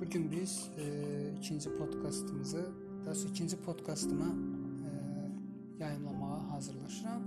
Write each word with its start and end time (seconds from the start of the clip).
Bu 0.00 0.10
gün 0.10 0.32
biz 0.32 0.70
e, 0.78 0.84
ikinci 1.38 1.74
podkastımızı, 1.74 2.66
daha 3.00 3.06
doğrusu 3.06 3.28
ikinci 3.28 3.56
podkastımı 3.56 4.34
e, 4.86 4.90
yayımlamağa 5.84 6.52
hazırlaşıram. 6.52 7.22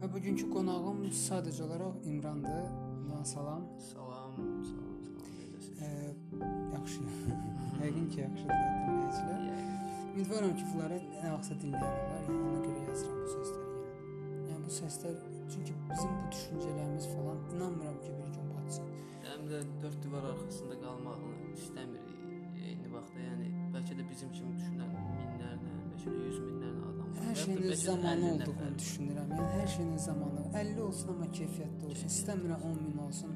Və 0.00 0.08
bugünkü 0.12 0.50
qonağım 0.52 1.00
sadəcə 1.12 1.62
olaraq 1.62 1.96
İmrandır. 2.08 2.68
İmran 3.00 3.24
salam. 3.24 3.64
Salam, 3.92 4.36
salam, 4.36 4.64
salam. 4.64 4.96
E, 5.80 5.88
yaxşı. 6.74 7.00
Yəqin 7.82 8.06
ki, 8.12 8.20
yaxşıdır 8.20 8.62
dinləyicilər. 8.84 9.42
Ümidvaram 10.14 10.56
ki, 10.56 10.64
bunları 10.74 11.00
nə 11.22 11.34
vaxtsa 11.34 11.58
dinləyənlər 11.64 12.06
var. 12.12 12.22
Yəni 12.28 12.40
ona 12.50 12.62
görə 12.68 12.86
yazıram 12.90 13.18
bu 13.24 13.34
səsləri 13.34 13.66
yenə. 13.80 14.08
Yəni 14.50 14.62
bu 14.68 14.78
səslər 14.78 15.20
çünki 15.54 15.76
bizim 15.90 16.16
bu 16.20 16.32
düşüncələrimiz 16.36 17.12
falan 17.16 17.44
inanmıram 17.56 18.00
ki, 18.04 18.16
bir 18.18 18.34
gün 18.36 18.56
batsın. 18.56 18.89
Də 19.48 19.60
dörd 19.82 20.02
divar 20.04 20.24
arxasında 20.30 20.74
qalmağını 20.82 21.30
istəmirik. 21.56 22.10
Eyni 22.60 22.90
vaxtda, 22.92 23.22
yəni 23.24 23.46
bəlkə 23.74 23.94
də 23.98 24.04
bizim 24.10 24.32
kimi 24.36 24.52
düşünən 24.58 24.90
minlərlə, 24.92 25.76
bəlkə 25.92 26.12
də 26.16 26.26
yüz 26.26 26.40
minlərlə 26.44 26.82
adam 26.90 27.14
var. 27.14 27.22
Hər 27.28 27.38
şeyin 27.42 27.74
zamanı 27.84 28.28
50 28.34 28.50
olduğunu 28.50 28.76
düşünürəm. 28.82 29.32
Yəni 29.36 29.48
hər 29.54 29.70
şeyin 29.76 29.96
zamanı. 30.08 30.44
50 30.62 30.82
olsun 30.88 31.12
amma 31.14 31.30
keyfiyyətli 31.38 31.88
olsun. 31.88 31.94
Keyfiyyətli 31.94 32.18
İstəmirəm 32.18 32.66
10 32.72 32.82
min 32.84 33.00
olsun. 33.06 33.32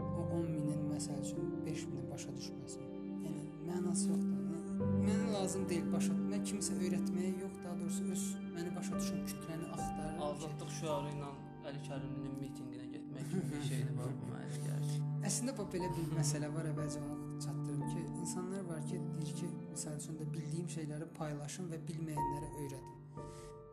O 0.00 0.26
10 0.40 0.50
minin 0.56 0.82
məsəl 0.90 1.22
üçün 1.22 1.54
5 1.66 1.86
mini 1.92 2.10
başa 2.10 2.34
düşməsin. 2.40 2.90
Yəni 3.28 3.46
mənası 3.70 4.10
yoxdur. 4.10 4.36
Mənə 5.06 5.32
lazım 5.36 5.68
deyil 5.70 5.88
başa. 5.94 6.18
Mən 6.34 6.44
kimsə 6.50 6.76
öyrətməyə 6.82 7.32
yox, 7.44 7.54
daha 7.64 7.78
doğrusu 7.80 8.10
öz 8.16 8.26
məni 8.58 8.74
başa 8.76 8.98
düşən 9.00 9.24
kütləni 9.30 9.70
axtarıram. 9.78 10.22
Azadlıq 10.32 10.76
şüarı 10.80 11.14
ilə 11.14 11.32
Əli 11.70 11.80
Kərimlinin 11.88 12.36
mitinqinə 12.42 12.95
getmək 13.16 13.30
kimi 13.30 13.42
bir 13.50 14.28
mənə 14.30 14.42
elə 14.46 14.58
gəlir. 14.66 15.00
Əslində 15.26 15.54
bu 15.56 15.64
belə 15.72 15.88
bir 15.96 16.12
məsələ 16.16 16.50
var, 16.54 16.68
əvvəlcə 16.70 17.00
onu 17.02 17.40
çatdırım 17.42 17.82
ki, 17.90 18.02
insanlar 18.20 18.62
var 18.68 18.82
ki, 18.86 19.00
deyir 19.16 19.32
ki, 19.40 19.48
məsəl 19.72 19.98
üçün 20.00 20.18
də 20.20 20.28
bildiyim 20.34 20.68
şeyləri 20.74 21.08
paylaşım 21.16 21.70
və 21.72 21.80
bilməyənlərə 21.88 22.50
öyrədim. 22.62 22.92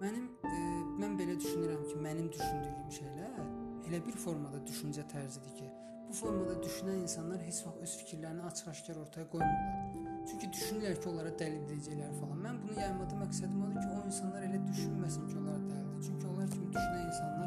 Mənim 0.02 0.26
e, 0.50 0.58
mən 1.00 1.18
belə 1.20 1.38
düşünürəm 1.40 1.86
ki, 1.90 2.00
mənim 2.04 2.32
düşündüyüm 2.34 2.92
şeylər 2.98 3.40
elə 3.88 4.00
bir 4.08 4.18
formada 4.20 4.60
düşüncə 4.68 5.06
tərzidir 5.12 5.56
ki, 5.60 5.70
bu 6.08 6.18
formada 6.18 6.56
düşünən 6.64 7.04
insanlar 7.04 7.44
heç 7.44 7.62
vaxt 7.68 7.86
öz 7.86 7.96
fikirlərini 8.02 8.48
açıq-aşkar 8.50 9.00
ortaya 9.04 9.28
qoymurlar. 9.32 10.18
Çünki 10.32 10.50
düşünürlər 10.56 10.98
ki, 11.00 11.10
onlara 11.12 11.32
dəlil 11.40 11.64
deyəcəklər 11.70 12.14
falan. 12.20 12.42
Mən 12.48 12.60
bunu 12.64 12.80
yaymada 12.80 13.20
məqsədim 13.22 13.64
odur 13.68 13.80
ki, 13.82 13.90
o 13.92 14.06
insanlar 14.08 14.48
elə 14.48 14.62
düşünməsin 14.70 15.30
ki, 15.30 15.38
onlar 15.42 15.64
dəlildir. 15.68 16.04
Çünki 16.08 16.32
onlar 16.32 16.52
kimi 16.56 16.72
düşünən 16.76 17.08
insanlar 17.12 17.44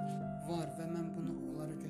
var 0.49 0.73
və 0.79 0.89
mən 0.93 1.09
bunu 1.17 1.36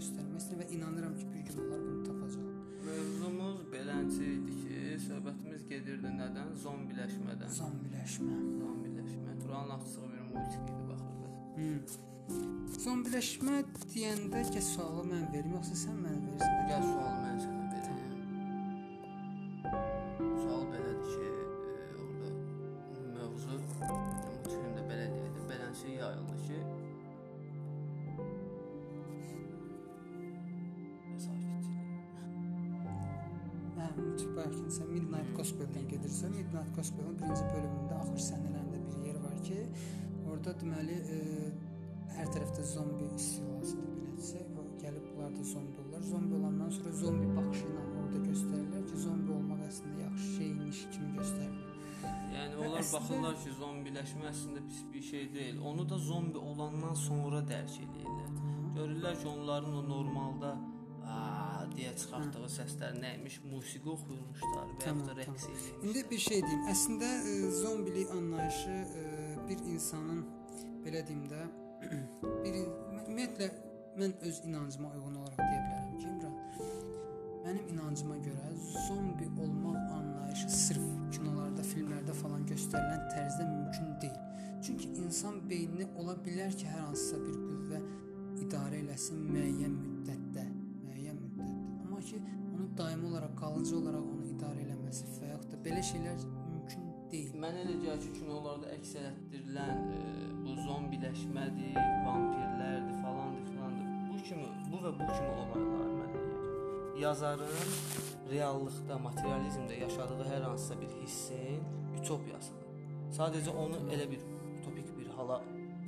istəyirəm 0.04 0.60
və 0.60 0.66
inanıram 0.76 1.14
ki, 1.18 1.26
bir 1.32 1.42
gün 1.46 1.60
onlar 1.64 1.80
bunu 1.86 2.02
tapacaq. 2.08 2.48
Mövzumuz 2.86 3.60
beləncə 3.72 4.26
idi 4.38 4.56
ki, 4.62 4.80
söhbətimiz 5.06 5.64
gedirdi 5.70 6.12
nədən? 6.20 6.52
Zombiləşmədən. 6.64 7.54
Zombiləşmə. 7.60 8.36
Zombiləşmə. 8.62 9.38
Turanın 9.42 9.76
açdığı 9.76 10.10
bir 10.12 10.24
musiqi 10.32 10.74
idi 10.74 10.84
baxırdı. 10.90 11.32
Hmm. 11.56 11.80
Zombiləşmə 12.84 13.62
deyəndə 13.94 14.44
ki, 14.52 14.62
sualı 14.72 15.06
mən 15.12 15.30
verim, 15.34 15.56
yoxsa 15.58 15.80
sən 15.86 16.02
mənə 16.04 16.20
verirsən? 16.26 16.60
Gəl 16.70 16.86
sualı 16.92 17.16
mən 17.22 17.25
orada 40.46 40.60
deməli 40.62 40.96
e, 41.10 41.16
hər 42.16 42.28
tərəfdə 42.34 42.62
zombi 42.70 43.06
istilasıdır 43.18 43.88
belədirsə. 43.96 44.42
O 44.54 44.64
gəlib 44.78 45.06
bunlar 45.10 45.32
da 45.34 45.42
zombi 45.44 45.80
olurlar. 45.82 46.02
Zombi 46.06 46.34
olandan 46.38 46.70
sonra 46.70 46.92
zombi 47.00 47.26
baxışı 47.36 47.66
ilə 47.72 47.82
orada 48.02 48.20
göstərirlər 48.28 48.84
ki, 48.90 49.00
zombi 49.06 49.32
olmaq 49.38 49.64
əslində 49.66 50.04
yaxşı 50.04 50.28
şeymiş 50.36 50.84
kimi 50.94 51.10
göstərilir. 51.18 51.72
Yəni 52.36 52.54
Və 52.60 52.62
onlar 52.68 52.78
əslində- 52.84 53.00
baxırlar 53.00 53.36
ki, 53.42 53.56
zombiləşmə 53.58 54.30
əslində 54.30 54.62
pis 54.68 54.84
bir 54.92 55.02
şey 55.10 55.26
deyil. 55.34 55.58
Onu 55.72 55.88
da 55.88 55.98
zombi 55.98 56.38
olandan 56.38 56.94
sonra 56.94 57.42
dərk 57.50 57.76
edirlər. 57.82 58.30
Görürlər 58.78 59.18
ki, 59.22 59.28
onların 59.28 59.74
o 59.74 59.82
normalda 59.88 60.54
aa 61.06 61.66
deyə 61.74 61.92
çıxartdığı 61.98 62.48
səslər 62.58 62.96
nəymiş, 63.02 63.40
musiqi 63.50 63.88
oxuyurmuşlar 63.88 64.64
və 64.68 64.74
ya 64.74 64.78
Tamam, 64.84 65.06
da 65.08 65.12
rəqs 65.18 65.26
tamam. 65.26 65.40
edirmişlər. 65.42 65.84
İndi 65.88 66.02
bir 66.10 66.18
şey 66.28 66.42
deyim. 66.46 66.64
Əslində 66.74 67.10
e, 67.32 67.50
zombilik 67.62 68.10
anlayışı 68.10 68.70
e, 68.70 69.04
bir 69.48 69.58
insanın 69.74 70.26
belə 70.86 71.02
deyim 71.06 71.24
də 71.30 71.40
bir 72.44 72.56
ümumiyyətlə 72.60 73.48
mən 73.98 74.12
öz 74.28 74.36
inancıma 74.46 74.92
uyğun 74.94 75.16
olaraq 75.22 75.40
deyə 75.40 75.62
bilərəm 75.64 75.96
ki, 75.98 76.10
İmran, 76.12 76.36
mənim 77.46 77.72
inancıma 77.72 78.18
görə 78.22 78.52
zombi 78.86 79.26
olmaq 79.42 79.96
anlayışı 79.96 80.50
sırf 80.52 80.86
kinolarda, 81.16 81.64
filmlərdə 81.72 82.14
falan 82.20 82.46
göstərilən 82.52 83.02
tərzdə 83.14 83.48
mümkün 83.50 83.92
deyil. 84.04 84.22
Çünki 84.62 84.92
insan 85.02 85.40
beyni 85.50 85.88
ola 85.98 86.14
bilər 86.28 86.54
ki, 86.54 86.68
hər 86.70 86.84
hansısa 86.84 87.18
bir 87.24 87.36
qüvvə 87.42 87.82
idarə 88.46 88.80
eləsin 88.84 89.26
müəyyən 89.26 89.76
müddətdə, 89.82 90.48
müəyyən 90.86 91.20
müddətdə. 91.24 91.60
Amma 91.82 92.02
ki, 92.10 92.22
onu 92.54 92.70
daimi 92.78 93.10
olaraq, 93.10 93.34
qalıcı 93.42 93.78
olaraq 93.80 94.10
onu 94.14 94.30
idarə 94.36 94.66
eləməsi 94.68 95.10
və 95.18 95.34
yaxud 95.34 95.54
da 95.56 95.62
belə 95.66 95.82
şeylər 95.90 96.26
deyil. 97.12 97.34
Mənə 97.42 97.62
elə 97.64 97.76
gəlir 97.82 98.02
ki, 98.02 98.12
kinolarda 98.20 98.70
əks 98.74 98.92
etdirilən 99.00 99.82
e, 99.94 100.02
bu 100.44 100.54
zombiləşmədir, 100.66 101.78
vampirlərdir 102.06 103.00
falandır 103.02 103.50
filandır. 103.50 103.90
Bu 104.10 104.20
kimi, 104.28 104.48
bu 104.72 104.82
və 104.84 104.92
bu 104.98 105.08
kimi 105.10 105.32
olaylar 105.32 105.92
mənə 106.00 106.08
gəlir. 106.14 106.46
Yazarın 107.02 107.74
reallıqda, 108.30 109.00
materializmdə 109.08 109.80
yaşadığı 109.82 110.30
hər 110.32 110.48
hansısa 110.48 110.80
bir 110.80 110.94
hissin 111.02 111.62
ütopiyasıdır. 112.00 112.72
Sadəcə 113.18 113.54
onu 113.64 113.84
elə 113.94 114.08
bir 114.10 114.24
utopik 114.58 114.90
bir 114.98 115.12
hala 115.18 115.42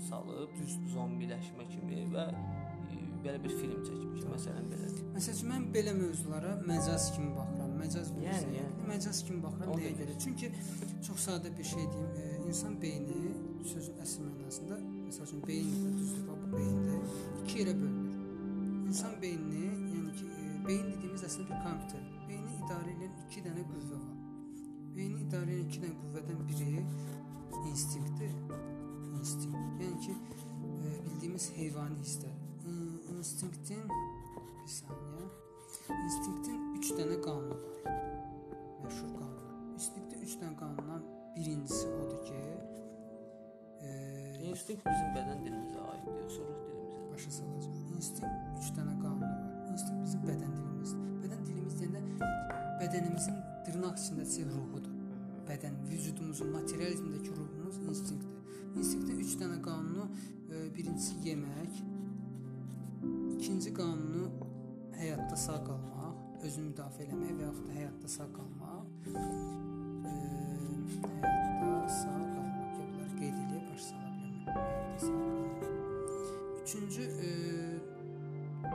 salıb 0.09 0.55
düz 0.61 0.77
zombiləşmə 0.95 1.67
kimi 1.73 2.05
və 2.15 2.29
e, 2.31 3.01
belə 3.25 3.41
bir 3.45 3.57
film 3.59 3.83
ki, 3.85 3.99
məsələn 4.29 4.69
belədir. 4.71 5.07
Məsələn, 5.17 5.49
mən 5.51 5.71
belə 5.75 5.95
mövzulara 5.99 6.55
məcaz 6.69 7.11
kimi 7.17 7.33
baxıram. 7.35 7.58
Məcaz 7.79 8.09
Yəni, 8.11 8.19
bilirsən, 8.21 8.53
yəni. 8.59 8.87
məcaz 8.91 9.19
kimi 9.27 9.43
baxıram 9.43 9.73
O 9.73 9.77
nəyə 9.79 9.93
görə? 10.01 10.15
Çünki 10.25 10.51
çox 11.07 11.19
sadə 11.29 11.51
bir 11.59 11.65
şey 11.65 11.85
deyim, 11.93 12.11
e, 12.23 12.49
insan 12.49 12.75
beyni 12.83 13.19
sözün 13.73 13.99
əsl 14.05 14.25
mənasında, 14.29 14.79
məsəl 15.09 15.25
üçün 15.29 15.43
beyin 15.47 15.99
düzdür, 15.99 16.25
bu 16.29 16.57
beyində 16.57 16.97
iki 17.45 17.59
yerə 17.63 17.75
bölünür. 17.81 18.17
İnsan 18.89 19.15
beynini, 19.23 19.65
yəni 19.95 20.13
ki, 20.19 20.27
e, 20.27 20.67
beyin 20.69 20.87
dediyimiz 20.93 21.25
əslində 21.29 21.49
bir 21.53 21.63
kompüter. 21.67 22.05
Beyni 22.29 22.57
idarə 22.63 22.95
edən 22.97 23.13
iki 23.27 23.45
dənə 23.47 23.65
qüvvə 23.71 23.99
var. 24.05 24.17
Beyni 24.97 25.21
idarə 25.27 25.51
edən 25.57 25.69
iki 25.69 25.83
dənə 25.85 25.97
qüvvədən 26.03 26.41
biri 26.49 26.85
instinktdir. 27.71 28.35
İnstinkt. 29.21 29.57
Yəni 29.83 30.01
ki, 30.07 30.13
e, 30.13 30.91
bildiyimiz 31.05 31.51
heyvani 31.57 31.99
hisslər. 32.05 32.37
İn- 32.69 33.17
İnstinktin 33.19 33.85
bir 33.89 34.73
saniyə. 34.79 35.18
İnstinktin 35.89 36.59
3 36.79 36.91
dənə 36.99 37.17
qanunu 37.25 37.57
var. 37.65 37.77
Məşhur 38.85 39.13
qanunlar. 39.19 39.55
İnstinktin 39.75 40.21
3 40.27 40.35
dənə 40.41 40.57
qanundan 40.61 41.05
birincisi 41.37 41.89
odur 41.89 42.21
ki, 42.27 42.41
e, 43.81 43.91
İnstinkt 44.51 44.85
bizim 44.85 45.15
bədən 45.17 45.41
dilimizə 45.47 45.81
aiddir, 45.93 46.19
yoxsa 46.23 46.43
ruh 46.49 46.59
dilimizə? 46.67 47.07
başa 47.13 47.31
salacağam. 47.31 47.79
İnstinkt 47.97 48.61
3 48.65 48.71
dənə 48.77 48.95
qanunu 49.03 49.31
var. 49.31 49.55
İnstinkt 49.73 50.05
bizim 50.05 50.27
bədən 50.27 50.53
dilimizdir. 50.59 51.07
Bədən 51.23 51.47
dilimiz 51.47 51.81
deyəndə 51.81 52.31
bədənimizin 52.83 53.41
dırnaq 53.69 53.97
içindəki 54.03 54.45
ruhudur. 54.51 54.93
Bədən, 55.49 55.81
vücudumuzun, 55.89 56.53
materializmdəki 56.59 57.33
ruhumuz 57.39 57.81
instinktdir. 57.89 58.37
İnstinktin 58.77 59.25
3 59.25 59.39
dənə 59.41 59.63
qanunu, 59.65 60.05
e, 60.53 60.69
birincisi 60.77 61.17
yemək, 61.31 61.81
ikinci 63.39 63.73
qanunu 63.75 64.48
həyatda 64.99 65.37
sağ 65.37 65.59
qalmaq, 65.67 66.17
özünü 66.47 66.73
müdafiə 66.73 67.07
etmək 67.07 67.35
və 67.39 67.45
yaxud 67.47 67.67
da 67.69 67.75
həyatda 67.77 68.09
sağ 68.15 68.29
qalmaq. 68.37 68.87
E, 69.09 70.15
həyatda 71.05 71.89
sağ 71.99 72.17
qalmaq. 72.35 72.73
Ya 72.79 72.87
bunları 72.89 73.19
qeyd 73.21 73.37
eləyə 73.43 73.61
baş 73.69 73.83
sala 73.89 74.09
qalmaq. 74.19 74.57
Üçüncü 76.63 77.03
e, 77.03 77.31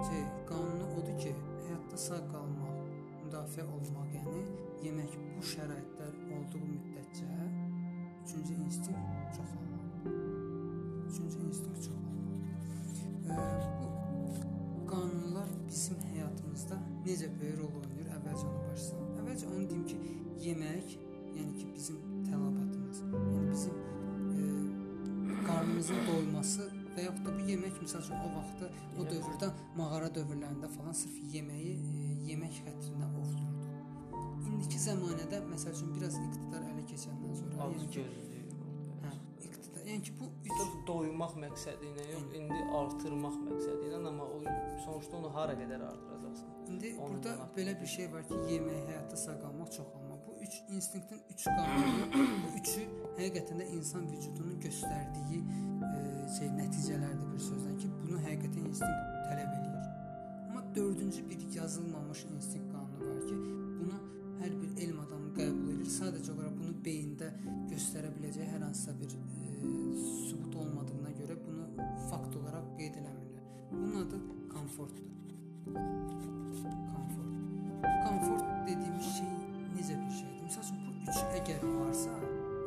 şey, 0.10 0.24
qanunu 0.52 0.88
odur 1.02 1.18
ki, 1.26 1.36
həyatda 1.66 2.00
sağ 2.06 2.22
qalmaq, 2.32 2.80
müdafiə 3.26 3.68
olmaq, 3.76 4.16
yəni 4.20 4.46
yemək 4.88 5.20
bu 5.36 5.52
şəraitlər 5.52 6.16
olduğu 6.38 6.64
müddətcə 6.70 7.30
üçüncü 8.24 8.54
instinkt 8.64 9.36
çoxalmalıdır. 9.36 10.18
Üçüncü 11.10 11.38
instinkt 11.50 11.84
çoxalmalıdır. 11.84 12.13
Necə 17.08 17.32
böyük 17.40 17.60
rol 17.62 17.80
oynayır? 17.82 18.12
Əvvəlcə 18.18 18.46
onu 18.50 18.66
başlayaq. 18.70 19.18
Əvvəlcə 19.24 19.54
yemək, 20.44 20.96
yəni 21.38 21.54
ki, 21.56 21.68
bizim 21.74 22.00
tələbatımız, 22.28 23.02
yəni 23.14 23.44
bizim 23.52 23.76
e, 24.36 25.38
qarnımızın 25.48 26.02
doyması 26.10 26.66
və 26.96 27.06
yaxud 27.08 27.28
da 27.28 27.36
bu 27.38 27.46
yemək 27.48 27.80
məsəl 27.84 28.04
üçün 28.04 28.18
o 28.20 28.32
vaxtda 28.36 28.70
o 29.00 29.06
dövrdə 29.08 29.50
mağara 29.80 30.10
dövrlərində 30.18 30.70
falan 30.76 30.98
sırf 31.00 31.16
yeməyi 31.36 31.78
e, 31.78 32.04
yemək 32.32 32.60
xətrinə 32.66 33.08
ovlurdu. 33.22 33.70
İndiki 34.52 34.82
zəmanədə 34.84 35.40
məsəl 35.48 35.78
üçün 35.78 35.94
biraz 35.96 36.20
iqtidar 36.20 36.68
ələ 36.74 36.84
keçəndən 36.92 37.38
sonra, 37.40 37.70
yəni 37.72 37.88
ki, 37.96 38.04
hə, 39.06 39.14
iqtidar, 39.48 39.86
yəni 39.94 40.10
ki, 40.10 40.18
bu 40.20 40.32
üç 40.50 40.76
doymaq 40.90 41.38
məqsədi 41.46 41.94
ilə 41.94 42.10
yox, 42.12 42.28
indi 42.42 42.60
artırmaq 42.82 43.40
məqsədi 43.48 43.88
ilə, 43.88 44.04
amma 44.12 44.28
o 44.28 44.44
sonuçta 44.84 45.22
onu 45.22 45.32
hara 45.38 45.56
qədər 45.62 45.88
artıracaqsan? 45.88 46.53
İndi 46.70 46.96
Onun 47.00 47.14
burada 47.14 47.32
haqqında 47.32 47.62
belə 47.62 47.82
bir 47.82 47.90
şey 47.96 48.12
var 48.14 48.24
ki, 48.28 48.34
yemək, 48.52 48.80
həyatda 48.90 49.18
sağ 49.18 49.36
qalmaq 49.40 49.72
çox 49.78 49.88
olma. 49.98 50.16
Bu 50.28 50.36
üç 50.46 50.54
instinktin 50.70 51.22
üç 51.34 51.44
qanunu, 51.46 52.06
bu 52.44 52.50
üçü 52.60 52.84
həqiqətən 53.20 53.62
də 53.62 53.68
insan 53.78 54.08
vücudunun 54.12 54.60
göstərdiyi 54.66 55.40
e, 55.88 56.02
şey 56.38 56.52
nəticələrdir 56.60 57.32
bir 57.34 57.44
sözlə 57.50 57.74
ki, 57.82 57.92
bunu 58.02 58.22
həqiqətən 58.28 58.70
instinkt 58.72 59.18
tələb 59.30 59.56
eləyir. 59.58 59.88
Amma 60.50 60.64
dördüncü 60.76 61.30
bir 61.30 61.48
yazılmamış 61.56 62.26
instinkt 62.36 62.72
qanunu 62.72 63.10
var 63.10 63.22
ki, 63.28 63.36
bunu 63.82 64.00
hər 64.44 64.60
bir 64.62 64.86
elm 64.88 65.00
adamı 65.06 65.34
qəbul 65.40 65.74
edir. 65.76 65.90
Sadəcə 66.00 66.36
olaraq 66.36 66.60
bunu 66.62 66.78
beyində 66.88 67.34
göstərə 67.72 68.14
biləcəyi 68.18 68.52
hər 68.56 68.64
hansısa 68.68 68.96
bir 69.02 69.18
e, 69.18 69.74
sübut 70.30 70.56
olmadığına 70.56 71.12
görə 71.20 71.40
bunu 71.48 71.90
fakt 72.10 72.40
olaraq 72.42 72.72
qeyd 72.80 73.02
eləmirlər. 73.04 73.52
Bunun 73.72 74.00
adı 74.06 74.24
komfortdur. 74.54 75.23
Komfort. 75.64 77.32
Komfort 78.06 78.68
dediyimiz 78.68 79.06
şey 79.18 79.32
necə 79.76 79.96
bir 80.02 80.12
şeydir? 80.18 80.42
Məsəl 80.44 80.66
üçün 80.66 80.80
bu 80.86 80.92
üç 81.12 81.20
əgər 81.40 81.64
varsa, 81.78 82.16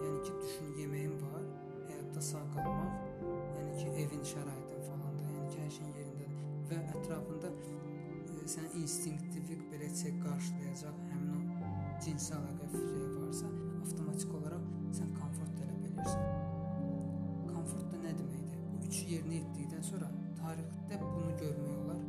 yəni 0.04 0.22
ki, 0.24 0.32
düşün 0.42 0.70
yeməyin 0.80 1.16
var, 1.20 1.44
həyatda 1.90 2.22
sağ 2.28 2.44
qalmaq, 2.54 2.94
yəni 3.58 3.74
ki, 3.80 3.86
evin 4.04 4.24
şəraitin 4.32 4.86
falan 4.88 5.18
da, 5.18 5.26
yəni 5.34 5.50
ki, 5.52 5.60
hər 5.64 5.74
şeyin 5.76 5.92
yerindədir 6.00 6.40
və 6.70 6.80
ətrafında 6.94 7.52
e, 7.68 8.48
sən 8.54 8.72
instinktiv 8.80 9.36
belə 9.74 9.92
çək 10.00 10.18
qarşılayacaq 10.24 11.04
həmin 11.12 11.36
o 11.36 12.00
cinsi 12.06 12.32
əlaqə 12.38 12.72
şey 12.72 13.06
varsa, 13.18 13.52
avtomatik 13.82 14.36
olaraq 14.40 14.66
sən 15.00 15.12
komfort 15.20 15.56
tələb 15.60 15.88
edirsən. 15.90 16.28
Komfort 17.52 17.92
da 17.92 18.04
nə 18.08 18.16
deməkdir? 18.22 18.66
Bu 18.72 18.84
üçü 18.88 19.08
yerinə 19.12 19.42
yetdikdən 19.42 19.88
sonra 19.92 20.12
tarixdə 20.40 21.02
bunu 21.04 21.40
görmək 21.42 21.80
olar. 21.84 22.05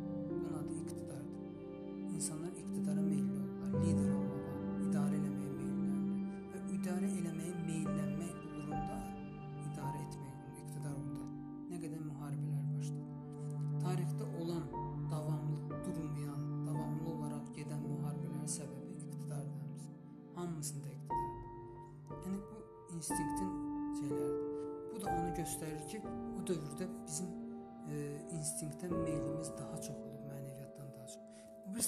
İqtidara 2.88 3.02
meylli 3.02 3.38
olurlar, 3.38 3.80
lider 3.82 4.12
olmağa, 4.16 4.52
idarə 4.86 5.16
eləməyə 5.18 5.50
meyllidirlər 5.58 6.52
və 6.52 6.60
idarə 6.76 7.10
eləməyə 7.18 7.54
meyllənmək 7.66 8.38
uğrunda 8.46 8.96
idarə 9.64 10.00
etmək 10.06 10.30
uğrunda, 10.30 10.62
iqtidar 10.62 10.94
uğrunda 10.96 11.26
nə 11.68 11.80
qədər 11.82 12.00
müharibələr 12.06 12.64
başladı. 12.72 13.04
Tarixdə 13.84 14.30
olan 14.40 14.64
davamlı 15.12 15.80
durmayan, 15.84 16.48
davamlı 16.64 17.12
olaraq 17.12 17.52
gedən 17.60 17.84
müharibələrin 17.84 18.52
səbəbi 18.56 18.96
iqtidardır 18.96 19.60
hamısı. 19.60 19.92
Hamısında 20.40 20.94
iqtidardır. 20.96 22.20
Yəni 22.24 22.42
bu 22.48 22.96
instinktin 22.96 23.56
şeyləridir. 24.00 24.52
Bu 24.94 25.04
da 25.04 25.12
onu 25.12 25.34
göstərir 25.42 25.88
ki, 25.92 26.04
o 26.08 26.46
dövrdə 26.48 26.88
bizim 27.06 27.34
e, 27.92 28.04
instinktə 28.38 28.88
meylimiz 28.96 29.52
daha 29.60 29.82
çox 29.82 30.07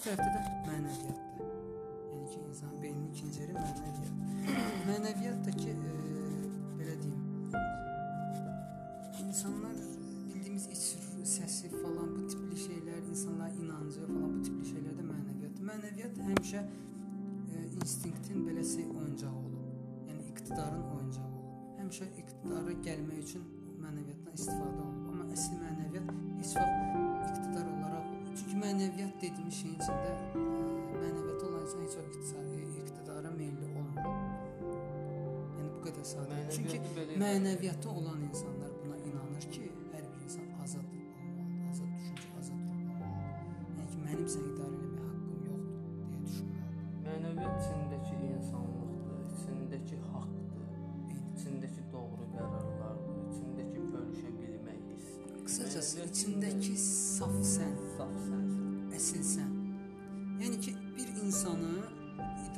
Bir 0.00 0.14
tərəfdə 0.14 0.31
də 0.32 0.43
mənəviyyatdır. 0.64 1.49
Yəni 2.11 2.29
ki, 2.31 2.38
insan 2.49 2.70
beyninin 2.81 3.11
ikinci 3.12 3.43
yeri 3.43 3.52
mənəviyyat. 3.52 4.14
mənəviyyat 4.88 5.43
da 5.44 5.52
ki, 5.58 5.75
e, 5.75 5.91
belə 6.79 6.94
deyim, 7.02 7.19
insanlar 9.26 9.75
bildiyimiz 10.31 10.70
iç 10.73 10.87
səsi 11.35 11.69
falan 11.75 12.14
bu 12.14 12.25
tipli 12.32 12.62
şeylər, 12.62 13.02
insanlar 13.12 13.52
inancı 13.61 14.06
falan 14.06 14.38
bu 14.38 14.41
tipli 14.49 14.70
şeylər 14.70 14.97
də 15.02 15.05
mənəviyyat. 15.11 15.61
Mənəviyyat 15.69 16.25
həmişə 16.31 16.64
e, 16.64 17.69
instinktin 17.82 18.49
beləsi 18.49 18.88
oyuncağı 18.88 19.37
olub. 19.37 19.69
Yəni 20.08 20.31
iqtidarın 20.32 20.87
oyuncağı 20.94 21.29
olub. 21.29 21.76
Həmişə 21.82 22.08
iqtidara 22.25 22.81
gəlmək 22.88 23.20
üçün 23.29 23.44
mənəviyyatdan 23.85 24.41
istifadə 24.41 24.81
olunub. 24.81 25.12
Amma 25.12 25.29
əsl 25.37 25.61
mənəviyyat 25.61 26.17
heç 26.41 26.56
vaxt 26.56 26.69
dediyimiz 29.22 29.55
şeyin 29.61 29.76
içində 29.76 30.11
e, 30.11 30.44
mənəviyyat 31.02 31.43
olan 31.49 31.64
insan 31.67 31.82
heç 31.84 31.96
vaxt 31.99 32.14
iqtisadi 32.17 32.61
iqtidara 32.82 33.31
meylli 33.37 33.67
olmur. 33.81 34.06
Yəni 35.58 35.70
bu 35.75 35.81
qədər 35.87 36.06
sadə. 36.12 36.38
Çünki 36.56 36.78
Mənəviyyatı 36.81 36.96
belə 36.99 37.19
mənəviyyatı 37.25 37.88
olan 38.00 38.22
insanlar 38.28 38.72
buna 38.84 38.96
inanır 39.11 39.44
ki, 39.56 39.67
hər 39.93 40.06
bir 40.12 40.25
insan 40.26 40.46
azad 40.64 40.87
olmalıdır, 40.96 41.50
azad 41.72 41.90
düşüncə, 41.99 42.28
azad 42.40 42.61
ruh 42.64 42.78
olmalıdır. 42.78 43.37
Yəni 43.76 43.88
ki, 43.93 43.99
mənim 44.06 44.28
səni 44.34 44.49
idarə 44.55 44.76
etməyə 44.87 45.11
haqqım 45.11 45.40
yoxdur 45.50 45.84
deyə 46.00 46.23
düşünməlidir. 46.25 46.96
Mənəviyyat 47.08 47.56
içindəki 47.64 48.14
insanlıqdır, 48.31 49.20
içindəki 49.37 50.00
haqqdır, 50.14 50.73
içindəki 51.37 51.87
doğru 51.93 52.31
qərarlardır, 52.37 53.20
içindəki 53.34 53.87
bölüşə 53.93 54.34
bilmək 54.40 54.81
hissidir. 54.94 55.38
Qısacası 55.50 56.08
içindəki 56.08 56.69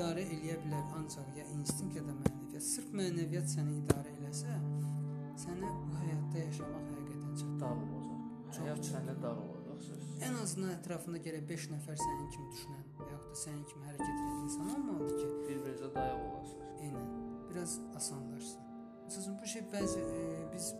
idarə 0.02 0.22
eləyə 0.26 0.56
bilər 0.64 0.86
ancaq 0.98 1.28
ya 1.38 1.44
instinkt 1.54 1.94
ya 1.94 2.02
da 2.02 2.14
mənəviyyat. 2.16 2.64
Sırf 2.66 2.88
mənəviyyat 2.98 3.50
səni 3.52 3.76
idarə 3.78 4.10
eləsə, 4.16 4.54
sənə 5.38 5.68
bu 5.70 5.98
həyatda 6.00 6.42
yaşamaq 6.42 6.88
həqiqətən 6.88 7.36
çətin. 7.38 7.60
Dar 7.60 7.76
olacaq. 7.76 8.24
Çox 8.48 8.64
Həyat 8.64 8.88
sənə 8.88 9.14
dar 9.22 9.38
olacaq 9.44 9.84
söz. 9.86 10.08
Ən 10.26 10.38
azından 10.40 10.74
ətrafında 10.74 11.20
gərək 11.26 11.44
5 11.52 11.68
nəfər 11.76 12.00
sənin 12.02 12.32
kimi 12.34 12.48
düşünən 12.56 12.88
və 12.98 13.08
yaxud 13.12 13.30
da 13.30 13.40
sənin 13.44 13.62
kimi 13.70 13.88
hərəkət 13.90 14.18
edən 14.24 14.42
insan 14.46 14.72
olmalıdır 14.74 15.20
ki, 15.20 15.28
Bir-birinizə 15.46 15.92
dayaq 15.94 16.26
olasınız. 16.32 16.74
eynən 16.88 17.08
biraz 17.52 17.78
asanlaşsın. 18.00 18.68
Məsələn, 19.06 19.38
bu 19.38 19.52
şey 19.54 19.64
bəzi 19.76 20.02
e, 20.02 20.26
biz 20.54 20.72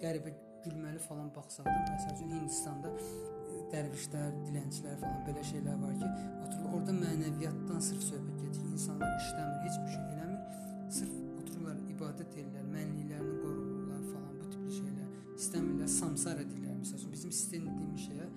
qəribə 0.00 0.32
gülməli 0.64 1.04
falan 1.10 1.28
baxsaq 1.36 1.68
da, 1.68 1.78
məsəl 1.92 2.16
üçün 2.16 2.34
Hindistanda 2.38 2.96
dərvişlər, 3.72 4.32
dilənçilər 4.46 4.98
falan 5.00 5.20
belə 5.26 5.42
şeylər 5.48 5.78
var 5.80 5.94
ki, 6.00 6.08
oturur 6.44 6.74
orada 6.76 6.94
mənəviyyatdan 6.96 7.84
sırf 7.86 8.02
söhbət 8.10 8.42
gedir. 8.44 8.66
İnsanlar 8.72 9.14
işləmir, 9.18 9.60
heç 9.66 9.78
bir 9.84 9.92
şey 9.94 10.02
eləmir. 10.14 10.58
Sırf 10.98 11.14
otururlar, 11.40 11.78
ibadət 11.94 12.36
edirlər, 12.42 12.66
mənliklərini 12.74 13.38
qoruyurlar 13.44 14.02
falan 14.10 14.34
bu 14.40 14.50
tipli 14.52 14.76
şeylər. 14.78 15.14
İstəmirlər 15.38 15.92
samsara 15.96 16.44
deyirlər. 16.50 16.76
Məsələn, 16.82 17.14
bizim 17.16 17.34
sistem 17.38 17.68
dediyimiz 17.70 18.08
şeyə 18.08 18.28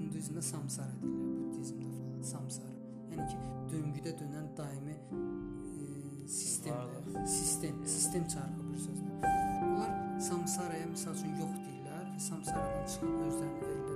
hinduizmdə 0.00 0.44
samsara 0.50 0.98
deyirlər, 1.00 1.38
buddizmdə 1.38 1.94
falan 1.96 2.28
samsara. 2.32 2.76
Yəni 3.12 3.28
ki, 3.32 3.40
döngüdə 3.72 4.16
dönən 4.20 4.50
daimi 4.58 4.98
e, 4.98 6.28
sistemdir. 6.28 7.24
Sistem, 7.38 7.80
sistem 7.96 8.28
çarxı 8.34 8.68
bir 8.68 8.84
sözlə. 8.88 9.32
Onlar 9.62 9.96
samsaraya 10.28 10.90
məsəl 10.92 11.16
üçün 11.16 11.40
yox 11.40 11.56
deyirlər 11.64 12.06
və 12.12 12.22
samsaradan 12.28 12.86
çıxıb 12.92 13.18
özlərini 13.30 13.66
verirlər 13.66 13.91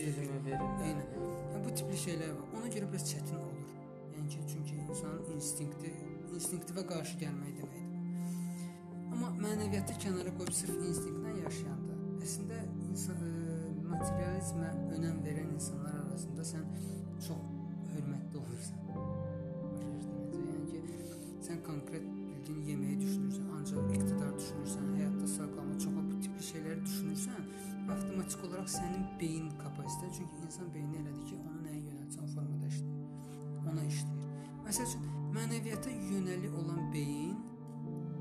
Buddizmə 0.00 0.38
verirlər. 0.46 0.84
Eynən. 0.86 1.10
Yəni 1.50 1.62
bu 1.64 1.74
tipli 1.76 1.98
şeylər 2.04 2.32
var. 2.36 2.46
Ona 2.58 2.70
görə 2.72 2.88
biraz 2.92 3.04
çətin 3.10 3.36
olur. 3.36 3.74
Yəni 4.16 4.28
ki, 4.32 4.44
çünki 4.52 4.78
insanın 4.86 5.34
instinkti 5.34 5.92
instinktivə 6.40 6.84
qarşı 6.88 7.18
gəlmək 7.20 7.56
deməkdir. 7.58 7.88
Amma 9.10 9.28
mənəviyyatı 9.42 9.96
kənara 10.04 10.32
qoyub 10.38 10.54
sırf 10.56 10.78
instinktlə 10.88 11.34
yaşayanda, 11.42 11.96
əslində 12.24 12.60
insan 12.86 13.24
ə, 13.26 13.32
materializmə 13.90 14.70
önəm 14.96 15.18
verən 15.26 15.50
insanlar 15.56 15.98
arasında 16.04 16.46
sən 16.52 16.64
çox 17.26 17.42
hörmətli 17.92 18.40
olursan. 18.40 18.80
Başa 19.66 19.90
düşdün? 19.96 20.46
Yəni 20.46 20.70
ki, 20.70 20.82
sən 21.48 21.60
konkret 21.66 22.06
bildiyin 22.06 22.62
yeməyi 22.70 23.00
düşünürsən, 23.02 23.50
ancaq 23.58 23.92
iqtidar 23.98 24.32
düşünürsən, 24.38 24.89
avtomatik 28.30 28.44
olaraq 28.46 28.68
sənin 28.70 29.06
beyin 29.18 29.50
kapasitən, 29.58 30.10
çünki 30.14 30.34
insan 30.44 30.68
beyni 30.74 30.98
elədir 31.00 31.24
ki, 31.26 31.36
onu 31.50 31.62
nəyə 31.64 31.80
yönəltsən 31.82 32.28
formada 32.34 32.66
işləyir. 32.70 33.38
Ona 33.66 33.82
işləyir. 33.90 34.28
Məsəl 34.66 34.86
üçün 34.86 35.06
mənəviyyata 35.34 35.90
yönəli 35.90 36.50
olan 36.54 36.92
beyin, 36.92 37.38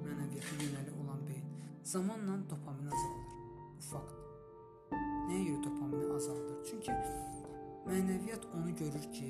mənəviyyata 0.06 0.56
yönəli 0.63 0.96
olan 1.01 1.22
beyin 1.28 1.46
zamanla 1.84 2.39
dopamin 2.50 2.88
azalır. 2.88 3.28
Bu 3.75 3.86
faktdır. 3.92 4.25
Nəyə 5.28 5.44
görə 5.46 5.62
dopamini 5.68 6.10
azaldır? 6.16 6.58
Çünki 6.72 6.98
mənəviyyat 7.86 8.50
onu 8.56 8.75
görür 8.82 9.06
ki, 9.13 9.30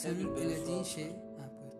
sənin 0.00 0.40
elədiyin 0.40 0.88
şey, 0.94 1.12
hə, 1.36 1.50
buyur. 1.58 1.76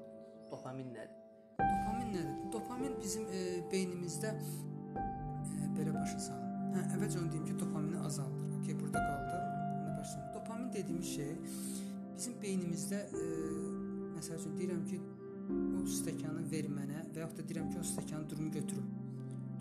dopamin 0.53 0.93
nədir? 0.93 1.17
Dopamin 1.65 2.15
nədir? 2.19 2.37
Dopamin 2.53 3.01
bizim 3.01 3.25
e, 3.33 3.43
beynimizdə 3.73 4.37
e, 4.37 5.73
belə 5.79 5.97
başa 5.97 6.19
salın. 6.29 6.50
Hə, 6.75 6.87
əvvəlcə 6.97 7.21
onu 7.23 7.33
deyim 7.33 7.47
ki, 7.49 7.59
dopamini 7.61 7.99
azaldır. 8.09 8.50
Okay, 8.61 8.81
burada 8.81 9.05
qaldı. 9.09 9.37
İndi 9.81 9.99
başlayım. 9.99 10.29
Dopamin 10.35 10.73
dediyimiz 10.73 11.15
şey 11.15 11.37
bizim 12.17 12.35
beynimizdə 12.43 13.00
e, 13.21 13.25
Məsəl 14.21 14.37
üçün 14.37 14.57
deyirəm 14.59 14.81
ki, 14.85 14.99
o 15.79 15.83
stəkanı 15.89 16.43
ver 16.50 16.67
mənə 16.69 17.07
və 17.15 17.23
yaxud 17.23 17.39
da 17.41 17.45
deyirəm 17.49 17.71
ki, 17.73 17.79
o 17.81 17.85
stəkanı 17.89 18.29
durum 18.29 18.50
götürüm. 18.53 18.91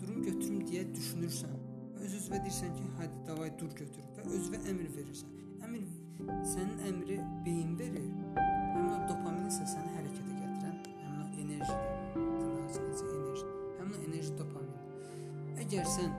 Durum 0.02 0.18
götürüm 0.26 0.66
deyə 0.68 0.82
düşünürsən. 0.92 1.54
Öz 2.04 2.16
özünə 2.18 2.40
deyirsən 2.44 2.74
ki, 2.76 2.84
hadi 2.98 3.22
davay 3.28 3.52
dur 3.62 3.72
götür 3.78 4.04
və 4.18 4.26
özünə 4.36 4.60
əmr 4.72 4.90
verirsən. 4.98 5.32
Əmr 5.64 5.86
sənin 6.52 6.84
əmri 6.90 7.16
beyin 7.46 7.72
verir. 7.80 8.10
Həmin 8.36 8.92
o 8.92 9.00
dopamin 9.08 9.48
isə 9.48 9.64
səni 9.72 9.94
hərəkətə 9.96 10.36
gətirən 10.42 10.76
həmin 11.06 11.24
o 11.24 11.30
enerjidir. 11.46 11.96
Dinləyiciniz 12.18 13.04
enerji. 13.08 13.48
Həmin 13.78 13.96
o 13.96 14.02
enerji 14.10 14.36
dopamin. 14.42 15.56
Əgər 15.64 15.88
sən 15.96 16.12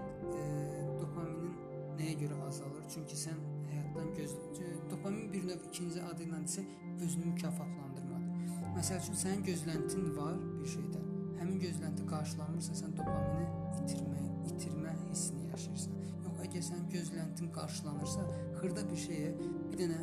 desə 6.45 6.63
özünü 7.05 7.31
mükafatlandırmadır. 7.33 8.71
Məsəl 8.77 9.01
üçün 9.03 9.19
sənin 9.23 9.43
gözləntin 9.47 10.09
var 10.17 10.37
bir 10.61 10.69
şeydən. 10.73 11.07
Həmin 11.41 11.59
gözlənti 11.65 12.07
qarşılanmırsa 12.09 12.77
sən 12.81 12.97
dopamini 12.97 13.47
itirmə, 13.81 14.25
itirmə 14.53 14.95
hissini 15.09 15.47
yaşayırsan. 15.51 16.01
Yox, 16.25 16.41
əgər 16.47 16.67
sənin 16.69 16.89
gözləntin 16.95 17.53
qarşılanırsa, 17.57 18.27
xırda 18.59 18.85
bir 18.91 19.01
şeyə 19.05 19.31
bir 19.39 19.79
dənə 19.81 20.01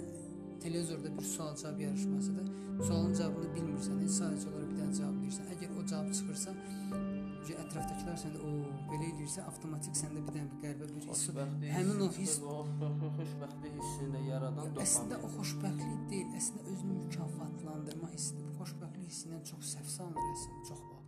televizorda 0.63 1.15
bir 1.19 1.29
sual-cavab 1.35 1.81
yarışmasıdır. 1.87 2.51
Sualın 2.83 3.15
cavabını 3.15 3.53
bilmirsən, 3.55 4.03
sadəcə 4.19 4.51
olaraq 4.51 4.73
bir 4.73 4.81
dənə 4.83 4.99
cavab 4.99 5.23
verirsən. 5.23 5.53
Əgər 5.55 5.79
o 5.79 5.87
cavab 5.93 6.13
çıxırsa, 6.19 6.55
ki, 7.47 7.57
ətrafdakılar 7.63 8.19
səndə 8.21 8.43
o 8.45 8.53
belə 8.91 9.09
eləyirsə, 9.13 9.45
avtomatik 9.49 9.97
səndə 9.99 10.23
bir 10.27 10.37
dənə 10.37 10.51
bir 10.53 10.61
qəribə 10.65 10.89
bir 10.95 11.09
hiss. 11.09 11.31
Həmin 11.75 12.05
o 12.05 12.09
hiss 12.17 12.39
xoşbəxtlik 12.43 13.75
hissini 13.79 14.13
də 14.15 14.23
yaradan 14.29 14.71
dopamin. 14.71 14.85
Əslində 14.85 15.19
o 15.23 15.31
xoşbəxtlik 15.37 16.07
deyil, 16.13 16.31
əslində 16.39 16.65
özünü 16.75 16.97
mükafatlandırma 17.03 18.13
hissidir. 18.15 18.49
Bu 18.49 18.63
xoşbəxtlik 18.63 19.11
hissindən 19.11 19.45
çox 19.51 19.75
səhv 19.75 19.93
salınır 19.97 20.33
əslində, 20.35 20.65
çox 20.71 20.83
vaxt. 20.89 20.99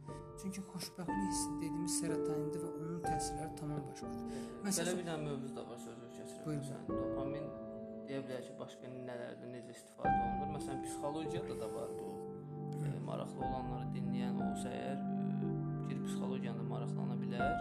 Çünki 0.43 0.63
xoşbəxtlik 0.71 1.27
hissi 1.31 1.57
dediyimiz 1.61 1.97
serotonindir 2.01 2.63
və 2.65 2.71
onun 2.79 3.03
təsirləri 3.05 3.57
tamam 3.61 3.83
başqadır. 3.91 4.39
Məsələn, 4.65 4.89
belə 4.89 4.97
bir 5.01 5.09
dənə 5.11 5.27
mövzu 5.27 5.51
da 5.57 5.67
var, 5.69 5.83
sözü 5.85 6.09
kəsirəm. 6.17 6.63
Məsələn, 6.63 6.87
dopamin 6.89 7.51
deyə 8.09 8.23
bilər 8.27 8.47
ki, 8.47 8.55
başqa 8.59 8.93
nələrdə 8.95 9.53
necə 9.53 9.77
istifadə 9.77 10.15
olunur? 10.17 10.55
Məsələn, 10.57 10.81
psixologiyada 10.87 11.59
da 11.61 11.69
var 11.75 11.93
bu. 11.99 12.09
E, 12.81 12.95
maraqlı 13.05 13.45
olanları 13.45 13.91
dinləyən 13.99 14.41
olsa 14.47 14.73
əgər 14.73 15.10
girib 15.91 16.07
psixologiyanı 16.09 16.67
maraqlana 16.71 17.19
bilər. 17.21 17.55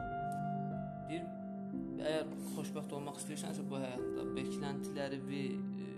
Deyir, 1.09 1.25
əgər 1.99 2.33
xoşbəxt 2.55 2.95
olmaq 2.97 3.19
istəyirsənsə 3.21 3.65
bu 3.69 3.81
həyatda 3.81 4.27
bekləntiləri 4.37 5.19
e, 5.39 5.89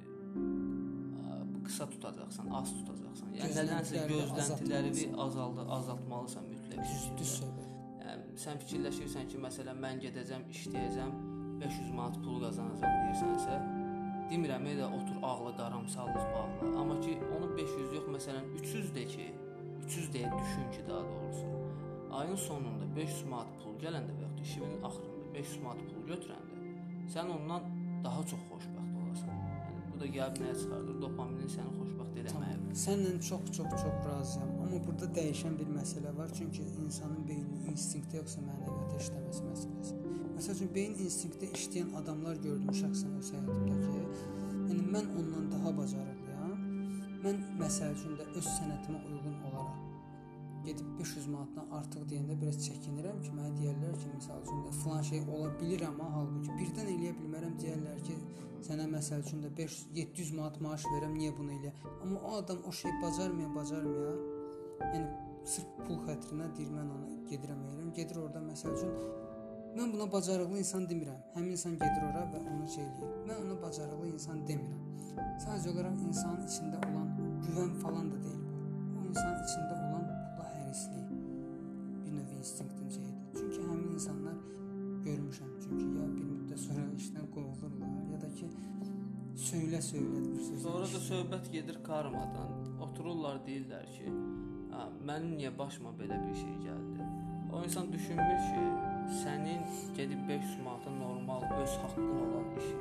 qısa 1.68 1.88
tutacaqsan, 1.92 2.54
az 2.60 2.72
tutacaqsan. 2.78 3.36
Yəni 3.40 3.58
nədənsə 3.60 4.06
gözləntiləri 4.12 5.10
azaldı, 5.26 5.68
azaltmalısan 5.78 6.48
mütləq. 6.52 6.96
Düz 7.20 7.36
söhbət. 7.42 7.70
Yəni 8.02 8.40
sən 8.44 8.64
fikirləşirsən 8.64 9.30
ki, 9.32 9.40
məsələn 9.46 9.80
mən 9.86 10.02
gedəcəm, 10.04 10.48
işləyəcəm, 10.56 11.14
500 11.62 11.94
manat 11.96 12.18
pul 12.26 12.42
qazanacam 12.42 12.98
deyirsənsə, 13.06 13.58
demirəm 14.32 14.68
elə 14.74 14.90
otur 14.98 15.24
ağla 15.28 15.54
qaramsallıq 15.60 16.30
bağla. 16.36 16.72
Amma 16.82 17.00
ki 17.04 17.18
onu 17.38 17.52
500 17.58 17.98
yox, 17.98 18.12
məsələn 18.18 18.54
300 18.62 18.94
də 18.98 19.08
ki, 19.16 19.28
300 19.86 20.14
deyə 20.16 20.32
düşün 20.40 20.72
ki, 20.76 20.88
daha 20.90 21.04
doğrusu. 21.12 21.61
Ayın 22.12 22.36
sonunda 22.36 22.96
500 22.96 23.25
manat 23.32 23.53
pul 23.63 23.77
gələndə 23.84 24.15
və 24.18 24.25
ya 24.27 24.32
işinin 24.44 24.84
axırında 24.88 25.34
500 25.34 25.62
manat 25.63 25.86
pul 25.91 26.03
götürəndə 26.12 26.51
sən 27.13 27.32
ondan 27.36 27.70
daha 28.03 28.24
çox 28.32 28.41
xoşbəxt 28.50 28.98
olasan. 29.01 29.38
Yəni 29.65 29.82
bu 29.94 30.00
da 30.01 30.10
gəlib 30.15 30.41
nəyə 30.44 30.56
çıxardır? 30.62 30.98
Dopaminin 31.06 31.51
səni 31.56 31.74
xoşbəxt 31.80 32.20
eləməyə. 32.22 32.58
Tamam. 32.58 32.75
Səndən 32.84 33.18
çox-çox-çox 33.30 33.98
razıyam. 34.08 34.51
Amma 34.63 34.80
burada 34.88 35.10
dəyişən 35.18 35.58
bir 35.60 35.72
məsələ 35.77 36.12
var. 36.18 36.32
Çünki 36.39 36.65
insanın 36.84 37.27
beyni 37.30 37.63
instinktə 37.74 38.20
yoxsa 38.22 38.44
mənəviyyata 38.48 39.01
işləməsi 39.06 39.46
məsələsi. 39.50 40.00
Məsəl 40.38 40.58
üçün 40.58 40.74
beyin 40.77 40.96
instinktə 41.06 41.51
işləyən 41.60 41.96
adamlar 42.01 42.39
gördüm 42.48 42.74
şəxsən 42.82 43.18
öz 43.20 43.34
həyatımdakı. 43.36 44.06
Yəni 44.72 44.88
mən 44.96 45.12
ondan 45.22 45.51
daha 45.56 45.75
bacarıqlıyam. 45.80 46.56
Mən 47.25 47.44
məsəl 47.60 47.94
üçün 48.00 48.18
də 48.20 48.30
öz 48.36 48.48
sənətimə 48.58 49.03
uyğun 49.12 49.36
olaraq 49.50 49.61
gedib 50.65 50.91
500 51.00 51.27
manatdan 51.34 51.74
artıq 51.80 52.06
deyəndə 52.12 52.38
biraz 52.41 52.60
çəkinirəm 52.68 53.22
ki, 53.24 53.34
mənə 53.38 53.51
deyirlər 53.58 53.98
ki, 54.01 54.12
məsəl 54.18 54.44
üçün 54.46 54.62
də 54.68 54.75
falan 54.84 55.08
şey 55.10 55.24
ola 55.38 55.50
bilər 55.62 55.88
amma 55.89 56.12
halbuki 56.15 56.60
birdən 56.60 56.94
eləyə 56.96 57.15
bilmərəm 57.20 57.58
deyirlər 57.63 58.03
ki, 58.08 58.20
sənə 58.68 58.86
məsəl 58.91 59.25
üçün 59.25 59.41
də 59.46 59.51
500 59.58 59.98
700 59.98 60.32
manat 60.38 60.62
maaş 60.65 60.86
verəm, 60.94 61.18
niyə 61.18 61.34
bunu 61.38 61.58
eləyə? 61.58 61.74
Amma 62.03 62.22
o 62.22 62.38
adam 62.44 62.62
o 62.68 62.72
şeyi 62.82 62.94
bacarmaya, 63.01 63.50
bacarmaya, 63.56 64.15
yəni 64.91 65.32
sırf 65.48 65.74
pul 65.86 66.00
xətrinə 66.06 66.48
deyir 66.58 66.72
mən 66.75 66.94
onu 66.96 67.20
gedirəm 67.32 67.65
eləyirəm. 67.65 67.91
Gedir 67.98 68.22
orada 68.24 68.41
məsəl 68.46 68.77
üçün 68.77 68.94
mən 69.77 69.94
buna 69.94 70.08
bacarıqlı 70.13 70.62
insan 70.62 70.88
demirəm. 70.89 71.20
Həmin 71.36 71.56
insan 71.58 71.77
gedir 71.82 72.08
ora 72.10 72.25
və 72.34 72.41
onu 72.53 72.68
şey 72.75 72.86
eləyir. 72.86 73.13
Mən 73.30 73.46
ona 73.46 73.60
bacarıqlı 73.65 74.10
insan 74.13 74.44
demirəm. 74.50 74.82
Sadəcə 75.44 75.74
olaraq 75.74 76.01
insanın 76.08 76.48
içində 76.48 76.82
olan 76.89 77.13
güvən 77.46 77.77
falan 77.84 78.12
da 78.12 78.24
deyil 78.25 78.44
bu. 78.48 78.60
O 79.00 79.08
insanın 79.10 79.48
içində 79.48 79.81
hərislik 80.72 81.10
bir 82.06 82.12
növ 82.16 82.30
instinktin 82.38 82.90
şeyidir. 82.90 83.24
Çünki 83.38 83.62
həmin 83.62 83.90
insanlar 83.94 84.36
görmüşəm. 85.06 85.50
Çünki 85.63 85.88
ya 85.98 86.06
bir 86.18 86.28
müddət 86.30 86.62
sonra 86.66 86.86
işdən 87.00 87.25
qovulurlar, 87.34 87.90
ya 88.12 88.20
da 88.22 88.30
ki 88.38 88.48
söylə-söylə 89.48 90.22
bir 90.28 90.46
söz. 90.46 90.62
Sonra 90.63 90.86
da 90.94 91.01
söhbət 91.08 91.50
gedir 91.56 91.82
karmadan. 91.84 92.54
Otururlar 92.86 93.42
deyirlər 93.48 93.86
ki, 93.98 94.08
"Hə, 94.74 94.86
mənim 95.10 95.34
niyə 95.40 95.51
başıma 95.58 95.92
belə 96.00 96.22
bir 96.28 96.36
şey 96.44 96.56
gəldi?" 96.68 97.10
O 97.54 97.63
insan 97.63 97.92
düşünmür 97.94 98.40
ki, 98.50 98.63
sənin 99.24 99.62
gedib 99.98 100.22
500 100.30 100.60
manata 100.66 100.92
normal 100.92 101.42
öz 101.62 101.74
haqqın 101.82 102.16
olan 102.25 102.48
işi, 102.60 102.78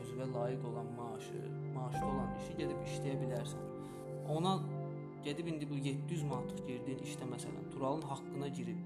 özünə 0.00 0.26
layiq 0.34 0.66
olan 0.70 0.88
maaşı, 1.00 1.38
maaşlı 1.74 2.06
olan 2.06 2.30
işi 2.40 2.56
gedib 2.60 2.80
işləyə 2.88 3.16
bilərsən. 3.22 3.64
Ona 4.36 4.58
gedib 5.24 5.46
indi 5.46 5.70
bu 5.70 5.74
700 5.74 6.22
manatlıq 6.22 6.66
girdiyin 6.66 6.98
işdə 7.08 7.28
məsələn 7.32 7.70
Turalın 7.72 8.02
haqqına 8.02 8.48
girib 8.48 8.78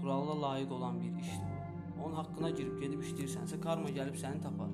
Turala 0.00 0.42
layiq 0.42 0.72
olan 0.72 1.00
bir 1.00 1.20
işdir 1.20 1.52
bu. 1.96 2.02
Onun 2.04 2.14
haqqına 2.14 2.50
girib 2.50 2.80
gedib 2.80 3.02
işləyirsənsə, 3.02 3.60
karma 3.60 3.90
gəlib 3.98 4.18
səni 4.20 4.42
tapar. 4.42 4.72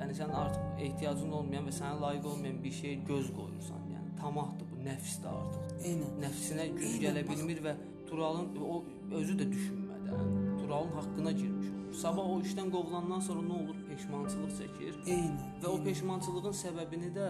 Yəni 0.00 0.16
sən 0.16 0.32
artıq 0.42 0.82
ehtiyacın 0.86 1.32
olmayan 1.38 1.66
və 1.68 1.72
sənə 1.76 2.00
layiq 2.00 2.28
olmayan 2.32 2.60
bir 2.64 2.72
şeyə 2.76 3.00
göz 3.08 3.32
qoyursan. 3.36 3.82
Yəni 3.94 4.14
tamahdır 4.20 4.68
bu, 4.70 4.78
nəfsdir 4.86 5.32
artıq. 5.32 5.74
Eynən. 5.90 6.14
Nəfsinə 6.24 6.66
güc 6.76 6.94
gələ 7.02 7.24
bilmir 7.28 7.62
və 7.66 7.74
Turalın 8.10 8.56
o 8.66 8.82
özü 9.18 9.36
də 9.40 9.48
düşünmədən 9.50 10.30
Turalın 10.62 10.94
haqqına 10.98 11.32
girmiş 11.32 11.68
olur. 11.68 11.94
Sabah 12.02 12.30
o 12.32 12.38
işdən 12.46 12.70
qovulandan 12.72 13.20
sonra 13.26 13.44
nə 13.46 13.58
olur? 13.64 13.82
Peşmançılıq 13.88 14.54
çəkir. 14.60 14.96
Eynən. 15.04 15.36
Və 15.62 15.72
o 15.74 15.82
peşmançılığın 15.84 16.56
səbəbini 16.62 17.12
də 17.16 17.28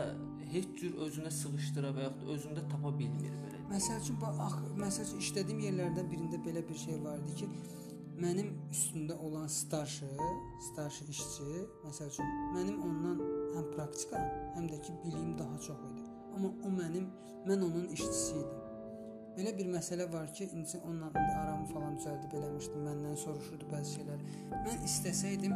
heç 0.53 0.71
cür 0.81 0.97
özünə 1.07 1.31
sığışdıra 1.35 1.91
və 1.97 2.07
yaxud 2.07 2.33
özündə 2.35 2.65
tapa 2.71 2.93
bilmir 2.99 3.35
belə. 3.45 3.61
Məsəl 3.71 4.01
üçün 4.03 4.17
bax, 4.23 4.41
ax, 4.47 4.57
məsəl 4.81 5.07
üçün 5.09 5.25
işlədiyim 5.25 5.61
yerlərdən 5.67 6.09
birində 6.11 6.41
belə 6.47 6.63
bir 6.69 6.79
şey 6.85 6.99
var 7.05 7.21
idi 7.25 7.37
ki, 7.43 7.51
mənim 8.21 8.49
üstündə 8.75 9.19
olan 9.27 9.47
starşı, 9.47 10.09
starşı 10.71 11.05
işçi, 11.15 11.51
məsəl 11.85 12.11
üçün 12.13 12.33
mənim 12.57 12.81
ondan 12.87 13.21
həm 13.57 13.69
praktika, 13.77 14.25
həm 14.57 14.67
də 14.73 14.81
ki 14.87 14.97
biliyim 15.05 15.37
daha 15.39 15.61
çox 15.69 15.85
idi. 15.93 16.09
Amma 16.35 16.51
o 16.67 16.73
mənim, 16.75 17.07
mən 17.47 17.65
onun 17.69 17.87
işçisi 17.95 18.35
idim. 18.41 18.67
Belə 19.39 19.53
bir 19.59 19.71
məsələ 19.73 20.09
var 20.13 20.33
ki, 20.35 20.51
indi 20.53 20.81
onunla 20.85 21.13
indi 21.15 21.37
aramı 21.43 21.67
falan 21.71 21.95
düzəldib 21.99 22.35
eləmişdim. 22.41 22.83
Məndən 22.89 23.17
soruşurdu 23.25 23.69
bəzi 23.71 24.01
şeylər. 24.01 24.25
Mən 24.67 24.83
istəsəydim 24.89 25.55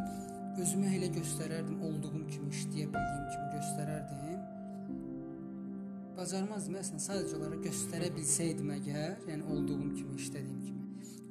özümü 0.62 0.92
elə 0.98 1.10
göstərərdim, 1.18 1.82
olduğum 1.88 2.22
kimi, 2.30 2.52
işləyə 2.54 2.86
bildiyim 2.94 3.26
kimi 3.32 3.48
göstərərdim. 3.58 4.33
Bacarmazdım 6.14 6.76
əslən, 6.78 7.00
sadəcə 7.02 7.35
olaraq 7.40 7.64
göstərə 7.64 8.09
bilsəydim 8.14 8.68
əgər, 8.76 9.16
yəni 9.26 9.47
olduğum 9.50 9.88
kimi, 9.97 10.14
işlədiyim 10.23 10.61
kimi. 10.62 10.83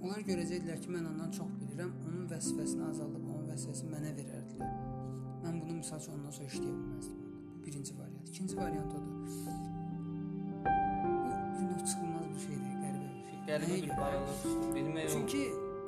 Onlar 0.03 0.25
görəcəkdilər 0.27 0.81
ki, 0.83 0.89
mən 0.91 1.05
ondan 1.07 1.29
çox 1.37 1.53
bilirəm, 1.61 1.93
onun 2.03 2.25
vəzifəsini 2.27 2.83
azaldıb 2.89 3.29
onun 3.29 3.45
vəzifəsini 3.47 3.93
mənə 3.93 4.11
verərdilər. 4.17 4.73
Mən 5.45 5.61
bunu 5.61 5.77
misal 5.77 6.03
üçün 6.03 6.17
ondan 6.17 6.35
sonra 6.35 6.49
işləyə 6.51 6.73
bilməzdim. 6.81 7.21
Bu 7.53 7.63
birinci 7.65 7.95
variant. 7.99 8.27
İkinci 8.33 8.57
variant 8.57 8.97
odur. 8.97 9.15
Bu 11.53 11.63
növ 11.69 11.85
çıxılmaz 11.87 12.27
bir 12.33 12.43
şeydir, 12.43 12.75
qəribə 12.83 13.07
bir 13.15 13.23
şey. 13.29 13.39
Qəribə 13.47 13.81
bir 13.85 13.97
bayılıq, 14.01 14.43
bilmək. 14.75 15.09
Çünki 15.15 15.43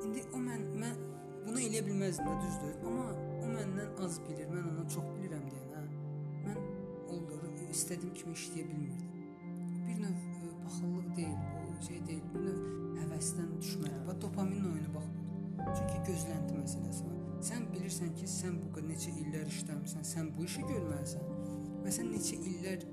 indi 0.08 0.24
o 0.32 0.44
mən 0.48 0.68
mən 0.86 1.04
bunu 1.50 1.66
eləyə 1.68 1.84
bilməzdim 1.90 2.32
də 2.32 2.40
düzdür. 2.46 2.80
Amma 2.88 3.12
o 3.44 3.52
məndən 3.58 4.04
az 4.08 4.22
bilir, 4.30 4.48
mən 4.56 4.72
ondan 4.72 4.88
çox 4.96 5.14
istədiyim 7.75 8.13
kimi 8.20 8.34
işləyə 8.39 8.65
bilmirdim. 8.70 9.12
Bir 9.86 10.01
növ 10.01 10.15
ə, 10.15 10.53
baxıllıq 10.63 11.12
deyil, 11.17 11.38
bu 11.65 11.86
şey 11.88 12.01
deyil, 12.08 12.25
bir 12.34 12.48
növ 12.48 12.60
həvəsdən 13.01 13.53
düşmək. 13.62 13.96
Bax 14.08 14.22
dopamin 14.24 14.65
oyunu 14.72 14.94
bax 14.96 15.08
budur. 15.13 15.36
Çünki 15.79 16.00
gözlənti 16.10 16.60
məsələsi 16.60 17.08
var. 17.08 17.22
Sən 17.46 17.65
bilirsən 17.74 18.13
ki, 18.17 18.27
sən 18.32 18.55
bu 18.62 18.84
neçə 18.89 19.12
illər 19.22 19.50
işləmisən, 19.51 20.05
sən 20.08 20.32
bu 20.36 20.46
işi 20.48 20.63
görməlisən. 20.70 21.27
Və 21.84 21.94
sən 21.94 22.10
neçə 22.13 22.39
illər 22.51 22.86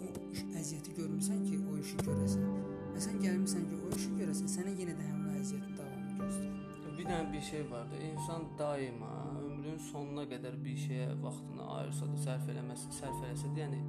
o 0.00 0.08
iş- 0.32 0.46
əziyyəti 0.60 0.96
görmüsən 0.98 1.44
ki, 1.46 1.60
o 1.70 1.76
işi 1.78 2.00
görəsən. 2.06 2.48
Və 2.94 3.04
sən 3.06 3.20
gəlmisən 3.22 3.68
ki, 3.70 3.78
o 3.86 3.92
işi 3.98 4.10
görəsən, 4.18 4.50
sənə 4.56 4.74
yenə 4.80 4.96
də 4.98 5.06
həmin 5.10 5.38
əziyyətin 5.42 5.76
davamını 5.78 6.18
göstərir. 6.24 6.96
Bir 6.98 7.06
dənə 7.08 7.32
bir 7.32 7.40
şey 7.40 7.70
vardı. 7.70 8.00
İnsan 8.12 8.42
daima 8.58 9.12
ömrünün 9.44 9.78
sonuna 9.78 10.26
qədər 10.32 10.58
bir 10.64 10.76
şeyə 10.86 11.22
vaxtını 11.22 11.68
ayırsa 11.76 12.08
da, 12.10 12.18
sərf 12.26 12.50
eləməsə, 12.52 12.90
sərf 12.98 13.22
eləsə 13.24 13.52
də, 13.54 13.62
yəni 13.64 13.80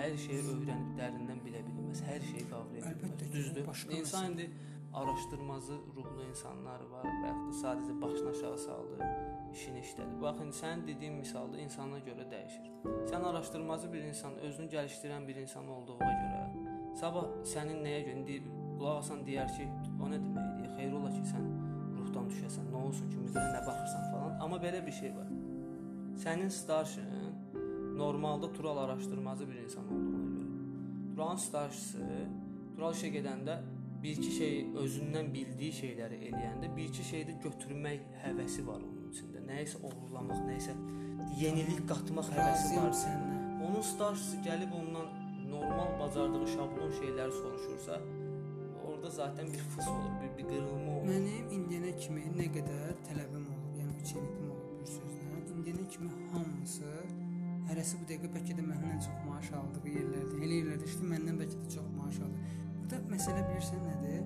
hər 0.00 0.16
şeyi 0.24 0.42
öyrənib 0.54 0.92
dərindən 0.98 1.40
bilə 1.44 1.60
bilməz, 1.66 2.02
hər 2.08 2.26
şeyi 2.32 2.44
qavraya 2.50 2.92
bilməz. 3.00 3.32
Düzdür? 3.34 3.68
İnsan 3.98 4.30
indi 4.30 4.50
araşdırmacı 5.00 5.76
ruhlu 5.96 6.24
insanlar 6.28 6.80
var 6.92 7.04
və 7.06 7.28
yaxud 7.28 7.50
da 7.50 7.58
sadəcə 7.60 7.96
başını 8.02 8.30
aşağı 8.30 8.58
saldı, 8.58 9.10
işini 9.52 9.82
işlədi. 9.84 10.16
Bax 10.22 10.40
indi 10.44 10.56
sənin 10.62 10.86
dediyin 10.88 11.18
misalda 11.20 11.60
insana 11.62 12.00
görə 12.08 12.26
dəyişir. 12.32 12.70
Sən 13.10 13.26
araşdırmacı 13.30 13.92
bir 13.92 14.08
insan, 14.10 14.38
özünü 14.48 14.72
gəlişdirən 14.74 15.28
bir 15.28 15.42
insan 15.44 15.68
olduğuna 15.76 16.12
görə 16.24 16.42
sabah 17.00 17.28
sənin 17.54 17.84
nəyə 17.84 18.02
görə 18.08 18.18
indi 18.18 18.40
qulaq 18.80 19.02
asan 19.04 19.22
deyər 19.28 19.52
ki, 19.56 19.68
o 20.00 20.08
nə 20.10 20.18
deməkdir? 20.24 20.74
Xeyr 20.78 20.96
ola 20.98 21.12
ki, 21.12 21.22
sən 21.28 21.46
ruhdan 22.00 22.30
düşəsən, 22.32 22.70
nə 22.72 22.84
olsun 22.88 23.10
ki, 23.12 23.20
müdirə 23.26 23.46
nə 23.54 23.62
baxırsan 23.66 24.06
falan. 24.10 24.38
Amma 24.40 24.58
belə 24.64 24.80
bir 24.86 24.96
şey 24.96 25.12
var. 25.14 25.30
Sənin 26.24 26.50
starşın 26.50 27.29
normalda 28.00 28.52
Tural 28.52 28.78
araşdırmacı 28.78 29.48
bir 29.48 29.58
insan 29.64 29.84
olduğuna 29.84 30.30
görə. 30.36 31.14
Turalın 31.14 31.36
starşısı 31.48 32.06
Tural 32.74 32.94
işə 32.96 33.10
gedəndə 33.16 33.56
bir-iki 34.02 34.30
şey 34.36 34.54
özündən 34.82 35.28
bildiyi 35.34 35.72
şeyləri 35.82 36.20
eləyəndə 36.30 36.70
bir-iki 36.76 37.04
şeydə 37.10 37.36
götürmək 37.44 38.06
həvəsi 38.24 38.64
var 38.66 38.80
onun 38.80 39.10
içində. 39.12 39.42
Nəyisə 39.50 39.82
oğurlamaq, 39.84 40.40
nəyisə 40.48 40.76
yenilik 41.42 41.82
qatmaq 41.90 42.30
həvəsi 42.36 42.80
var. 42.80 42.94
səndən. 43.02 43.36
Onun 43.68 43.84
starşısı 43.92 44.40
gəlib 44.48 44.72
ondan 44.80 45.12
normal 45.50 45.92
bacardığı 46.00 46.46
şablon 46.54 46.92
şeyləri 47.00 47.32
soruşursa, 47.42 48.00
orada 48.86 49.10
zaten 49.10 49.46
bir 49.52 49.58
fıs 49.58 49.88
olur, 49.88 50.12
bir, 50.22 50.30
bir 50.38 50.48
qırılma 50.48 50.92
olur. 50.96 51.08
Mənim 51.12 51.52
indiyənə 51.56 51.96
kimi 52.00 52.24
nə 52.38 52.48
qədər 52.56 52.94
tələbim 53.08 53.48
olub, 53.54 53.72
yəni 53.82 53.98
üçenikim 54.02 54.52
olub 54.54 54.76
bir 54.80 54.92
sözlə. 54.96 55.20
İndiyənə 55.56 55.88
kimi 55.92 56.10
hamısı 56.32 56.92
hərəsi 57.70 57.98
bu 58.00 58.06
dəqiqə 58.08 58.28
bəlkə 58.34 58.54
də 58.58 58.62
məndən 58.66 59.02
çox 59.04 59.18
maaş 59.26 59.50
aldığı 59.58 59.92
yerlərdə, 59.94 60.38
elə 60.42 60.56
yerlərdə 60.58 60.88
işləyir, 60.88 61.10
məndən 61.12 61.36
bəlkə 61.38 61.58
də 61.62 61.74
çox 61.76 61.90
maaş 61.94 62.16
alır. 62.26 62.54
Burada 62.80 62.98
məsələ 63.12 63.44
bilirsən 63.46 63.84
nədir? 63.86 64.24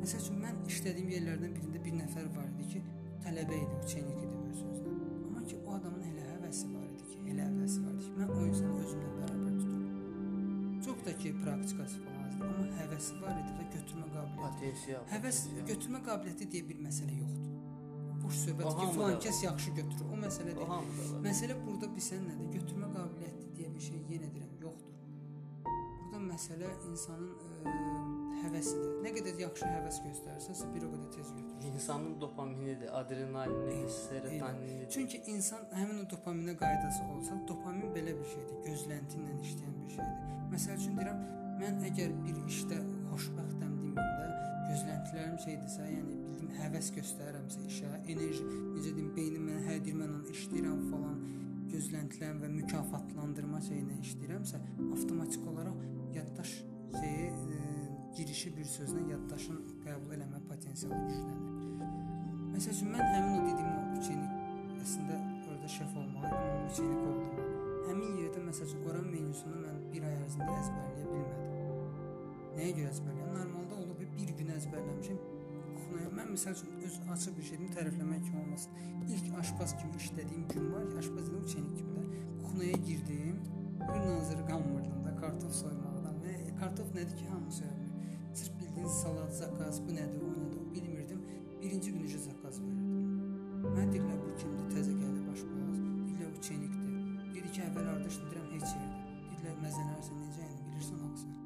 Məsəl 0.00 0.22
üçün 0.22 0.38
mən 0.44 0.60
işlədiyim 0.70 1.10
yerlərdən 1.12 1.56
birində 1.58 1.82
bir 1.86 1.96
nəfər 1.98 2.30
var 2.36 2.46
idi 2.54 2.68
ki, 2.72 2.82
tələbə 3.24 3.58
idi, 3.64 3.80
üçenik 3.84 4.22
idi 4.24 4.40
bir 4.46 4.54
sözlə. 4.62 4.94
Amma 5.26 5.44
ki 5.50 5.58
o 5.60 5.74
adamın 5.76 6.06
elə 6.12 6.28
həvəsi 6.30 6.70
var 6.72 6.86
idi 6.88 7.08
ki, 7.10 7.18
elə 7.34 7.48
həvəsi 7.50 7.82
var 7.84 7.96
idi 7.96 8.06
ki, 8.06 8.14
mən 8.20 8.32
o 8.36 8.38
insanı 8.46 8.84
özümlə 8.84 9.10
bərabər 9.18 9.58
tuturam. 9.60 10.80
Çox 10.86 11.02
da 11.08 11.16
ki 11.24 11.34
praktikası 11.42 12.04
falan 12.06 12.22
azdır, 12.30 12.46
amma 12.54 12.70
həvəsi 12.80 13.20
var 13.24 13.42
idi 13.42 13.58
və 13.58 13.68
götürmə 13.74 14.08
qabiliyyəti 14.14 14.46
Potensial. 14.46 15.04
Həvəs 15.12 15.42
potensial. 15.42 15.68
götürmə 15.74 16.02
qabiliyyəti 16.08 16.50
deyə 16.54 16.68
bir 16.70 16.80
məsələ 16.88 17.20
yoxdur. 17.20 17.45
Boş 18.26 18.36
söhbət 18.42 18.66
O 18.66 18.74
ki, 18.80 18.86
filan 18.94 19.18
kəs 19.22 19.38
yaxşı 19.44 19.70
götürür. 19.78 20.06
O 20.12 20.16
məsələ 20.26 20.52
O 20.52 20.58
deyil. 20.58 20.68
var. 20.70 21.22
Məsələ 21.28 21.56
burada 21.66 21.86
bilsən 21.96 22.24
nədir? 22.26 22.48
Götürmə 22.58 22.88
qabiliyyəti 22.96 23.50
deyə 23.58 23.72
bir 23.74 23.84
şey 23.88 23.98
yenə 24.12 24.30
deyirəm, 24.34 24.54
yoxdur. 24.64 24.94
Burada 25.66 26.22
məsələ 26.32 26.70
insanın 26.90 27.30
ə, 27.70 27.74
həvəsidir. 28.42 28.90
Nə 29.04 29.12
qədər 29.16 29.40
yaxşı 29.44 29.70
həvəs 29.76 30.00
göstərsənsə, 30.08 30.68
bir 30.74 30.86
o 30.88 30.90
qədər 30.94 31.10
tez 31.14 31.30
götürür. 31.36 31.70
İnsanın 31.72 32.20
dopaminidir, 32.20 32.90
adrenalinidir, 33.00 33.88
serotoninidir. 33.94 34.90
Çünki 34.90 35.22
insan 35.34 35.62
həmin 35.78 36.02
o 36.02 36.08
dopaminə 36.14 36.56
qaydası 36.60 37.04
olsa, 37.14 37.38
dopamin 37.48 37.94
belə 37.96 38.14
bir 38.18 38.28
şeydir, 38.34 38.58
gözlənti 38.68 39.20
ilə 39.22 39.38
işləyən 39.46 39.76
bir 39.84 39.96
şeydir. 39.96 40.36
Məsəl 40.54 40.78
üçün 40.82 40.98
deyirəm, 40.98 41.22
mən 41.62 41.80
əgər 41.90 42.14
bir 42.26 42.42
işdə 42.50 42.78
xoşbəxtəm 43.12 43.72
deməyimdə, 43.82 44.28
gözləntilərim 44.76 45.36
şeydirsə, 45.40 45.84
yəni 45.88 46.16
bildiyim 46.20 46.56
həvəs 46.58 46.90
göstərirəmsə 46.92 47.62
işə, 47.70 47.90
enerji, 48.12 48.44
necə 48.74 48.92
deyim, 48.92 49.08
beynim 49.16 49.46
mən 49.48 49.62
hər 49.70 49.78
dir 49.86 49.96
mən 49.96 50.10
onu 50.18 50.34
işləyirəm 50.34 50.82
falan, 50.90 51.14
gözləntilərim 51.72 52.42
və 52.42 52.50
mükafatlandırma 52.58 53.62
şeyinə 53.64 53.96
işləyirəmsə, 54.04 54.60
avtomatik 54.90 55.46
olaraq 55.48 55.80
yaddaş 56.16 56.52
şeyi 56.98 57.30
e, 57.56 57.62
girişi 58.18 58.52
bir 58.58 58.68
sözlə 58.74 59.06
yaddaşın 59.14 59.62
qəbul 59.86 60.12
eləmə 60.18 60.42
potensialı 60.50 61.00
güclənir. 61.08 61.88
Məsəl 62.52 62.76
üçün 62.76 62.92
mən 62.92 63.12
həmin 63.14 63.38
o 63.38 63.42
dediyim 63.48 63.72
o 63.80 64.00
üçenik 64.00 64.80
əslində 64.84 65.20
orada 65.48 65.72
şef 65.78 65.96
olmalı, 66.02 66.34
amma 66.36 66.68
üçenik 66.70 67.06
oldum. 67.10 67.52
Həmin 67.88 68.20
yerdə 68.20 68.44
məsəl 68.50 68.68
üçün 68.68 68.88
oran 68.90 69.08
menüsünü 69.08 69.64
mən 69.64 69.84
bir 69.94 70.08
ay 70.08 70.20
ərzində 70.24 70.52
əzbərləyə 70.60 71.12
bilmədim. 71.14 71.46
Nəyə 72.56 72.76
görə 72.80 72.92
əzbərləyəm? 72.94 73.32
Normalda 73.36 73.65
gün 74.38 74.52
əzbərləmişəm. 74.56 75.18
Kuxnaya 75.76 76.10
mən 76.18 76.32
məsəl 76.34 76.56
üçün 76.56 76.80
öz 76.86 76.96
açıq 77.14 77.36
bir 77.38 77.46
şeyimi 77.50 77.68
tərəfləmək 77.76 78.22
kimi 78.26 78.40
olmasın. 78.42 78.80
İlk 79.14 79.38
aşpaz 79.40 79.76
kimi 79.80 80.00
işlədiyim 80.02 80.48
gün 80.52 80.72
var 80.72 80.86
aşpaz 81.00 81.30
dedim 81.30 81.44
üçenik 81.48 81.76
kimi 81.78 81.94
də. 81.96 82.24
Kuxnaya 82.42 82.78
girdim. 82.88 83.40
Bir 83.80 84.00
nazır 84.06 84.40
qanmırdım 84.50 85.04
da 85.06 85.16
kartof 85.20 85.54
soymaqdan. 85.60 86.18
Və 86.24 86.34
kartof 86.60 86.92
nədir 86.96 87.16
ki, 87.20 87.28
hamı 87.32 87.50
bilir. 87.50 88.04
Sırf 88.34 88.58
bildiyiniz 88.60 88.92
salat, 89.02 89.32
zakaz, 89.36 89.80
bu 89.86 89.94
nədir, 89.98 90.20
o 90.26 90.32
nədir, 90.40 90.58
o 90.60 90.74
bilmirdim. 90.74 91.22
Birinci 91.62 91.92
gün 91.92 92.04
üzə 92.08 92.18
zakaz 92.26 92.60
verirdim. 92.60 93.32
Mən 93.78 93.94
deyirlər 93.94 94.20
bu 94.26 94.36
kimdir, 94.42 94.68
təzə 94.74 94.98
gəldi 95.00 95.24
başqaz. 95.30 95.80
Deyirlər 95.80 96.36
bu 96.36 96.44
çenikdir. 96.50 96.92
Dedi 97.34 97.56
ki, 97.56 97.64
əvvəl 97.70 97.90
ardışdı 97.94 98.30
deyirəm 98.30 98.54
heç 98.58 98.68
yerdə. 98.76 99.02
Dedilər 99.32 99.58
məzənərsən 99.64 100.22
necə 100.26 100.44
yəni 100.44 100.64
bilirsən 100.68 101.04
axsan. 101.10 101.45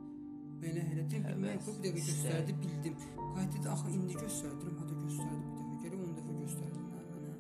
Belə 0.60 0.82
elə 0.92 1.04
deyim 1.10 1.28
bilmək 1.28 1.62
bu 1.66 1.76
bir 1.82 2.00
istək. 2.00 2.10
göstərdi, 2.10 2.56
bildim. 2.64 2.98
Qayıt 3.20 3.54
dedi 3.56 3.70
axı 3.74 3.94
indi 3.96 4.18
göstərdirəm, 4.24 4.82
o 4.82 4.88
da 4.90 4.98
göstərdi 5.04 5.38
bir 5.44 5.54
dəfə. 5.60 5.78
Gərək 5.84 6.02
10 6.08 6.18
dəfə 6.18 6.34
göstərdin 6.40 6.90
mən 6.90 7.06
mənə. 7.14 7.32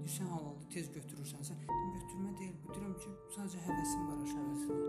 Deyirsən 0.00 0.32
halaldır, 0.34 0.66
tez 0.74 0.90
götürürsənsə. 0.96 1.60
Dedim 1.68 1.92
götürmə 2.00 2.34
deyil, 2.40 2.56
bu 2.64 2.74
deyirəm 2.74 2.98
ki, 3.04 3.14
sadəcə 3.36 3.62
həvəsim 3.68 4.10
var 4.10 4.26
aşağısı. 4.26 4.82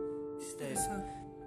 İstəyir. 0.48 0.82
Sən 0.88 1.06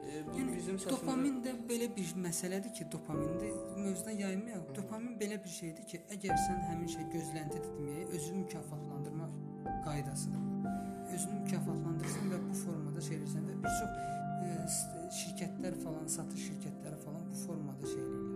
E, 0.09 0.20
bu 0.24 0.37
Yəni 0.38 0.55
bizim 0.57 0.77
səsimizdə 0.81 0.92
dopamin 0.94 1.40
də 1.44 1.53
belə 1.68 1.88
bir 1.96 2.12
məsələdir 2.24 2.72
ki, 2.79 2.87
dopamində 2.94 3.51
mövzudan 3.77 4.16
yaymayaq. 4.22 4.70
Dopamin 4.79 5.18
belə 5.20 5.37
bir 5.44 5.53
şeydir 5.53 5.88
ki, 5.90 6.01
əgər 6.16 6.38
sən 6.46 6.62
həmin 6.70 6.92
şey 6.94 7.09
gözlənti 7.12 7.61
etməyə, 7.61 8.07
özünü 8.16 8.44
mükafatlandırma 8.44 9.29
qaydasıdır. 9.85 10.88
Özünü 11.14 11.40
mükafatlandırırsan 11.44 12.27
və 12.33 12.38
bu 12.49 12.55
formada 12.64 13.01
şey 13.09 13.16
edirsən 13.18 13.47
və 13.49 13.55
bir 13.64 13.73
çox 13.79 13.90
e, 14.44 14.49
s- 14.79 15.07
şirkətlər 15.21 15.75
falan, 15.85 16.05
satış 16.16 16.42
şirkətləri 16.49 16.99
falan 17.05 17.23
bu 17.31 17.37
formada 17.47 17.87
şey 17.92 18.03
edirlər. 18.03 18.35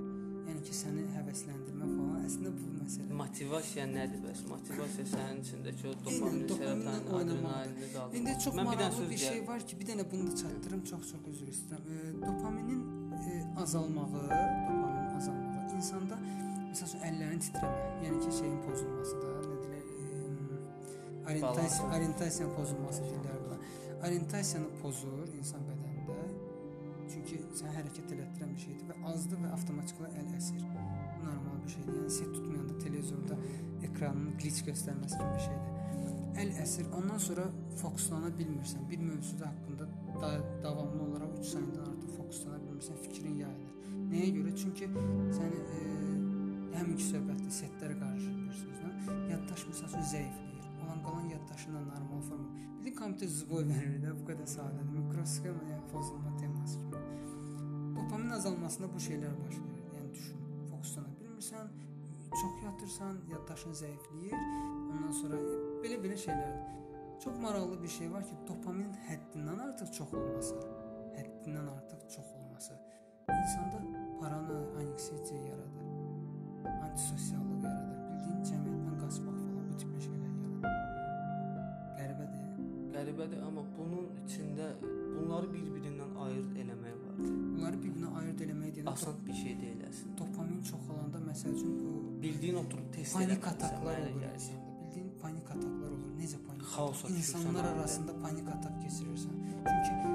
Yəni 0.49 0.63
ki, 0.67 0.73
səni 0.83 1.03
həvəsləndirmə 1.17 1.87
falan 1.97 2.25
əslində 2.29 2.51
bu 2.57 2.71
məsələ. 2.81 3.09
motivasiya 3.23 3.85
nədir 3.93 4.21
bəs? 4.25 4.41
Motivasiya 4.51 5.05
sənin 5.13 5.39
içindəki 5.45 5.87
o 5.91 5.93
dopamin, 6.07 6.43
serotonin, 6.49 6.87
oynamaqdır. 6.89 7.21
adrenalini 7.21 7.93
qaldırmaq. 7.95 8.17
İndi 8.21 8.35
çox 8.45 8.55
Mən 8.59 8.65
maraqlı 8.71 9.11
bir 9.13 9.21
şey 9.27 9.41
var 9.51 9.61
ki, 9.69 9.79
bir 9.81 9.87
dənə 9.93 10.05
bunu 10.13 10.27
da 10.31 10.37
çatdırım, 10.43 10.83
çox-çox 10.91 11.23
üzr 11.35 11.49
istəyirəm. 11.55 11.85
E, 11.95 11.99
dopaminin 12.27 12.81
e, 13.31 13.45
azalmağı, 13.63 14.23
dopaminin 14.69 15.15
azalmağı 15.21 15.77
insanda 15.79 16.19
məsəl 16.73 16.89
üçün 16.91 17.07
əllərin 17.11 17.41
titrəmə, 17.47 17.81
yəni 18.07 18.19
ki, 18.25 18.31
şeyin 18.41 18.59
pozulması 18.67 19.17
orientasiya, 21.31 21.89
orientasiyanın 21.97 22.55
pozulması 22.57 23.03
deyirlər 23.03 23.39
buna. 23.45 23.59
Orientasiyanı 24.07 24.71
pozur 24.83 25.29
insan 25.39 25.67
bədənində. 25.69 26.19
Çünki 27.13 27.43
sən 27.59 27.75
hərəkət 27.77 28.15
elətdirən 28.17 28.55
bir 28.57 28.65
şeydir 28.65 28.89
və 28.91 28.97
azdır 29.13 29.43
və 29.45 29.53
avtomatik 29.57 30.01
olaraq 30.01 30.19
əl 30.23 30.33
əsir. 30.39 30.65
Bu 30.65 31.27
normal 31.27 31.61
bir 31.65 31.75
şeydir. 31.77 32.01
Yəni 32.01 32.17
set 32.17 32.35
tutmayanda 32.37 32.79
televizorda 32.79 33.39
ekranın 33.89 34.33
glitch 34.41 34.67
göstərməsi 34.69 35.21
kimi 35.21 35.35
bir 35.37 35.47
şeydir. 35.47 35.79
Əl 36.43 36.55
əsir. 36.65 36.89
Ondan 36.99 37.21
sonra 37.21 37.45
fokuslana 37.83 38.31
bilmirsən. 38.39 38.87
Bir 38.91 39.03
mövzuda 39.05 39.51
haqqında 39.51 39.89
da, 40.23 40.31
davamlı 40.65 41.03
olaraq 41.09 41.35
3 41.41 41.51
saniyədən 41.55 41.91
artıq 41.91 42.15
fokuslana 42.17 42.61
bilmirsən, 42.65 43.03
fikrin 43.05 43.37
yayılır. 43.43 43.91
Nəyə 44.13 44.31
görə? 44.39 44.55
Çünki 44.63 44.89
səni 45.37 45.61
e, 45.81 45.83
həminki 46.79 47.11
söhbətdə 47.11 47.53
setlər 47.59 47.99
qarışır 48.01 48.41
bir 48.47 48.57
sözlə. 48.63 49.21
Yaddaş 49.35 49.69
məsəl 49.69 49.93
üçün 49.93 50.11
zəifləyir. 50.15 50.52
Qalan 51.05 51.29
yaddaşına 51.35 51.81
normal 51.81 52.21
forma. 52.29 52.49
Də 52.85 52.95
kompüter 52.99 53.31
zvoy 53.31 53.65
verir 53.69 53.99
də 54.05 54.12
bu 54.19 54.27
qədər 54.31 54.49
sadədir. 54.55 54.91
Mikroskop 54.97 55.62
yəni 55.71 55.87
pozulma 55.93 56.37
teması 56.41 56.79
kimi. 56.81 57.03
Dopamin 57.97 58.31
azalmasında 58.38 58.93
bu 58.95 59.03
şeylər 59.07 59.35
baş 59.45 59.57
verir. 59.62 59.88
Yəni 59.97 60.12
düşün, 60.15 60.45
fokuslana 60.71 61.12
bilmirsən, 61.21 61.73
çox 62.41 62.62
yatırsan, 62.65 63.19
yaddaşın 63.33 63.77
zəifləyir. 63.83 64.47
Ondan 64.93 65.12
sonra 65.21 65.43
belə-belə 65.85 66.19
şeylərdir. 66.27 66.81
Çox 67.25 67.38
maraqlı 67.38 67.83
bir 67.83 67.93
şey 67.99 68.12
var 68.12 68.25
ki, 68.27 68.38
dopaminin 68.49 68.97
həddindən 69.09 69.61
artıq 69.69 69.93
çox 69.99 70.15
olması, 70.15 70.57
həddindən 71.19 71.69
artıq 71.77 72.09
çox 72.17 72.33
olması 72.38 72.43
insanda 73.43 73.79
parano, 74.21 74.57
anksiyete 74.81 75.35
yaradır. 75.35 75.87
Antisosiallıq 76.83 77.62
Qəribədir. 83.12 83.40
Amma 83.44 83.62
bunun 83.77 84.07
içində 84.25 84.68
bunları 84.83 85.48
bir-birindən 85.53 86.14
ayırd 86.25 86.55
eləmək 86.62 86.94
var. 87.03 87.12
əlbəttə. 87.12 87.33
Bunları 87.57 87.81
bir-birinə 87.83 88.12
ayırd 88.20 88.44
eləmək 88.46 88.70
deyəndə 88.77 88.94
Asan 88.96 89.18
bir 89.27 89.35
şey 89.42 89.57
deyil 89.61 89.83
əslində. 89.88 90.14
dopamin 90.20 90.62
çoxalanda 90.70 91.18
məsəl 91.29 91.57
üçün 91.59 91.75
bu 91.81 92.22
Bildiyin 92.22 92.57
oturub 92.62 92.87
test 92.94 93.14
panik 93.18 93.46
ataklar 93.53 93.98
olur. 94.01 94.22
Bildiyin 94.83 95.11
panik 95.22 95.51
ataklar 95.51 95.90
olur. 95.96 96.11
Necə 96.20 96.38
panik? 96.46 96.62
Xaosa 96.75 97.09
İnsanlar 97.09 97.64
arasında 97.64 98.12
panik 98.22 98.48
atak 98.48 98.83
keçirirsən. 98.83 99.37
Çünki 99.87 100.09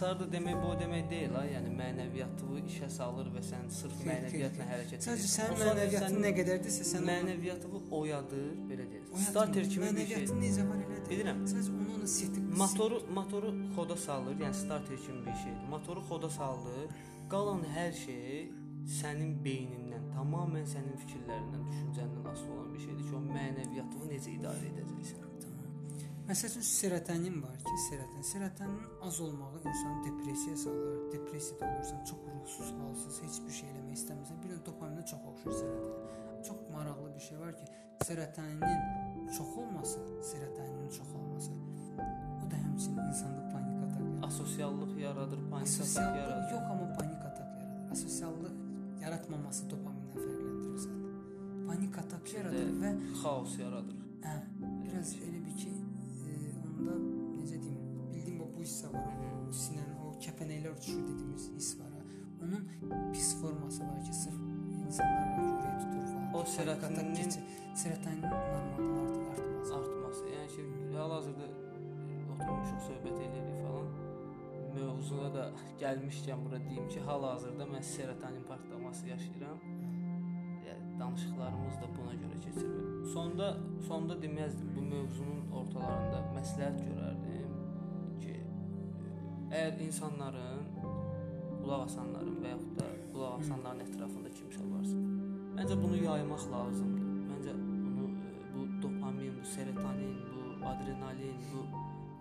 açardı 0.00 0.26
demək 0.32 0.56
bu 0.62 0.66
o 0.72 0.74
demək 0.80 1.08
deyil 1.10 1.34
ha. 1.36 1.42
Yəni 1.44 1.70
mənəviyyatını 1.76 2.60
işə 2.70 2.88
salır 2.90 3.26
və 3.34 3.42
sən 3.44 3.66
sırf 3.74 3.98
mənəviyyatla 4.08 4.66
hərəkət 4.70 5.04
Sadəcə 5.04 5.16
edirsən. 5.20 5.34
sənin 5.34 5.58
sadəcə 5.60 5.74
mənəviyyatın 5.74 6.06
sənin 6.06 6.24
nə 6.24 6.30
qədərdirsə 6.38 6.86
sən 6.90 7.02
onu- 7.02 7.10
mənəviyyatını 7.10 7.80
oyadır, 7.98 8.46
belə 8.70 8.86
deyək. 8.92 9.10
Starter 9.28 9.64
kimi 9.68 9.84
bir 9.84 9.90
şey. 9.90 9.92
Mənəviyyatın 10.00 10.40
necə 10.44 10.68
var 10.70 10.78
elədir? 10.86 11.10
Bilirəm. 11.12 11.42
Sadəcə 11.52 11.70
onu 11.80 11.94
ona 11.98 12.06
setib 12.16 12.48
Motoru 12.62 12.98
motoru 13.18 13.50
xoda 13.76 13.96
salır, 14.06 14.34
yəni 14.44 14.54
starter 14.54 14.96
kimi 15.06 15.20
bir 15.26 15.36
şeydir. 15.42 15.68
Motoru 15.74 16.00
xoda 16.08 16.30
saldı. 16.30 16.76
Qalan 17.30 17.62
hər 17.76 17.92
şey 18.04 18.50
sənin 19.00 19.36
beynindən, 19.44 20.04
tamamilə 20.16 20.66
sənin 20.74 20.96
fikirlərindən, 21.02 21.62
düşüncəndən 21.70 22.30
asılı 22.32 22.52
olan 22.56 22.74
bir 22.74 22.80
şeydir 22.86 23.04
ki, 23.08 23.14
o 23.16 23.20
mənəviyyatını 23.36 24.06
necə 24.14 24.30
idarə 24.38 24.66
edəcəksən. 24.72 25.29
Məsəl 26.30 26.46
üçün 26.46 26.62
serotonin 26.62 27.42
var 27.42 27.56
ki, 27.58 27.76
serotonin. 27.88 28.22
Serotoninin 28.22 28.86
az 29.02 29.20
olmağı 29.20 29.58
insanı 29.58 30.04
depressiyaya 30.04 30.56
salır. 30.56 31.12
Depressiyada 31.12 31.64
olursan, 31.64 32.04
çox 32.04 32.18
ruhsuz, 32.34 32.74
halsız, 32.80 33.22
heç 33.22 33.36
bir 33.46 33.54
şey 33.58 33.68
eləmək 33.70 33.96
istəmirsən. 33.98 34.36
Bir 34.42 34.52
də 34.52 34.58
dopaminə 34.68 35.02
çox 35.10 35.24
oxşur 35.30 35.52
serotonin. 35.52 36.42
Çox 36.48 36.58
maraqlı 36.74 37.14
bir 37.14 37.20
şey 37.20 37.38
var 37.40 37.56
ki, 37.56 37.64
serotoninin 38.04 38.78
çox 39.36 39.50
olması, 39.62 39.98
serotoninin 40.30 40.88
çox 40.98 41.08
olması. 41.20 41.50
O 42.42 42.50
da 42.50 42.56
həmçinin 42.64 43.08
insanda 43.08 43.42
panik 43.52 43.82
atak 43.84 44.00
yaradır. 44.00 44.26
Asosiallıq 44.28 45.00
yaradır, 45.00 45.40
panik 45.50 45.80
atak 45.80 46.16
yaradır. 46.16 46.52
yox, 46.52 46.62
amma 46.72 46.92
panik 46.98 47.22
atak 47.28 47.50
yaradır. 47.60 47.90
Asosiallıq 47.92 48.54
yaratmaması 49.02 49.64
dopamindən 49.72 50.18
fərqləndirir 50.24 50.78
zaten. 50.78 51.10
Panik 51.68 51.98
atak 51.98 52.34
yaradır 52.34 52.72
və 52.82 52.94
Xaos 53.22 53.58
yaradır. 53.58 54.00
hə, 54.24 54.34
biraz 54.84 55.14
elə 55.26 55.40
bir 55.46 55.56
ki, 55.56 55.70
necə 57.40 57.60
deyim, 57.62 57.78
bildiyim 58.12 58.40
o 58.44 58.48
bu 58.54 58.64
hissə 58.64 58.92
var, 58.94 59.12
o 59.48 59.52
sinənin 59.64 59.96
o 60.06 60.12
kəpənəklər 60.24 60.76
uçuşur 60.76 61.02
dediyimiz 61.08 61.50
hiss 61.56 61.78
var. 61.80 61.90
Onun 62.42 62.68
pis 63.12 63.40
forması 63.40 63.82
var 63.88 64.04
ki, 64.04 64.12
sırf 64.22 64.38
insanlarla 64.86 65.42
ürək 65.56 65.76
tutur 65.80 66.04
falan. 66.12 66.34
O 66.34 66.40
serotoninin- 66.54 67.40
serotonin 67.82 68.22
normaldan 68.22 68.90
artıq 69.02 69.26
artmaz. 69.32 69.70
artması. 69.78 70.24
Yəni 70.34 70.48
ki, 70.54 70.62
hal-hazırda 70.96 71.46
oturmuşuq, 72.32 72.80
söhbət 72.88 73.18
edirik 73.26 73.58
falan. 73.64 73.88
Mövzuna 74.74 75.28
da 75.34 75.44
gəlmişkən 75.82 76.44
bura 76.44 76.58
deyim 76.68 76.88
ki, 76.88 77.00
hal-hazırda 77.08 77.64
mən 77.74 77.82
serotonin 77.82 78.44
partlaması 78.50 79.06
yaşayıram. 79.06 79.58
Yəni 80.68 81.00
danışıqlarımız 81.00 81.76
da 81.82 81.86
buna 81.96 82.14
görə 82.22 82.40
keçir. 82.44 82.70
Sonda 83.14 83.56
sonda 83.88 84.14
deməzdim 84.24 84.68
bu 84.76 84.82
mövzunun 84.92 85.42
ortalarında 85.58 86.18
məsləhət 86.38 86.78
görərdim 86.88 87.19
əgər 89.50 89.80
insanların 89.82 90.66
qulaq 91.60 91.86
asanların 91.88 92.36
və 92.42 92.52
yaxud 92.54 92.76
da 92.78 92.88
qulaq 93.12 93.40
asanların 93.42 93.82
ətrafında 93.84 94.30
kimsə 94.36 94.66
varsa, 94.70 94.98
məncə 95.58 95.76
bunu 95.80 95.98
yaymaq 96.00 96.44
lazımdır. 96.52 97.08
Məncə 97.30 97.54
bunu 97.58 98.06
e, 98.10 98.30
bu 98.54 98.66
dopamin, 98.82 99.34
bu 99.38 99.48
serotonin, 99.54 100.14
bu 100.30 100.66
adrenalin, 100.72 101.40
bu 101.50 101.64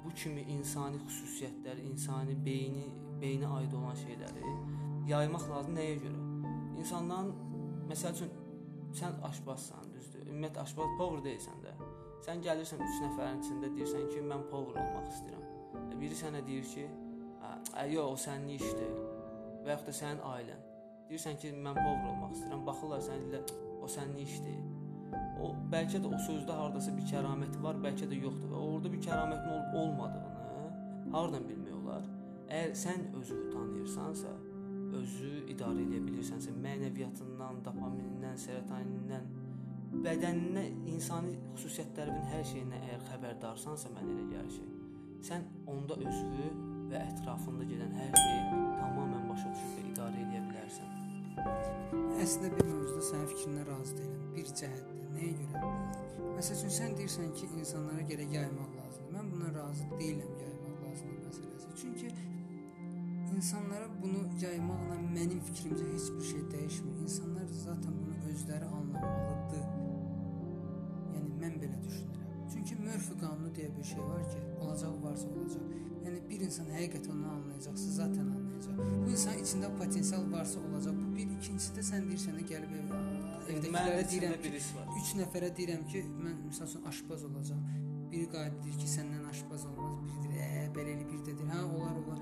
bu 0.03 0.13
kimi 0.15 0.41
insani 0.55 0.97
xüsusiyyətləri, 1.05 1.85
insani 1.91 2.35
beyni 2.45 2.87
beynə 3.21 3.49
aid 3.59 3.73
olan 3.77 3.97
şeyləri 3.99 4.53
yaymaq 5.09 5.45
lazım 5.51 5.75
nəyə 5.77 5.99
görə? 6.05 6.21
İnsanların 6.81 7.33
məsəl 7.91 8.15
üçün 8.15 8.31
sən 8.95 9.19
aşbazsan, 9.29 9.91
düzdür? 9.93 10.23
Ümumiyyətlə 10.31 10.63
aşbaz 10.63 10.95
power 10.97 11.21
deyilsən 11.27 11.61
də. 11.65 11.75
Sən 12.25 12.41
gəlirsən 12.45 12.81
3 12.85 13.03
nəfərin 13.05 13.43
içində 13.43 13.69
deyirsən 13.75 14.09
ki, 14.13 14.23
mən 14.31 14.47
power 14.49 14.81
olmaq 14.81 15.11
istəyirəm. 15.13 15.45
E, 15.91 15.99
Biri 15.99 16.17
sənə 16.17 16.41
deyir 16.47 16.65
ki, 16.73 16.87
"Ə, 16.87 17.08
yox, 17.93 18.09
o 18.11 18.17
sənin 18.25 18.55
işdir." 18.57 18.91
Və 19.63 19.75
yaxud 19.75 19.91
da 19.91 19.95
sənin 20.01 20.21
ailən. 20.33 20.65
Deyirsən 21.09 21.39
ki, 21.41 21.53
mən 21.65 21.77
power 21.77 22.11
olmaq 22.11 22.35
istəyirəm. 22.35 22.65
Baxırlar 22.69 23.01
sənə 23.07 23.31
deyirlər, 23.31 23.55
"O 23.81 23.87
sənin 23.95 24.17
işdir." 24.27 24.59
O 25.41 25.53
bəlkə 25.71 26.01
də 26.03 26.07
o 26.15 26.17
sözdə 26.27 26.55
hardasa 26.61 26.91
bir 26.97 27.05
kəraməti 27.11 27.61
var, 27.63 27.75
bəlkə 27.85 28.09
də 28.11 28.17
yoxdur 28.23 28.51
və 28.53 28.59
orada 28.69 28.91
bir 28.93 29.01
kəramətin 29.07 29.51
olub 29.55 29.77
olmadığını 29.81 30.29
hardan 31.15 31.45
bilmək 31.49 31.75
olar? 31.81 32.07
Əgər 32.49 32.73
sən 32.83 33.05
özünü 33.19 33.51
tanıyırsansa, 33.53 34.33
özü 34.99 35.31
idarə 35.53 35.85
edə 35.85 36.01
bilirsənsə, 36.07 36.53
mənəviyyatından, 36.65 37.61
dopaminindən, 37.65 38.37
serotonindən, 38.43 39.29
bədəninə, 40.05 40.65
insani 40.93 41.37
xüsusiyyətlərinin 41.55 42.27
hər 42.33 42.43
şeyindən 42.51 42.85
əgər 42.89 43.05
xəbərdarsansa, 43.11 43.93
mən 43.95 44.11
elə 44.15 44.27
gəlir 44.33 44.57
ki, 44.57 44.67
sən 45.29 45.45
onda 45.69 45.97
özünü 46.03 46.49
və 46.89 47.01
ətrafında 47.11 47.65
gedən 47.69 47.91
hər 47.99 48.15
şeyi 48.17 48.61
tamamilə 48.79 49.21
başa 49.29 49.51
düşüb 49.53 49.75
və 49.77 49.83
idarə 49.91 50.23
edə 50.23 50.39
bilərsən. 50.47 50.95
Əslində 52.23 52.49
bir 52.55 52.69
mövzuda 52.69 53.03
sənin 53.09 53.27
fikrinə 53.33 53.65
razı 53.67 53.97
deyiləm. 53.99 54.23
Bir 54.35 54.53
cəhətdə. 54.61 54.95
Nəyə 55.15 55.33
görə? 55.39 55.73
Məsəl 56.37 56.57
üçün 56.57 56.73
sən 56.77 56.95
deyirsən 56.97 57.31
ki, 57.37 57.49
insanlara 57.61 58.05
gərək 58.09 58.33
yaymaq 58.37 58.73
lazımdır. 58.79 59.13
Mən 59.15 59.31
buna 59.33 59.51
razı 59.55 59.87
deyiləm 59.93 60.33
yaymaq 60.43 60.81
lazımdır 60.85 61.21
məsələsi. 61.27 61.75
Çünki 61.81 62.11
insanlara 63.35 63.87
bunu 64.01 64.25
yaymaqla 64.41 64.97
mənim 65.17 65.43
fikrimcə 65.49 65.91
heç 65.93 66.09
bir 66.15 66.25
şey 66.31 66.41
dəyişmir. 66.53 66.97
İnsanlar 67.05 67.45
zaten 67.65 67.99
bunu 68.01 68.31
özləri 68.31 68.71
anlamalıdır. 68.79 69.67
Yəni 71.13 71.37
mən 71.43 71.61
belə 71.63 71.83
düşünürəm. 71.85 72.25
Çünki 72.53 72.81
Murphy 72.81 73.19
qanunu 73.21 73.53
deyə 73.59 73.69
bir 73.77 73.87
şey 73.93 74.03
var 74.11 74.25
ki, 74.31 74.41
olacaq 74.61 75.03
varsa 75.03 75.27
olacaq. 75.35 75.88
Yəni 76.05 76.21
bir 76.29 76.45
insan 76.47 76.69
həqiqətən 76.73 77.11
onu 77.15 77.29
anlayacaqsa, 77.33 77.91
zaten 77.97 78.31
anlayacaq. 78.35 78.79
Bu 78.79 79.11
insan 79.11 79.41
içində 79.43 79.69
potensial 79.77 80.25
varsa 80.31 80.59
olacaq. 80.59 80.97
Bu 81.01 81.11
bir, 81.17 81.35
ikincisi 81.37 81.75
də 81.77 81.85
sən 81.91 82.09
deyirsən 82.09 82.39
də 82.39 82.47
gəlib 82.53 82.75
ev, 82.79 82.95
evdəkilərə 83.53 84.03
deyirəm 84.13 84.35
ki, 84.37 84.43
birisi 84.47 84.75
var. 84.77 84.89
3 85.03 85.13
nəfərə 85.21 85.53
deyirəm 85.59 85.85
ki, 85.91 86.03
mən 86.25 86.41
məsəl 86.47 86.71
üçün 86.71 86.89
aşpaz 86.91 87.25
olacağam. 87.29 87.63
Biri 88.11 88.27
qayıt 88.33 88.59
deyir 88.63 88.81
ki, 88.81 88.91
səndən 88.95 89.25
aşpaz 89.31 89.65
olmaz. 89.69 89.97
Biri 90.05 90.27
deyir, 90.27 90.43
"Ə, 90.49 90.67
belə 90.75 90.97
elə 90.97 91.09
bir 91.11 91.23
də 91.27 91.37
deyir, 91.37 91.49
hə, 91.53 91.63
olar, 91.75 91.95
olar." 92.03 92.21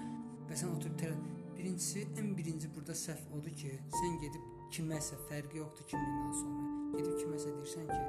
Və 0.50 0.56
sən 0.62 0.74
oturub 0.76 0.98
tərə 1.00 1.16
Birincisi, 1.58 2.04
ən 2.22 2.36
birinci 2.38 2.70
burada 2.74 2.94
səhv 2.98 3.32
odur 3.38 3.56
ki, 3.62 3.72
sən 3.96 4.20
gedib 4.22 4.46
kiməsə 4.76 5.18
fərqi 5.26 5.58
yoxdur 5.64 5.90
kimlikdən 5.90 6.36
sonra. 6.44 6.68
Gedib 6.94 7.18
kiməsə 7.24 7.56
deyirsən 7.56 7.90
ki, 7.90 8.00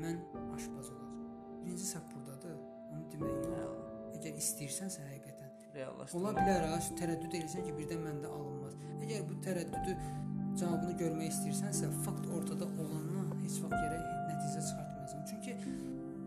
mən 0.00 0.20
aşpaz 0.56 0.92
olacağam. 0.96 1.30
Birinci 1.60 1.92
səhv 1.92 2.10
burdadır. 2.14 2.58
Onu 2.94 3.08
demək 3.12 3.50
yox. 3.60 3.73
Əgər 4.24 4.40
istəyirsənsə 4.40 5.02
həqiqətən 5.04 5.50
Reallaşdırma. 5.74 6.20
Ola 6.20 6.30
bilər 6.38 6.62
ha, 6.70 6.76
tərəddüd 6.96 7.34
edirsən 7.34 7.64
ki, 7.66 7.72
birdən 7.76 8.00
məndə 8.06 8.30
alınmaz. 8.32 8.76
Əgər 9.04 9.24
bu 9.28 9.34
tərəddüdü 9.44 9.96
cavabını 10.60 10.94
görmək 11.02 11.28
istəyirsənsə, 11.34 11.90
fakt 12.06 12.28
ortada 12.32 12.68
olandan 12.78 13.34
heç 13.42 13.58
vaxt 13.64 13.74
gərək 13.74 14.06
nəticə 14.30 14.62
çıxartmayasan. 14.68 15.26
Çünki 15.28 15.56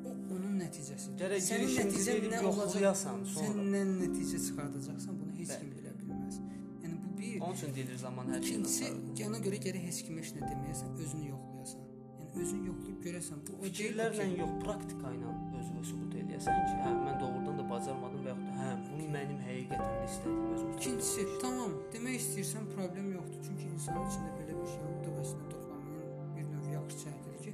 o 0.05 0.13
onun 0.35 0.59
nəticəsidir. 0.61 1.17
Gərək 1.23 1.45
Sənin 1.47 1.73
nəticən 1.79 2.21
nə 2.35 2.43
olacaq? 2.43 2.61
yoxlayasan 2.67 3.25
sonra. 3.33 3.47
Sən 3.47 3.73
nə 3.73 3.83
nəticə 3.95 4.43
çıxardacaqsan, 4.45 5.19
bunu 5.23 5.33
heç 5.39 5.55
kim 5.55 5.71
Bəli. 5.71 5.81
bilə 5.81 5.97
bilməz. 6.03 6.39
Yəni 6.85 7.01
bu 7.05 7.17
bir. 7.17 7.35
Onun 7.41 7.59
üçün 7.61 7.75
deyilir 7.79 8.01
zaman 8.03 8.33
hər 8.35 8.41
şeydən 8.43 8.67
İkincisi, 8.67 9.27
ona 9.31 9.43
görə 9.47 9.63
gərək 9.65 9.89
heç 9.89 10.03
kimə 10.09 10.25
heç 10.25 10.35
nə 10.37 10.43
deməyəsən, 10.51 10.97
özünü 11.01 11.29
yoxlayasan. 11.31 11.46
Yəni 12.27 12.43
özünü 12.43 12.67
yoxlayıb 12.67 12.99
görəsən, 13.05 13.39
bu 13.47 13.57
Fikirlərlə 13.63 14.23
okey. 14.25 14.37
yox, 14.41 14.51
praktika 14.63 15.11
ilə 15.15 15.31
özünü 15.59 15.83
sübut 15.89 16.15
eləyəsən 16.21 16.57
ki, 16.67 16.75
hə 16.83 16.91
mən 17.05 17.15
doğrudan 17.21 17.59
da 17.59 17.65
bacarmadım 17.71 18.21
və 18.25 18.29
yaxud 18.33 18.47
da 18.47 18.55
hə 18.59 18.69
bu 18.87 19.07
mənim 19.15 19.39
həqiqətən 19.47 19.93
də 19.99 20.05
istədiyim 20.11 20.51
öz 20.55 20.61
İkincisi, 20.77 21.25
tamam, 21.41 21.71
demək 21.93 22.19
istəyirsən 22.21 22.67
problem 22.75 23.07
yoxdur. 23.17 23.39
Çünki 23.47 23.65
insanın 23.73 24.11
içində 24.11 24.31
belə 24.39 24.53
bir 24.59 24.69
şey 24.73 24.83
yoxdur 24.87 25.15
və 25.15 25.23
əslində 25.25 25.45
dopaminin 25.53 26.35
bir 26.35 26.45
növ 26.51 26.67
yaxşı 26.75 26.97
cəhətidir 27.03 27.39
ki, 27.45 27.51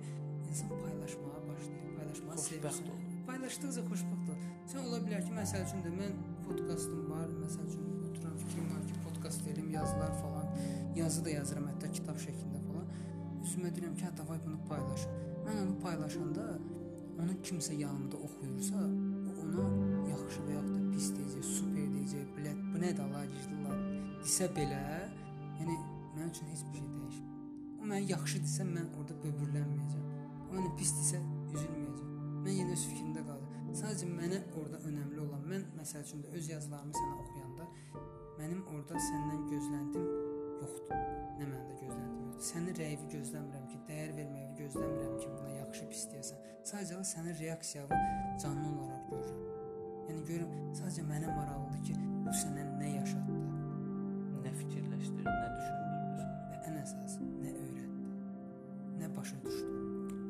insan 0.50 0.74
paylaşmağa 0.84 1.40
başlayır, 1.50 1.96
paylaşmağı 2.00 2.38
Xoşbəxt 2.44 2.92
olur. 2.92 3.08
Paylaşdıqca 3.30 3.86
xoşbəxt 3.92 4.28
olur. 4.34 4.52
Sən 4.74 4.90
ola 4.90 5.00
bilər 5.06 5.22
ki, 5.28 5.32
məsəl 5.38 5.64
üçün 5.68 5.86
də 5.86 5.94
mən 6.02 6.18
podkastım 6.48 7.06
var, 7.14 7.30
məsəl 7.44 7.70
üçün 7.70 7.86
oturan 8.10 8.36
fikrim 8.42 8.68
var 8.74 8.84
ki, 8.90 9.00
podkast 9.06 9.48
verim, 9.48 9.70
yazılar 9.72 10.14
falan, 10.22 10.48
yazı 10.96 11.26
da 11.26 11.30
yazıram 11.38 11.70
hətta 11.72 11.92
kitab 12.00 12.20
şəklində 12.26 12.60
falan. 12.68 12.73
Üzümə 13.44 13.72
deyirəm 13.76 13.96
ki, 14.00 14.12
davay 14.18 14.40
bunu 14.46 14.60
paylaş. 14.70 15.08
Mən 15.46 15.60
onu 15.64 15.76
paylaşanda 15.84 16.46
onu 17.22 17.34
kimsə 17.46 17.76
yanımda 17.78 18.18
oxuyursa, 18.28 18.80
o 19.30 19.34
ona 19.44 19.66
yaxşı 20.10 20.46
və 20.48 20.56
yaxud 20.58 20.78
da 20.78 20.84
pis 20.94 21.10
deyəcək, 21.18 21.44
super 21.58 21.90
deyəcək, 21.96 22.30
blət, 22.38 22.64
bu 22.72 22.84
nədir 22.84 23.28
gizlilər 23.36 23.84
desə 24.24 24.48
belə, 24.56 24.82
yəni 25.60 25.76
mənim 26.16 26.32
üçün 26.32 26.50
heç 26.54 26.64
bir 26.72 26.80
şey 26.80 26.88
dəyişmir. 26.96 27.30
O 27.82 27.92
mənə 27.92 28.02
yaxşı 28.14 28.42
desə 28.46 28.68
mən 28.70 28.90
orada 28.98 29.20
böbürlənməyəcəm. 29.26 30.08
O 30.48 30.56
mənə 30.56 30.74
pis 30.80 30.96
desə 31.02 31.22
üzülməyəcəm. 31.52 32.16
Mən 32.48 32.60
yenə 32.62 32.78
öz 32.78 32.88
fikrimdə 32.94 33.26
qalacağam. 33.28 33.70
Sadəcə 33.84 34.10
mənə 34.10 34.42
orada 34.62 34.82
önəmli 34.88 35.24
olan, 35.28 35.46
mən 35.52 35.68
məsəl 35.80 36.08
üçün 36.08 36.24
də 36.24 36.36
öz 36.40 36.52
yazılarımı 36.56 37.00
sənə 37.00 37.16
oxuyanda 37.26 37.70
mənim 38.40 38.66
orada 38.74 39.06
səndən 39.12 39.48
gözləntim 39.52 40.12
yoxdur. 40.64 41.08
Nə 41.40 41.48
məndə 41.48 41.80
gözləntim. 41.82 42.23
Sənin 42.42 42.76
rəyini 42.78 43.08
gözləmirəm 43.12 43.66
ki, 43.70 43.78
dəyər 43.88 44.14
verməyi 44.18 44.50
gözləmirəm 44.58 45.14
ki, 45.20 45.28
buna 45.38 45.52
yaxşı 45.60 45.86
pis 45.92 46.06
deyəsən. 46.12 46.42
Sadəcə 46.70 47.02
sənin 47.14 47.38
reaksiyanı 47.40 48.00
canlı 48.44 48.70
olaraq 48.72 49.06
görürəm. 49.12 49.44
Yəni 50.10 50.24
görürəm, 50.30 50.54
sadəcə 50.80 51.06
mənə 51.08 51.30
maraqlıdır 51.32 51.84
ki, 51.88 51.96
bu 52.26 52.36
sənə 52.42 52.66
nə 52.80 52.90
yaşatdı 52.98 53.40
Nə 54.44 54.52
fikirləşdirdin, 54.60 55.30
nə 55.30 55.50
düşündürdü 55.56 56.18
səni? 56.18 56.42
və 56.50 56.58
ən 56.68 56.80
əsası 56.82 57.28
nə 57.30 57.54
öyrətdi, 57.62 58.10
nə 59.00 59.12
başa 59.16 59.40
düşdü. 59.46 59.78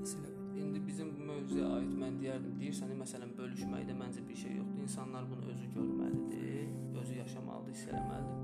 Məsələ. 0.03 0.33
İndi 0.61 0.79
bizim 0.87 1.15
bu 1.15 1.25
mövzuya 1.31 1.71
aid 1.79 1.95
mən 2.03 2.19
deyərdim, 2.21 2.59
deyirsən, 2.61 2.93
məsələn, 2.99 3.33
bölüşməkdə 3.39 3.97
məncə 3.97 4.21
bir 4.27 4.37
şey 4.43 4.59
yoxdur. 4.59 4.85
İnsanlar 4.85 5.25
bunu 5.31 5.49
özü 5.55 5.71
görməlidir, 5.75 6.69
özü 7.01 7.19
yaşamalıdır, 7.23 7.73
hiss 7.73 7.89
eləməlidir. 7.89 8.39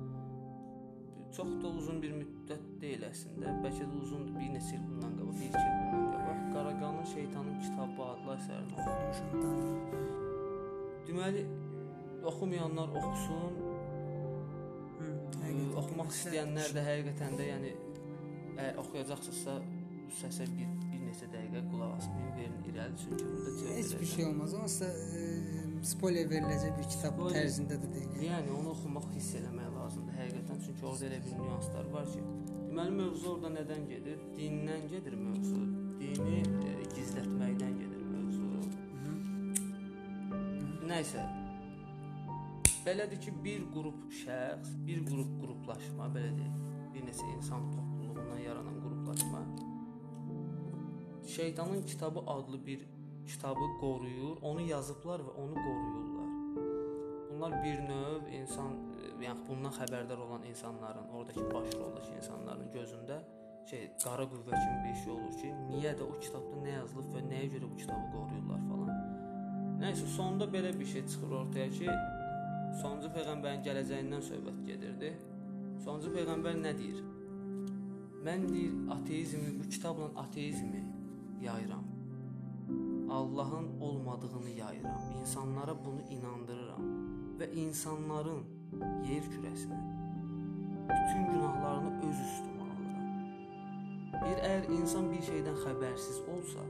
Çox 1.37 1.49
da 1.63 1.67
uzun 1.77 2.01
bir 2.01 2.17
müddət 2.17 2.38
deyil 2.81 3.03
əslində. 3.09 3.53
Bəlkə 3.63 3.85
də 3.91 3.95
uzundur, 4.03 4.33
bir 4.39 4.49
neçə 4.55 4.73
il 4.77 4.83
bundan 4.87 5.13
qabaq, 5.19 5.35
bir 5.39 5.45
iki 5.49 5.63
il 5.63 5.73
bundan 5.79 6.05
qabaq 6.13 6.37
Qaraqanın 6.53 7.05
Şeytanın 7.13 7.59
Kitabı 7.63 8.01
adlı 8.11 8.31
əsərini 8.35 8.73
oxumuşam. 8.79 9.29
Deməli, 11.07 11.43
oxumayanlar 12.31 12.89
oxusun, 13.01 13.53
Hı, 14.99 15.09
həqiqətən 15.43 15.77
oxumaq 15.79 16.09
istəyənlər 16.15 16.73
də 16.75 16.81
həqiqətən 16.89 17.37
də 17.39 17.45
yəni 17.53 17.69
əgər 18.59 18.81
oxuyacaqsınızsa 18.81 19.53
səsə 20.19 20.47
bir, 20.57 20.71
bir 20.89 20.99
neçə 21.05 21.29
dəqiqə 21.31 21.61
qulaq 21.71 21.93
asın, 21.99 22.17
verin 22.35 22.57
irəli 22.67 22.97
çünki 23.03 23.23
burada 23.29 23.51
çox 23.59 23.69
heç 23.77 23.93
bir 24.01 24.09
şey 24.15 24.25
olmaz. 24.25 24.53
Onsuz 24.53 24.81
da 24.81 24.89
e, 24.89 25.23
spoiler 25.93 26.25
veriləcək 26.33 26.73
bir 26.79 26.89
kitab 26.93 27.13
Spoiler- 27.15 27.37
tərzində 27.37 27.77
də 27.83 27.93
deyil. 27.93 28.11
Yəni 28.27 28.49
onu 28.57 28.73
oxumaq, 28.75 29.07
hiss 29.15 29.35
eləmək 29.39 29.69
lazımdır 29.77 30.19
həqiqətən 30.23 30.59
çünki 30.65 30.85
orada 30.91 31.05
elə 31.09 31.19
bir 31.25 31.39
nüanslar 31.45 31.85
var 31.95 32.05
ki, 32.13 32.25
deməli 32.79 32.95
mövzu 32.95 33.31
orada 33.33 33.49
nədən 33.51 33.87
gedir? 33.89 34.19
Dindən 34.37 34.85
gedir 34.87 35.15
mövzu. 35.19 35.63
Dini 35.99 36.37
e, 36.63 36.75
gizlətməkdən 36.93 37.73
gedir 37.75 38.05
mövzu. 38.07 38.45
Nəysə. 40.87 41.25
Belədir 42.85 43.19
ki, 43.25 43.33
bir 43.43 43.65
qrup 43.73 44.05
şəxs, 44.21 44.77
bir 44.87 45.03
qrup 45.09 45.33
qruplaşma, 45.41 46.07
belə 46.15 46.31
deyək, 46.37 46.55
bir 46.93 47.03
neçə 47.09 47.27
insan 47.33 47.67
topluluğundan 47.73 48.39
yaranan 48.45 48.79
qruplaşma 48.85 49.43
Şeytanın 51.27 51.83
kitabı 51.83 52.19
adlı 52.19 52.65
bir 52.65 52.87
kitabı 53.27 53.67
qoruyur, 53.81 54.37
onu 54.41 54.61
yazıblar 54.61 55.19
və 55.19 55.35
onu 55.35 55.53
qoruyurlar. 55.53 56.18
Bunlar 57.39 57.63
bir 57.63 57.79
növ 57.79 58.25
insan, 58.41 58.71
e, 58.99 59.09
yəni 59.23 59.45
bundan 59.47 59.71
xəbərdar 59.71 60.19
olan 60.19 60.41
insanların, 60.43 61.05
oradakı 61.15 61.43
baş 61.53 61.75
roldakı 61.81 62.11
insanların 62.17 62.67
gözündə 62.73 63.19
şey 63.69 63.85
qara 64.03 64.25
qüvvə 64.31 64.59
kimi 64.63 64.79
bir 64.87 64.97
şey 65.03 65.13
olur 65.13 65.37
ki, 65.41 65.51
niyə 65.69 65.93
də 66.01 66.03
o 66.03 66.17
kitabda 66.25 66.59
nə 66.65 66.73
yazılıb 66.73 67.07
və 67.15 67.21
nəyə 67.29 67.47
görə 67.53 67.69
bu 67.71 67.77
kitabı 67.83 68.11
qoruyurlar 68.15 68.65
falan. 68.71 68.91
Nəysə 69.85 70.11
sonda 70.17 70.49
belə 70.55 70.73
bir 70.79 70.91
şey 70.91 71.05
çıxır 71.13 71.37
ortaya 71.39 71.69
ki, 71.77 71.87
sonuncu 72.81 73.13
peyğəmbərin 73.15 73.63
gələcəyindən 73.69 74.27
söhbət 74.31 74.59
gedirdi. 74.67 75.15
Sonuncu 75.85 76.11
peyğəmbər 76.17 76.59
nə 76.65 76.77
deyir? 76.81 77.01
Mən 78.27 78.47
deyir 78.51 78.75
ateizmi, 78.97 79.53
bu 79.61 79.69
kitabla 79.69 80.11
ateizmi 80.25 80.83
yayıram. 81.47 81.87
Allahın 83.19 83.79
olmadığını 83.81 84.49
yayıram. 84.49 85.01
İnsanlara 85.21 85.85
bunu 85.85 86.01
inandırıram 86.01 86.98
və 87.39 87.47
insanların 87.55 88.43
yer 89.07 89.25
kürəsinin 89.31 89.85
bütün 90.89 91.25
günahlarını 91.31 91.91
öz 92.09 92.21
üstümə 92.25 92.65
alıram. 92.65 93.09
Bir 94.13 94.41
əgər 94.49 94.69
insan 94.75 95.09
bir 95.11 95.23
şeydən 95.29 95.59
xəbərsiz 95.63 96.19
olsa, 96.33 96.65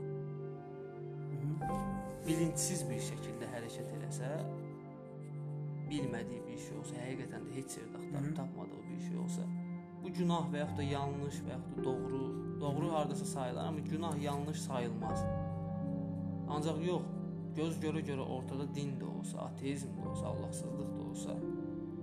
bilinçsiz 2.26 2.84
bir 2.90 3.02
şəkildə 3.08 3.48
hərəkət 3.54 3.94
eləsə, 3.98 4.30
bilmədiyi 5.90 6.44
bir 6.46 6.60
şey 6.66 6.78
olsa, 6.78 6.98
həqiqətən 7.02 7.48
də 7.48 7.56
heç 7.58 7.78
yerdə 7.80 8.02
axtarıb 8.04 8.36
tapmadığı 8.36 8.82
bir 8.90 9.00
şey 9.08 9.16
olsa, 9.24 9.46
bu 10.02 10.12
günah 10.18 10.50
və 10.52 10.62
yaxud 10.62 10.78
da 10.78 10.86
yanlış 10.86 11.40
və 11.46 11.56
yaxud 11.56 11.78
da 11.78 11.84
doğru, 11.84 12.20
doğru 12.60 12.92
hardasa 12.92 13.24
sayılar, 13.24 13.64
amma 13.66 13.80
günah 13.88 14.22
yanlış 14.22 14.60
sayılmaz. 14.60 15.24
Ancaq 16.50 16.78
yox, 16.86 17.02
göz 17.56 17.78
görə-görə 17.82 18.24
ortada 18.36 18.66
din 18.74 18.94
də 19.00 19.06
olsa, 19.18 19.38
ateizm 19.50 19.92
də 19.96 20.08
olsa, 20.10 20.26
Allahsızlıq 20.26 20.90
da 20.98 21.02
olsa, 21.08 21.36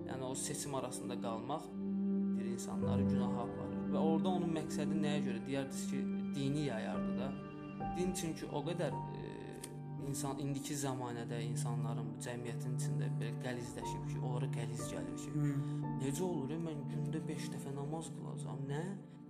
yəni 0.09 0.23
o 0.23 0.35
seçim 0.35 0.75
arasında 0.75 1.21
qalmaq 1.21 1.63
bir 2.37 2.45
insanları 2.45 3.03
günaha 3.03 3.41
aparır. 3.47 3.81
Və 3.93 3.97
orada 4.11 4.29
onun 4.29 4.53
məqsədi 4.57 4.99
nəyə 5.03 5.23
görə? 5.27 5.41
Deyərdiniz 5.47 5.83
ki, 5.91 6.01
dini 6.35 6.65
yayardı 6.67 7.17
da. 7.19 7.31
Din 7.97 8.13
çünki 8.13 8.45
o 8.51 8.61
qədər 8.67 8.93
e, 8.93 9.33
insan 10.07 10.39
indiki 10.43 10.75
zəmanədə 10.75 11.39
insanların 11.49 12.09
bu 12.13 12.21
cəmiyyətin 12.25 12.75
içində 12.79 13.09
belə 13.19 13.33
qəlizləşib 13.45 14.07
ki, 14.11 14.19
onlara 14.23 14.49
qəliz 14.57 14.83
gəlir 14.91 15.17
ki, 15.23 15.31
Hı. 15.35 15.51
necə 16.03 16.23
olur? 16.23 16.51
ya, 16.55 16.59
Mən 16.67 16.83
gündə 16.91 17.21
5 17.27 17.51
dəfə 17.55 17.75
namaz 17.75 18.11
qılacağam. 18.15 18.63
Nə? 18.71 18.81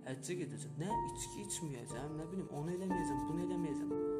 Həccə 0.08 0.38
gedəcəm. 0.42 0.78
Nə? 0.80 0.88
İçki 1.10 1.42
içməyəcəm, 1.46 2.14
nə 2.18 2.30
bilim, 2.32 2.48
onu 2.56 2.72
eləməyəcəm, 2.76 3.24
bunu 3.28 3.44
eləməyəcəm. 3.46 4.17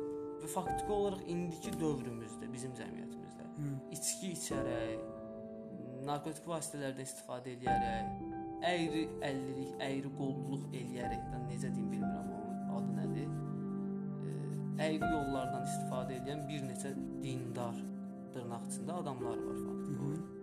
Faktiki 0.55 0.93
olaraq 0.93 1.23
indiki 1.29 1.73
dövrümüzdə, 1.81 2.49
bizim 2.53 2.73
cəmiyyətimizdə 2.79 3.49
Hı. 3.59 3.73
içki 3.97 4.33
içərək, 4.37 5.03
narkotik 6.09 6.47
vasitələrdən 6.49 7.09
istifadə 7.09 7.53
edərək, 7.57 8.23
əyri 8.69 9.05
əllilik, 9.29 9.75
əyri 9.85 10.13
qolluluq 10.19 10.65
eləyərəkdən 10.81 11.45
necə 11.51 11.73
deyim 11.75 11.91
bilmirəm 11.93 12.33
onun 12.39 12.73
adı 12.79 12.97
nədir. 12.97 13.37
Əyri 14.87 15.13
yollardan 15.13 15.67
istifadə 15.67 16.19
edən 16.23 16.45
bir 16.49 16.65
neçə 16.71 16.95
dindar 17.23 17.79
dırnaq 18.35 18.69
içində 18.71 18.99
adamlar 19.03 19.41
var 19.45 19.63
faktiki 19.67 20.01
olaraq. 20.09 20.35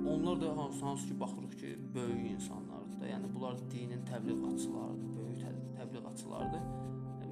Yəni 0.00 0.14
onlar 0.14 0.40
da 0.40 0.56
hansı, 0.56 0.84
hansı 0.84 1.08
ki 1.08 1.20
baxırıq 1.20 1.56
ki, 1.60 1.78
böyük 1.94 2.30
insanlardır 2.30 3.00
da. 3.00 3.08
Yəni 3.14 3.34
bunlar 3.34 3.58
dinin 3.70 4.04
təbliğatçılarıdır, 4.08 5.10
böyük 5.16 5.42
tə- 5.44 5.74
təbliğatçılardır. 5.80 6.89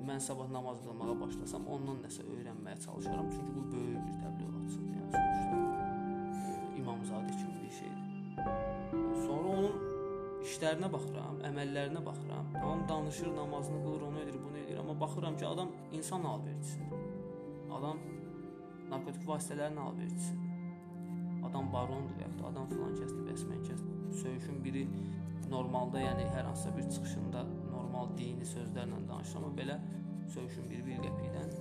Mən 0.08 0.22
sabah 0.24 0.48
namaz 0.48 0.78
qılmağa 0.86 1.14
başlasam, 1.20 1.66
ondan 1.68 1.98
nəsə 2.00 2.22
öyrənməyə 2.32 2.78
çalışaram, 2.84 3.26
çünki 3.34 3.50
bu 3.56 3.64
böyük 3.72 4.06
bir 4.06 4.14
təbliğatçıdır. 4.22 4.94
Yəni 4.96 5.10
sonuçta 5.16 5.56
e, 6.48 6.80
İmamzadə 6.80 7.34
kimi 7.40 7.56
bir 7.64 7.74
şeydir. 7.80 8.06
Sonra 9.26 9.50
onun 9.56 9.74
işlərinə 10.46 10.88
baxıram, 10.94 11.42
əməllərinə 11.50 12.04
baxıram. 12.06 12.48
Tamam 12.54 12.86
danışır, 12.88 13.28
namazını 13.36 13.82
qılır, 13.84 14.06
onu 14.08 14.20
edir, 14.20 14.40
bunu 14.46 14.58
edir, 14.62 14.78
amma 14.78 15.00
baxıram 15.00 15.36
ki, 15.36 15.46
adam 15.46 15.68
insan 15.92 16.24
alverçisidir. 16.24 17.04
Adam 17.80 18.00
narkotik 18.90 19.28
vasitələrin 19.28 19.76
alverçisidir. 19.84 20.48
Adam 21.50 21.72
barondur 21.72 22.16
və 22.16 22.24
yaxud 22.24 22.42
da 22.42 22.48
adam 22.54 22.72
filan 22.72 22.96
kəsdi, 22.96 23.20
bəs 23.28 23.44
mən 23.52 23.62
kəsdim. 23.68 24.00
Söyüşün 24.22 24.64
biri 24.64 24.88
normalda, 25.50 26.00
yəni 26.00 26.26
hər 26.32 26.48
hansısa 26.48 26.76
bir 26.76 26.90
çıxışında 26.96 27.44
normal 27.70 28.16
dini 28.16 28.48
sözlərlə 28.56 29.04
danışır, 29.08 29.42
amma 29.42 29.54
belə 29.62 29.78
söyüşün 30.34 30.70
biri 30.70 30.86
bir 30.86 31.00
qəpikdən. 31.04 31.52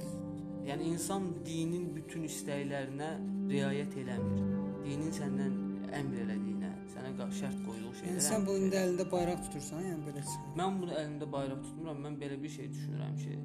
Yəni 0.68 0.90
insan 0.94 1.30
dinin 1.46 1.90
bütün 1.96 2.26
istəklərinə 2.28 3.10
riayət 3.52 3.96
eləmir. 4.04 4.48
Dinin 4.84 5.14
səndən 5.16 5.54
əmr 5.96 6.24
elədiyinə, 6.26 6.72
sənə 6.94 7.14
şərt 7.16 7.62
qoyduğu 7.66 7.92
Yəni 7.92 8.00
şeylərə. 8.02 8.24
sən 8.28 8.48
bu 8.48 8.58
indi 8.60 8.80
əlində 8.80 9.06
bayraq 9.12 9.46
tutursan, 9.46 9.86
yəni 9.88 10.04
belə 10.10 10.24
çıxır. 10.26 10.50
Mən 10.60 10.82
bunu 10.82 10.98
əlimdə 11.02 11.30
bayraq 11.36 11.62
tutmuram. 11.64 12.02
Mən 12.06 12.20
belə 12.24 12.40
bir 12.44 12.52
şey 12.58 12.68
düşünürəm 12.74 13.16
ki, 13.24 13.38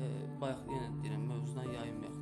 e, 0.00 0.10
bayaq 0.40 0.66
yenə 0.74 0.88
deyirəm, 1.04 1.28
mövzudan 1.32 1.70
yayınmayaq. 1.76 2.18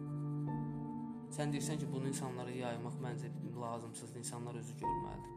Sən 1.37 1.53
deyirsən 1.55 1.81
ki, 1.81 1.89
bunu 1.93 2.13
insanlara 2.13 2.51
yaymaq 2.51 3.01
məncə 3.07 3.33
lazımsızdır. 3.61 4.19
İnsanlar 4.19 4.55
özü 4.55 4.77
görməlidir. 4.83 5.33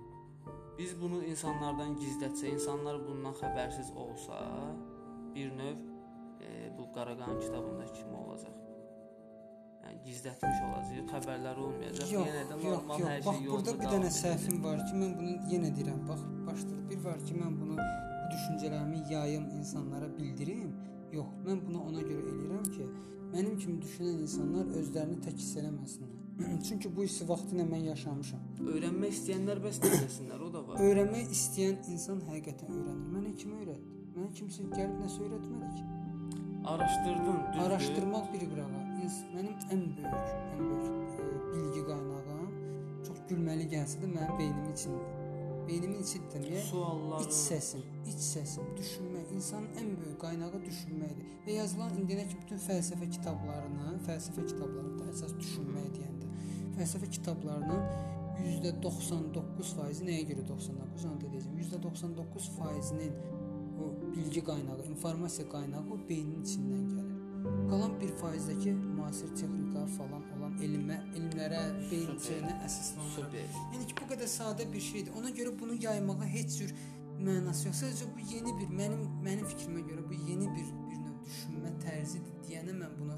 Biz 0.80 1.02
bunu 1.02 1.24
insanlardan 1.24 1.96
gizlətsə, 2.00 2.54
insanlar 2.54 3.00
bundan 3.08 3.34
xəbərsiz 3.40 3.94
olsa, 3.96 4.38
bir 5.36 5.52
növ 5.58 5.89
bu 6.80 6.92
Qaraqan 6.96 7.40
kitabında 7.40 7.86
kimi 7.94 8.16
olacaq. 8.24 8.56
Yəni 9.84 10.00
gizlətmiş 10.06 10.60
olacaq, 10.68 11.06
xəbərləri 11.14 11.62
olmayacaq. 11.68 12.12
Yox, 12.14 12.28
yenə 12.30 12.44
də 12.50 12.58
normal 12.64 13.00
yox. 13.00 13.10
hər 13.10 13.26
Bax 13.26 13.38
şey 13.38 13.48
burada 13.48 13.72
yolunda 13.72 13.74
bir 13.80 13.86
davam 13.86 13.96
dənə 13.96 14.10
edir. 14.10 14.18
səhvim 14.24 14.58
var 14.66 14.80
ki, 14.88 14.94
mən 15.02 15.14
bunu 15.20 15.34
yenə 15.54 15.70
deyirəm. 15.78 16.02
Bax, 16.10 16.24
başda 16.48 16.80
bir 16.90 17.00
var 17.08 17.20
ki, 17.28 17.38
mən 17.42 17.54
bunu 17.62 17.78
bu 17.80 18.26
düşüncələrimi 18.34 19.00
yayım, 19.14 19.46
insanlara 19.60 20.10
bildirim. 20.18 20.74
Yox, 21.18 21.30
mən 21.48 21.62
bunu 21.68 21.84
ona 21.90 22.02
görə 22.10 22.26
eləyirəm 22.34 22.68
ki, 22.76 22.88
mənim 23.34 23.56
kimi 23.62 23.78
düşünən 23.86 24.20
insanlar 24.26 24.74
özlərini 24.82 25.22
tək 25.26 25.40
hiss 25.42 25.58
eləməsinlər. 25.64 26.12
Çünki 26.68 26.96
bu 26.96 27.04
hissi 27.08 27.28
vaxtı 27.30 27.56
ilə 27.56 27.66
mən 27.72 27.88
yaşamışam. 27.90 28.44
Öyrənmək 28.74 29.16
istəyənlər 29.18 29.64
bəs 29.66 29.82
dinləsinlər, 29.86 30.44
o 30.46 30.52
da 30.54 30.62
var. 30.68 30.84
Öyrənmək 30.86 31.34
istəyən 31.36 31.82
insan 31.96 32.22
həqiqətən 32.30 32.78
öyrənir. 32.78 33.10
Mənə 33.16 33.34
kim 33.42 33.58
öyrətdi? 33.60 33.98
Mənə 34.16 34.30
kimsə 34.38 34.68
gəlib 34.76 35.02
nəsə 35.04 35.26
öyrətmədi 35.26 35.74
ki. 35.80 36.09
Araşdırdın, 36.66 37.40
düzdür? 37.54 37.66
Araşdırmaq 37.66 38.26
bir 38.34 38.44
qırağa. 38.52 38.82
Mənim 39.36 39.56
ən 39.74 39.84
böyük, 39.98 40.28
ən 40.54 40.60
böyük 40.60 41.20
e, 41.20 41.28
bilgi 41.54 41.86
qaynağım 41.88 42.52
çox 43.08 43.22
gülməli 43.30 43.66
gəlsə 43.72 44.02
də 44.02 44.10
mənim 44.12 44.36
beynimin 44.42 44.76
içində. 44.76 45.06
Beynimin 45.70 46.04
içidir 46.04 46.44
deyə 46.46 46.62
sualların 46.68 47.26
iç 47.26 47.40
səsim, 47.40 47.82
iç 48.12 48.22
səsim, 48.28 48.70
düşünmək, 48.78 49.34
insanın 49.38 49.82
ən 49.82 49.90
böyük 50.02 50.20
qaynağı 50.22 50.62
düşünməkdir. 50.68 51.34
Və 51.48 51.58
yazılan 51.58 51.98
indiyənə 52.02 52.28
bütün 52.36 52.62
fəlsəfə 52.68 53.10
kitablarını, 53.18 53.98
fəlsəfə 54.08 54.46
kitablarında 54.52 55.10
əsas 55.14 55.36
düşünmək 55.42 55.92
deyəndə, 55.98 56.32
fəlsəfə 56.78 57.12
kitablarının 57.18 57.84
%99% 58.40 60.06
nəyə 60.08 60.28
görə 60.32 60.48
99 60.48 61.06
onu 61.10 61.22
da 61.24 61.32
deyəcəm. 61.34 61.58
%99 61.64 62.50
faizinin 62.58 63.16
bilgi 64.16 64.44
qaynağı, 64.50 64.86
informasiya 64.94 65.48
qaynağı 65.50 65.84
o 65.94 66.00
beynin 66.10 66.44
içindən 66.44 66.86
gəlir. 66.94 67.16
Qalan 67.70 67.92
1%dəki 68.02 68.72
müasir 68.98 69.30
texnika 69.40 69.86
falan 69.98 70.24
olan 70.36 70.56
elmə, 70.66 70.98
elmlərə, 71.18 71.62
beyin 71.92 72.18
şeyinə 72.26 72.56
əsaslanır. 72.68 73.36
Yəni 73.74 73.86
ki, 73.90 73.98
bu 74.02 74.08
qədər 74.14 74.32
sadə 74.32 74.68
bir 74.74 74.84
şeydir. 74.92 75.14
Ona 75.20 75.32
görə 75.38 75.54
bunu 75.60 75.78
yaymağa 75.84 76.32
heç 76.36 76.58
cür 76.60 76.74
mənası 77.20 77.70
yox. 77.70 77.84
Sadəcə 77.84 78.10
bu 78.16 78.26
yeni 78.34 78.56
bir 78.60 78.74
mənim 78.82 79.06
mənim 79.26 79.48
fikrimə 79.54 79.84
görə 79.88 80.06
bu 80.10 80.20
yeni 80.30 80.48
bir 80.56 80.74
bir 80.90 81.00
növ 81.06 81.18
düşünmə 81.28 81.76
tərzidir 81.84 82.42
deyənə 82.48 82.76
mən 82.82 82.98
bunu 83.00 83.18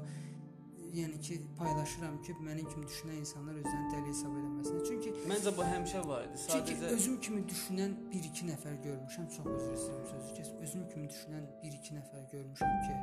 yəni 0.92 1.20
ki, 1.26 1.36
paylaşıram 1.58 2.16
ki, 2.22 2.34
mənim 2.46 2.68
kimi 2.72 2.86
düşünən 2.90 3.18
insanlar 3.22 3.58
özlərini 3.60 3.92
dəli 3.94 4.10
hesab 4.10 4.34
etməsin. 4.40 4.80
Çünki 4.88 5.12
Məncə 5.30 5.52
bu 5.56 5.66
həmişə 5.68 6.02
var 6.08 6.26
idi. 6.26 6.40
Çünki 6.44 6.76
Sadəcə 6.76 6.90
özüm 6.96 7.18
kimi 7.26 7.42
düşünən 7.52 7.94
1-2 8.12 8.48
nəfər 8.50 8.78
görmüşəm. 8.86 9.28
Çox 9.36 9.48
üzr 9.56 9.76
istəyirəm 9.78 10.06
sözü 10.12 10.34
kes. 10.38 10.50
Özüm 10.68 10.84
kimi 10.92 11.08
düşünən 11.14 11.46
1-2 11.64 11.96
nəfər 11.98 12.26
görmüşəm 12.34 12.76
ki, 12.86 12.96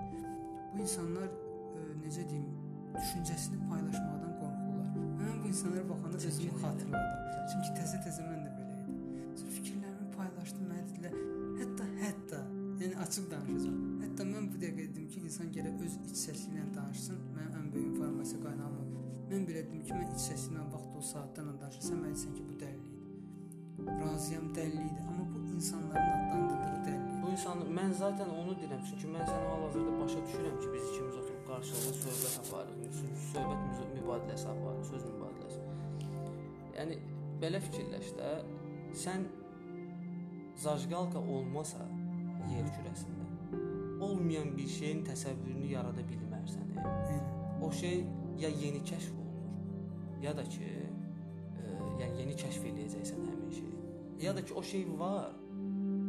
bu 0.73 0.83
insanlar 0.85 1.29
ə, 1.29 1.87
necə 2.03 2.27
deyim, 2.29 2.47
düşüncəsini 2.99 3.59
paylaşmaqdan 3.71 4.33
qorxurlar. 4.43 4.93
Mən 5.23 5.43
bu 5.43 5.51
insanlara 5.53 5.89
baxanda 5.89 6.23
özümü 6.31 6.61
xatırladım. 6.63 7.35
Çünki 7.53 7.75
təzə-təzə 7.79 8.25
mən 8.29 8.45
də 8.45 8.53
belə 8.59 8.79
idim. 8.83 9.03
Sonra 9.41 9.55
fikirlərimi 9.57 10.11
paylaşdım, 10.17 10.69
mənə 10.71 10.85
dedilər, 10.91 11.19
hətta 11.63 11.89
hətta, 12.03 12.41
yəni 12.83 12.95
açıq 13.03 13.25
danışacağam. 13.31 13.79
Hətta 14.03 14.25
mən 14.29 14.45
bu 14.51 14.61
dəqiqə 14.61 14.85
dedim 14.91 15.07
ki, 15.11 15.23
insan 15.27 15.51
gərək 15.55 15.81
öz 15.85 15.97
iç 15.99 16.21
səsi 16.23 16.47
ilə 16.53 16.67
danışsın. 16.75 17.19
Mənim 17.35 17.57
ən 17.59 17.67
böyük 17.73 17.89
informasiya 17.93 18.39
qaynağım 18.45 18.77
o. 18.81 19.03
Mən 19.31 19.47
belə 19.49 19.65
dedim 19.67 19.81
ki, 19.87 19.97
mən 19.97 20.13
iç 20.15 20.23
səsi 20.29 20.53
ilə 20.53 20.63
vaxt 20.73 20.95
o 20.99 21.03
saatlarla 21.09 21.55
danışırsam, 21.63 21.99
mən 22.05 22.15
desən 22.15 22.37
ki, 22.37 22.45
bu 22.49 22.57
dəlilidir. 22.63 22.95
Razıyam 23.99 24.47
dəlilidir, 24.55 25.03
amma 25.09 25.25
bu 25.33 25.43
insanların 25.55 26.11
adlandırdığı 26.15 26.81
dəlilidir. 26.87 27.19
bu 27.21 27.31
insan 27.33 27.63
mən 27.79 27.91
zaten 28.03 28.29
onu 28.39 28.55
deyirəm. 28.61 28.81
Çünki 28.89 29.11
mən 29.15 29.27
səni 29.27 29.45
hal-hazırda 29.51 29.99
başa 30.01 30.19
düşürəm 30.27 30.57
ki, 30.61 30.67
biz 30.73 30.89
ikimiz 30.91 31.15
oturub 31.21 31.43
qarşılıqlı 31.51 31.93
söhbət 32.05 32.35
aparırıq. 32.41 32.99
Söhbət 33.33 33.93
mübadiləsi 33.97 34.47
aparırıq, 34.55 34.89
söz 34.93 35.05
mübadiləsi. 35.11 35.61
Yəni 36.79 36.99
belə 37.43 37.61
fikirləş 37.67 38.11
də, 38.19 38.33
sən 39.03 39.27
zajqalka 40.63 41.19
olmasa 41.19 41.85
yer 42.53 42.69
kürəsində 42.75 43.19
olmayan 44.01 44.57
bir 44.57 44.67
şeyin 44.67 45.03
təsəvvürünü 45.07 45.71
yarada 45.73 46.03
bilmərsən. 46.11 46.71
e. 46.77 47.19
O 47.65 47.71
şey 47.71 48.05
ya 48.39 48.49
yeni 48.49 48.79
kəşf 48.91 49.11
olunur, 49.21 50.23
ya 50.23 50.37
da 50.37 50.43
ki, 50.43 50.69
e, 51.59 51.73
yəni 52.01 52.21
yeni 52.21 52.35
kəşf 52.39 52.65
eləyəcəksən 52.71 53.25
həmin 53.27 53.51
şeyi. 53.51 53.75
Ya 54.21 54.35
da 54.35 54.45
ki, 54.45 54.53
o 54.53 54.63
şey 54.63 54.85
var 54.99 55.33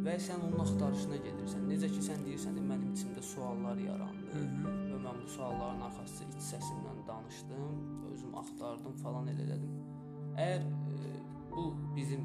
və 0.05 0.15
sən 0.27 0.45
onun 0.47 0.63
axtarışına 0.63 1.19
gedirsən. 1.27 1.67
Necə 1.69 1.91
ki, 1.91 2.03
sən 2.07 2.23
deyirsən, 2.27 2.55
də, 2.57 2.63
mənim 2.71 2.95
içimdə 2.95 3.23
suallar 3.33 3.77
yarandı 3.77 4.31
Hı-hı. 4.33 4.75
və 4.93 5.01
mən 5.05 5.21
bu 5.23 5.33
sualların 5.35 5.83
arxasında 5.89 6.39
iç 6.39 6.47
səsimlə 6.53 6.95
danışdım, 7.07 7.75
özüm 8.13 8.37
axtardım 8.43 8.97
falan 9.03 9.27
elə 9.33 9.47
elədim. 9.47 9.75
Əgər 10.45 10.65
e, 10.95 11.15
bu 11.51 11.67
bizim 11.95 12.23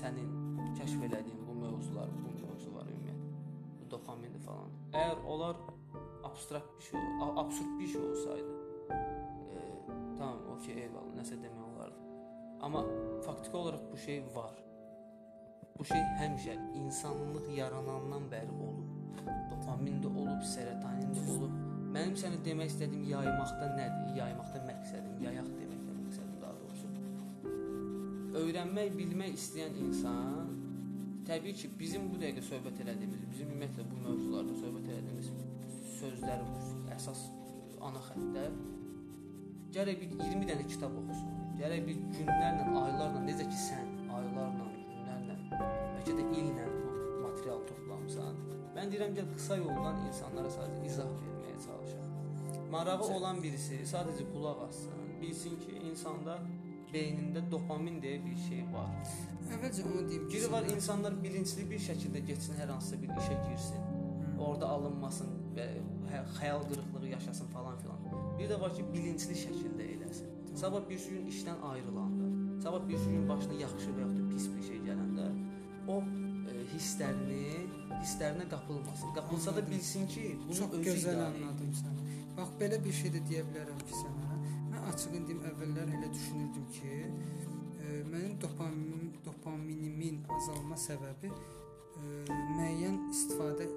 sənin 0.00 0.32
kəşf 0.80 1.04
elədiyin 1.10 1.44
bu 1.48 1.60
mövzular, 1.60 2.10
falan. 4.46 4.70
Əgər 4.92 5.24
onlar 5.26 5.56
abstrakt 6.24 6.70
bir 6.78 6.84
şey, 6.90 7.00
a- 7.22 7.34
absurd 7.42 7.78
bir 7.80 7.88
şey 7.92 8.00
olsaydı, 8.10 8.52
e, 8.90 9.58
tamam, 10.18 10.38
okey, 10.56 10.74
eyvallah, 10.84 11.12
nəsə 11.18 11.38
demək 11.42 11.64
olardı. 11.74 12.00
Amma 12.60 12.84
faktiki 13.26 13.56
olaraq 13.56 13.84
bu 13.92 13.96
şey 13.96 14.22
var. 14.36 14.54
Bu 15.78 15.84
şey 15.84 16.00
həmişə 16.20 16.54
insanlıq 16.80 17.48
yaranandan 17.56 18.30
bəri 18.32 18.52
olub. 18.66 18.92
Dopamin 19.50 20.00
də 20.02 20.08
olub, 20.20 20.42
serotonin 20.54 21.12
də 21.16 21.24
olub. 21.34 21.52
Mənim 21.96 22.16
sənə 22.20 22.38
demək 22.44 22.72
istədiyim 22.72 23.04
yaymaqda 23.10 23.68
nədir? 23.76 24.16
Yaymaqda 24.20 24.62
məqsədim, 24.70 25.20
yayaq 25.26 25.50
deməkdə 25.58 25.96
məqsədim 26.00 26.40
daha 26.42 26.54
doğrusu. 26.60 26.86
Öyrənmək, 28.42 28.96
bilmək 28.98 29.36
istəyən 29.40 29.78
insan 29.84 30.45
təbii 31.26 31.54
ki, 31.58 31.70
bizim 31.80 32.06
bu 32.12 32.20
dəqiqə 32.22 32.44
söhbət 32.52 32.80
elədiyimiz, 32.84 33.26
bizim 33.32 33.52
ümumiyyətlə 33.54 33.84
bu 33.90 34.00
mövzularda 34.04 34.56
söhbət 34.62 34.90
elədiyimiz 34.94 35.30
sözlər, 35.96 36.42
əsas 36.94 37.22
ana 37.82 38.02
xəttlər 38.08 38.52
gərək 39.76 39.98
bir 40.00 40.12
20 40.22 40.48
dənə 40.50 40.66
kitab 40.70 40.94
oxusun. 41.02 41.32
Gərək 41.56 41.82
bir 41.88 41.98
günlərlə, 42.14 42.66
aylarla, 42.82 43.22
necə 43.24 43.46
ki 43.48 43.58
sən 43.60 43.90
aylarla, 44.12 44.66
günlərlə, 44.90 45.36
bəlkə 45.52 46.16
də 46.18 46.26
illə 46.40 46.66
bu 46.72 47.22
material 47.24 47.64
toplamısan. 47.70 48.38
Mən 48.76 48.92
deyirəm 48.92 49.16
ki, 49.16 49.24
qısa 49.34 49.58
yoldan 49.60 50.02
insanlara 50.06 50.52
sadəcə 50.52 50.84
izah 50.90 51.10
verməyə 51.22 51.58
çalışaq. 51.64 52.62
Marağı 52.72 53.10
olan 53.16 53.40
birisi 53.42 53.80
sadəcə 53.88 54.28
qulaq 54.32 54.66
assın, 54.68 55.10
bilsin 55.20 55.58
ki, 55.64 55.80
insanda 55.90 56.38
beynində 56.96 57.44
dopamin 57.50 58.00
deyə 58.02 58.18
bir 58.24 58.36
şey 58.48 58.62
var. 58.74 58.90
əvvəlcə 59.54 59.82
onu 59.88 60.08
deyim 60.08 60.28
Biri 60.32 60.48
var 60.52 60.64
insanlar 60.76 61.14
bilinçli 61.24 61.68
bir 61.70 61.78
şəkildə 61.88 62.24
getsin 62.30 62.56
hər 62.60 62.72
hansısa 62.74 63.02
bir 63.02 63.12
işə 63.20 63.36
girsin. 63.48 63.82
Orada 64.46 64.66
alınmasın 64.68 65.28
və 65.56 65.66
hə- 66.12 66.24
xəyal 66.38 66.64
qırıqlığı 66.70 67.08
yaşasın 67.08 67.46
falan 67.52 67.78
filan. 67.82 68.00
Bir 68.38 68.50
də 68.50 68.60
var 68.60 68.74
ki, 68.76 68.82
bilinçli 68.94 69.34
şəkildə 69.44 69.84
eləsin. 69.94 70.32
Sabah 70.62 70.82
bir 70.90 71.00
gün 71.10 71.26
işdən 71.32 71.60
ayrılanda, 71.70 72.26
sabah 72.64 72.88
bir 72.88 72.98
gün 73.04 73.28
başına 73.28 73.54
yaxşı 73.62 73.90
və 73.96 74.00
yaxud 74.04 74.18
da 74.20 74.28
pis 74.34 74.46
bir 74.56 74.62
şey 74.68 74.78
gələndə 74.88 75.26
o 75.94 75.96
e, 76.50 76.52
hisslərini, 76.74 77.48
hisslərinə 78.02 78.46
qapılmasın. 78.54 79.14
Qapılsa 79.18 79.50
da 79.50 79.54
Anladım. 79.54 79.72
bilsin 79.74 80.06
ki, 80.14 80.24
bunu 80.46 80.54
Çox 80.60 80.72
özü 80.72 80.90
gözəl 80.90 81.20
anladım 81.28 81.72
səni. 81.80 82.00
Bax 82.38 82.48
belə 82.60 82.78
bir 82.84 82.92
şey 83.00 83.10
də 83.16 83.20
deyə 83.30 83.42
bilərəm 83.50 83.80
ki 83.88 83.94
sənə. 84.02 84.15
Deyim 85.06 85.42
əvvəllər 85.46 85.90
elə 85.96 86.08
düşünürdüm 86.10 86.64
ki, 86.74 86.94
e, 87.78 87.98
mənim 88.10 88.32
dopamin 88.42 89.12
dopaminimin 89.24 90.18
azalma 90.34 90.78
səbəbi 90.82 91.30
e, 91.30 92.08
müəyyən 92.56 92.98
istifadə 93.12 93.68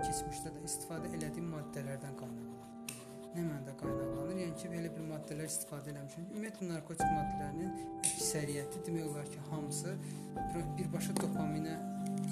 keçmişdə 0.00 0.54
də 0.54 0.64
istifadə 0.64 1.12
elədiyim 1.18 1.50
maddələrdən 1.52 2.16
qaynaqlanır. 2.22 2.96
Nə 3.34 3.44
məndə 3.44 3.76
qaynaqlanır? 3.82 4.40
Yəni 4.40 4.56
ki, 4.62 4.72
belə 4.72 4.92
bir 4.96 5.06
maddələr 5.12 5.52
istifadə 5.52 5.92
eləmişəm. 5.92 6.28
Ümumiyyətlə 6.32 6.70
narkotik 6.72 7.14
maddələrinin 7.18 8.00
əksəriyyəti 8.00 8.84
demək 8.88 9.08
olar 9.12 9.32
ki, 9.34 9.46
hamısı 9.50 9.96
bir- 10.38 10.70
birbaşa 10.80 11.16
dopaminə 11.20 11.76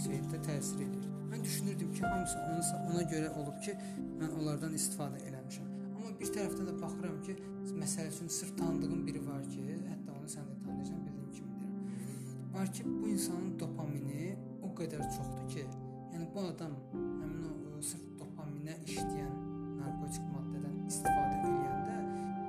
şeydə 0.06 0.40
təsir 0.48 0.86
edir. 0.88 1.08
Mən 1.30 1.44
düşünürdüm 1.44 1.92
ki, 1.92 2.02
hamısı 2.06 2.38
onsa 2.54 2.84
ona 2.90 3.04
görə 3.12 3.34
olub 3.42 3.60
ki, 3.60 3.76
mən 4.22 4.38
onlardan 4.40 4.72
istifadə 4.80 5.20
eləmişəm. 5.28 5.77
Amma 5.98 6.12
bir 6.14 6.28
tərəfdən 6.30 6.68
də 6.68 6.72
baxıram 6.78 7.16
ki, 7.26 7.32
məsəl 7.74 8.06
üçün 8.12 8.28
sırf 8.30 8.52
tanıdığım 8.58 9.00
biri 9.06 9.22
var 9.26 9.40
ki, 9.50 9.62
hətta 9.88 10.12
onu 10.14 10.28
sən 10.30 10.44
də 10.46 10.54
tanıyırsan, 10.66 11.00
bildiyim 11.06 11.32
kimi 11.34 11.56
deyirəm. 11.62 12.52
Var 12.54 12.68
ki, 12.76 12.84
bu 12.86 13.08
insanın 13.14 13.48
dopamini 13.58 14.28
o 14.62 14.70
qədər 14.78 15.02
çoxdur 15.16 15.48
ki, 15.54 15.64
yəni 16.12 16.28
bu 16.36 16.44
adam 16.52 16.76
həmin 16.92 17.48
o 17.48 17.54
e, 17.72 17.82
sırf 17.88 18.04
dopaminə 18.20 18.76
işləyən 18.84 19.34
narkotik 19.80 20.28
maddədən 20.36 20.76
istifadə 20.92 21.40
edəndə 21.40 21.96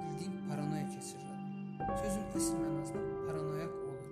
bildiyin 0.03 0.37
paranoya 0.51 0.85
keçirir. 0.93 1.41
Sözün 2.03 2.29
əsl 2.41 2.61
mənasında 2.61 3.17
paranoyak 3.23 3.79
olur. 3.87 4.11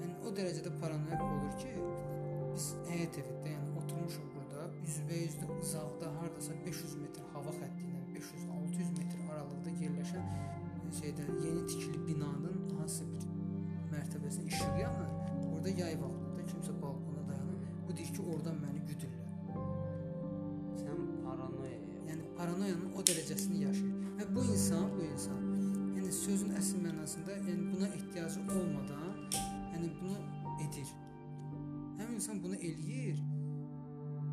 Yəni 0.00 0.16
o 0.24 0.32
dərəcədə 0.40 0.72
paranoyak 0.80 1.26
olur 1.28 1.60
ki, 1.60 1.74
biz 2.54 2.72
həyat 2.88 3.20
evində, 3.26 3.58
yəni 3.58 3.76
oturmuşuq 3.82 4.32
burada, 4.38 4.70
üzbəüzdə 4.88 5.52
uzaqda 5.58 6.14
hardasa 6.22 6.56
500 6.64 6.96
metr 7.04 7.28
hava 7.36 7.52
xətti 7.60 7.90
ilə 7.90 8.03
500-600 8.14 8.90
metr 8.98 9.22
aralıqda 9.32 9.72
yerləşən 9.82 10.26
e, 10.38 10.92
şeydə 10.98 11.24
yeni 11.44 11.66
tikili 11.66 12.00
binanın 12.06 12.60
hansı 12.78 13.06
bir 13.10 13.24
mərtəbəsində 13.92 14.52
işıq 14.52 14.78
yanır. 14.82 15.10
Orada 15.52 15.72
yay 15.80 15.96
vaxtında 16.02 16.46
kimsə 16.50 16.74
balkonda 16.82 17.24
dayanır. 17.28 17.72
Bu 17.88 17.96
deyir 17.96 18.12
ki, 18.16 18.22
oradan 18.34 18.60
məni 18.62 18.84
güdürlər. 18.90 19.58
Sən 20.82 21.02
paranoya. 21.24 21.80
Yəni 22.10 22.30
paranoyanın 22.38 22.94
o 22.94 23.04
dərəcəsini 23.10 23.64
yaşayır. 23.64 23.98
Və 24.20 24.28
bu 24.36 24.46
insan, 24.54 24.86
bu 24.94 25.06
insan 25.08 25.42
yəni 25.96 26.12
sözün 26.20 26.54
əsl 26.60 26.82
mənasında, 26.86 27.40
yəni 27.48 27.70
buna 27.72 27.90
ehtiyacı 27.98 28.46
olmadan, 28.58 29.10
yəni 29.74 29.90
bunu 30.00 30.18
edir. 30.68 30.94
Həmin 31.98 32.18
insan 32.20 32.42
bunu 32.42 32.58
eləyir 32.70 33.18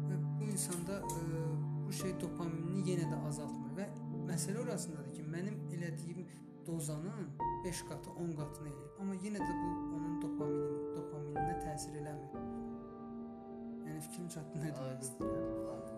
və 0.06 0.18
bu 0.40 0.50
insanda 0.52 1.02
ə, 1.02 1.71
bu 1.92 1.96
şey 1.96 2.14
dopaminini 2.22 2.86
yenə 2.88 3.06
də 3.12 3.18
azaltmır 3.28 3.72
və 3.76 3.86
məsələ 4.30 4.62
orasındadır 4.62 5.10
ki, 5.12 5.24
mənim 5.28 5.58
elədiyim 5.76 6.22
dozanın 6.68 7.26
5 7.66 7.82
qatı, 7.90 8.14
10 8.26 8.30
qatını 8.38 8.70
eləyir. 8.70 8.94
Amma 9.04 9.18
yenə 9.26 9.42
də 9.42 9.56
bu 9.58 9.72
onun 9.98 10.14
dopaminin, 10.22 10.86
dopamininə 10.96 11.58
təsir 11.66 11.98
eləmir. 12.00 12.46
Yəni 13.90 14.06
fikrim 14.06 14.30
çatdı 14.38 14.62
nə 14.64 14.72
demək 14.78 15.04
istəyirəm. 15.10 15.92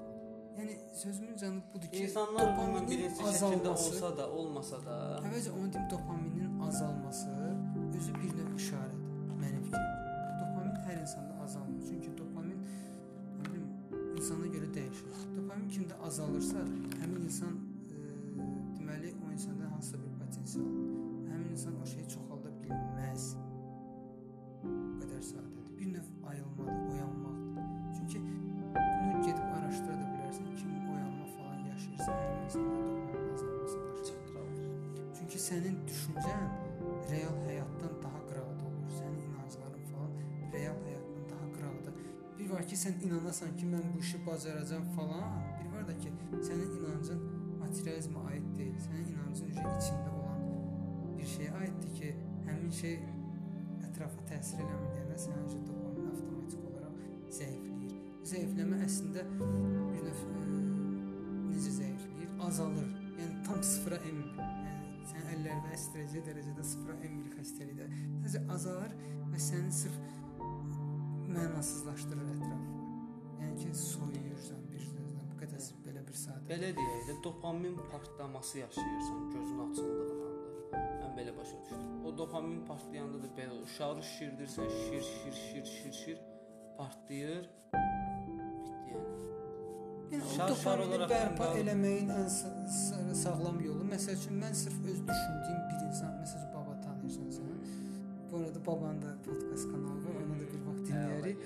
Yəni 0.57 0.79
sözümün 1.03 1.37
canı 1.43 1.61
budur 1.75 1.93
ki, 1.93 2.03
İnsanlar 2.07 2.51
bunun 2.57 2.89
birinci 2.89 3.29
şəkildə 3.29 3.75
olsa 3.75 4.11
da, 4.17 4.29
olmasa 4.41 4.81
da, 4.87 4.97
əvvəlcə 5.21 5.53
onu 5.59 5.73
deyim 5.77 5.89
dopaminin 5.93 6.59
azalması 6.71 7.32
var 42.63 42.69
ki, 42.69 42.77
sən 42.79 43.01
inanasan 43.03 43.55
ki, 43.59 43.65
mən 43.67 43.89
bu 43.93 43.99
işi 43.99 44.17
bacaracağam 44.25 44.85
falan. 44.95 45.31
Bir 45.59 45.71
var 45.73 45.87
da 45.87 45.95
ki, 45.97 46.11
sənin 46.47 46.69
inancın 46.77 47.19
materializmə 47.59 48.23
aid 48.29 48.45
deyil. 48.57 48.77
Sənin 48.85 49.09
inancın 49.13 49.49
üzə 49.51 49.73
içində 49.79 50.13
olan 50.19 50.45
bir 51.17 51.27
şeyə 51.33 51.51
aiddir 51.59 51.91
ki, 51.97 52.13
həmin 52.47 52.71
şey 52.79 52.95
ətrafa 53.89 54.23
təsir 54.31 54.63
eləmir 54.63 54.95
deyəndə 54.95 55.19
sənin 55.25 55.49
üzə 55.49 55.59
dopamin 55.67 56.07
avtomatik 56.13 56.63
olaraq 56.69 57.03
zəifləyir. 57.39 57.99
Zəifləmə 58.31 58.81
əslində 58.87 59.27
bir 59.35 60.07
növ 60.07 60.23
ə, 60.29 60.47
necə 61.51 61.77
zəifləyir? 61.81 62.33
Azalır. 62.47 62.89
Yəni 63.19 63.45
tam 63.49 63.63
sıfıra 63.73 63.99
enmir. 64.07 64.39
Yəni 64.39 65.07
sən 65.11 65.31
əllərdə 65.35 65.75
əstirəcək 65.81 66.27
dərəcədə 66.31 66.71
sıfıra 66.71 66.99
enmir 67.09 67.35
xəstəlikdə. 67.35 67.91
Sadəcə 68.23 68.45
azalır 68.55 68.99
və 69.33 69.47
səni 69.51 69.79
sırf 69.83 69.99
mənasızlaşdırır 71.37 72.29
ətrafı. 72.35 72.69
Yəni 73.41 73.55
ki, 73.61 73.69
soyuyursan 73.79 74.61
bir 74.71 74.83
sözlə. 74.91 75.21
Bu 75.31 75.35
qədər 75.41 75.61
belə 75.87 76.01
bir 76.07 76.17
sadə. 76.23 76.43
belə 76.51 76.69
deyək 76.79 77.01
də, 77.09 77.15
dopamin 77.23 77.75
partlaması 77.91 78.59
yaşayırsan 78.59 79.21
gözün 79.33 79.59
açıldığında. 79.65 80.29
Mən 81.01 81.11
belə 81.17 81.37
başa 81.37 81.57
düşdüm. 81.63 82.05
O 82.05 82.17
dopamin 82.17 82.61
partlayanda 82.65 83.17
da 83.23 83.27
belə. 83.37 83.61
Uşağı 83.63 83.99
şişirdirsən, 84.09 84.69
şişir, 84.77 85.01
şişir, 85.01 85.33
şişir, 85.33 85.65
şişir, 85.65 85.91
şişir, 85.93 86.17
partlayır. 86.77 87.49
Bitdi 87.73 88.93
yəni. 88.93 89.11
Yəni 90.13 90.23
o 90.29 90.47
dopamini 90.49 90.97
bərpa 91.13 91.45
eləməyin 91.61 92.09
ən 92.19 92.27
sa- 92.39 92.55
sa- 92.87 93.15
sağlam 93.23 93.59
yolu. 93.67 93.83
Məsəl 93.93 94.15
üçün 94.21 94.35
mən 94.43 94.53
sırf 94.63 94.77
öz 94.91 94.99
düşündüyüm 95.09 95.63
bir 95.69 95.79
insan, 95.87 96.11
məsəl 96.21 96.43
üçün. 96.47 96.52
Bu 98.33 98.37
arada 98.37 98.65
babanın 98.65 99.01
da 99.01 99.15
podkast 99.25 99.71
kanalı 99.71 100.05
var, 100.05 100.15
onu 100.25 100.35
da 100.41 100.45
bir 100.53 100.61
vaxt 100.67 100.87
dinləyərik. 100.87 101.41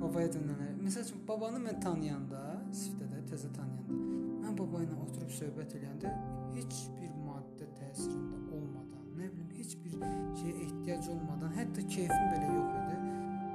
Babaya 0.00 0.28
dönənlər. 0.32 0.70
Məsəl 0.86 1.02
üçün 1.04 1.18
babanı 1.28 1.58
mən 1.60 1.80
tanıyanda, 1.84 2.40
sifətdə 2.78 3.18
təzə 3.28 3.50
tanıyanda, 3.52 3.98
mən 4.44 4.54
baba 4.60 4.80
ilə 4.80 4.96
oturub 5.04 5.34
söhbət 5.36 5.74
edəndə 5.76 6.12
heç 6.54 6.78
bir 6.96 7.10
maddə 7.26 7.68
təsirində 7.76 8.40
olmadan, 8.56 9.04
nə 9.18 9.28
bilim, 9.34 9.50
heç 9.58 9.74
bir 9.84 9.98
şeyə 10.40 10.54
ehtiyac 10.68 11.10
olmadan, 11.12 11.52
hətta 11.58 11.84
keyfim 11.92 12.24
belə 12.32 12.48
yox 12.56 12.80
idi. 12.80 12.96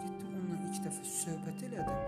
Getdim 0.03 0.37
onunla 0.37 0.61
ilk 0.67 0.79
dəfə 0.85 1.09
söhbət 1.15 1.65
elədim. 1.71 1.99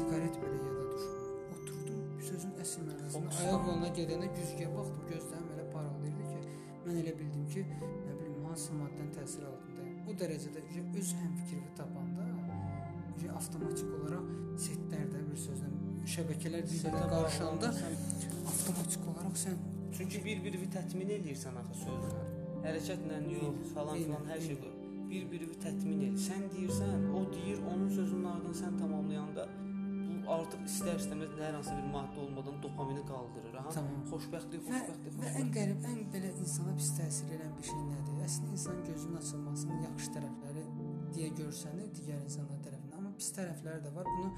Siqaret 0.00 0.40
belə 0.42 0.58
yada 0.66 0.88
düşmür. 0.96 1.30
Oturdum, 1.54 2.02
sözün 2.32 2.58
əsl 2.66 2.90
Fokusla. 3.14 3.46
ayaq 3.46 3.70
yoluna 3.70 3.94
gedəndə 4.00 4.34
güzgüyə 4.40 4.74
baxdım, 4.74 5.06
gözlərim 5.14 5.54
elə 5.54 5.70
parıldayırdı 5.76 6.34
ki, 6.34 6.60
mən 6.88 7.00
elə 7.04 7.16
bildim 7.22 7.48
ki, 7.54 7.66
nə 7.78 8.20
bilim, 8.24 8.44
hansı 8.50 8.74
maddənin 8.82 9.14
təsiri 9.20 9.46
altındayım. 9.52 9.75
O 10.06 10.14
dərəcədə 10.14 10.62
öz 11.00 11.14
həmfikrimi 11.20 11.72
tapanda 11.78 12.26
avtomatik 13.36 13.88
olaraq 13.98 14.28
setlərdə 14.62 15.22
bir 15.26 15.40
sözlə 15.40 15.70
şəbəkələr 16.12 16.62
bir-birinə 16.70 17.08
qarışanda 17.10 17.72
avtomatik 18.52 19.08
olaraq 19.10 19.40
sən 19.40 19.58
Çünki 19.96 20.18
bir-birini 20.24 20.66
tətmin 20.68 21.08
eləyirsən 21.14 21.54
axı 21.56 21.86
sözlə. 21.86 22.24
Hərəkətlə 22.66 23.20
yox, 23.32 23.70
falan 23.72 24.02
filan 24.02 24.26
hər 24.28 24.42
şey 24.44 24.58
bu. 24.60 24.72
Bir-birini 25.08 25.56
tətmin 25.62 26.02
edir. 26.08 26.18
Sən 26.20 26.42
deyirsən, 26.52 27.06
o 27.16 27.22
deyir, 27.32 27.62
onun 27.70 27.88
sözünün 27.94 28.26
ardını 28.34 28.58
sən 28.58 28.76
tamamlayanda 28.76 29.46
artıq 30.34 30.64
istər-istəməz 30.68 31.32
hər 31.38 31.54
hansı 31.56 31.74
bir 31.76 31.86
maddə 31.94 32.20
olmadan 32.24 32.58
dopamini 32.62 33.04
qaldırır. 33.08 33.54
Ha? 33.60 33.72
Tamam. 33.76 34.02
Xoşbəxtlik, 34.10 34.66
və, 34.66 34.80
xoşbəxtlik, 34.82 35.16
və 35.20 35.30
ən 35.30 35.32
xoşbəxtlik. 35.36 35.54
qərib, 35.56 35.86
ən 35.92 36.02
belə 36.14 36.32
insana 36.42 36.74
pis 36.80 36.90
təsir 36.98 37.32
edən 37.38 37.54
bir 37.58 37.68
şey 37.70 37.80
nədir? 37.92 38.20
Əslində 38.26 38.52
insan 38.58 38.82
gözünün 38.90 39.20
açılmasının 39.22 39.82
yaxşı 39.86 40.12
tərəfləri 40.16 40.66
deyə 41.16 41.32
görsənir 41.40 41.90
digər 41.96 42.22
insanlar 42.26 42.62
tərəfindən, 42.66 42.98
amma 43.00 43.14
pis 43.20 43.32
tərəfləri 43.38 43.82
də 43.86 43.94
var. 43.96 44.12
Bunu 44.16 44.30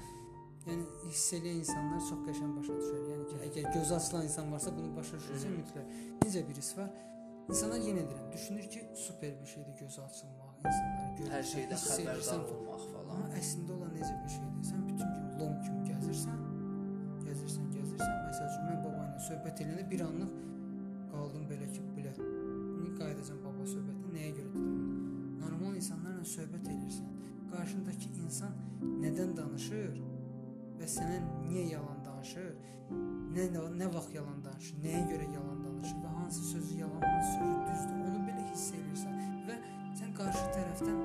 yəni 0.69 0.87
hiss 1.07 1.33
edən 1.37 1.61
insanlar 1.63 2.01
çox 2.07 2.25
qəşəng 2.27 2.55
başa 2.59 2.79
düşər. 2.79 3.05
Yəni 3.13 3.27
ki, 3.29 3.39
əgər 3.49 3.69
gözü 3.77 3.95
açılan 3.99 4.27
insan 4.29 4.51
varsa 4.53 4.73
bunu 4.75 4.91
başa 4.95 5.21
düşürsə 5.21 5.53
mütləq. 5.55 5.95
Necə 6.25 6.43
bir 6.49 6.61
his 6.61 6.73
var? 6.77 6.91
İnsanlar 7.49 7.81
yenə 7.81 8.03
deyirəm, 8.05 8.27
düşünür 8.33 8.69
ki, 8.69 8.83
super 9.07 9.31
bir 9.41 9.49
şeydir 9.53 9.79
gözü 9.79 10.01
açılmaq, 10.05 10.51
insanları 10.69 11.15
görürsən, 11.17 11.33
Hər 11.33 11.47
şeydən 11.53 11.81
xəbərdar 11.85 12.43
olmaq 12.59 12.85
falan. 12.91 13.09
Amma 13.15 13.41
əslində 13.41 13.77
olan 13.79 13.97
necə 13.97 14.13
bir 14.19 14.35
şeydir? 14.35 14.67
Sən 14.69 14.88
söhbət 19.29 19.61
edəndə 19.63 19.83
bir 19.89 20.01
anlıq 20.05 20.31
qaldım 21.11 21.45
belə 21.49 21.67
ki, 21.69 21.81
bilə. 21.95 22.13
İndi 22.17 22.93
qayıdacam 22.97 23.41
baba 23.43 23.65
söhbətinə. 23.69 24.13
Nəyə 24.15 24.31
görə 24.37 24.53
dedim? 24.55 24.79
Normal 25.41 25.75
insanlarla 25.77 26.25
söhbət 26.31 26.69
edirsən. 26.73 27.11
Qarşındakı 27.51 28.09
insan 28.23 28.55
nədən 29.03 29.35
danışır 29.37 29.99
və 30.79 30.89
sənə 30.95 31.19
niyə 31.45 31.67
yalan 31.75 32.01
danışır? 32.07 32.49
Nə 33.35 33.47
nə 33.53 33.89
vaxt 33.93 34.15
yalan 34.17 34.41
danışır? 34.45 34.81
Nəyə 34.85 35.05
görə 35.11 35.29
yalan 35.35 35.63
danışır 35.65 36.01
və 36.05 36.13
hansı 36.17 36.45
sözü 36.49 36.79
yalan, 36.81 37.01
hansı 37.05 37.33
sözü 37.37 37.57
düzdür? 37.69 38.03
Onu 38.09 38.23
belə 38.29 38.45
hiss 38.49 38.69
edirsən 38.79 39.19
və 39.49 39.59
sən 40.01 40.15
qarşı 40.17 40.45
tərəfdən 40.57 41.01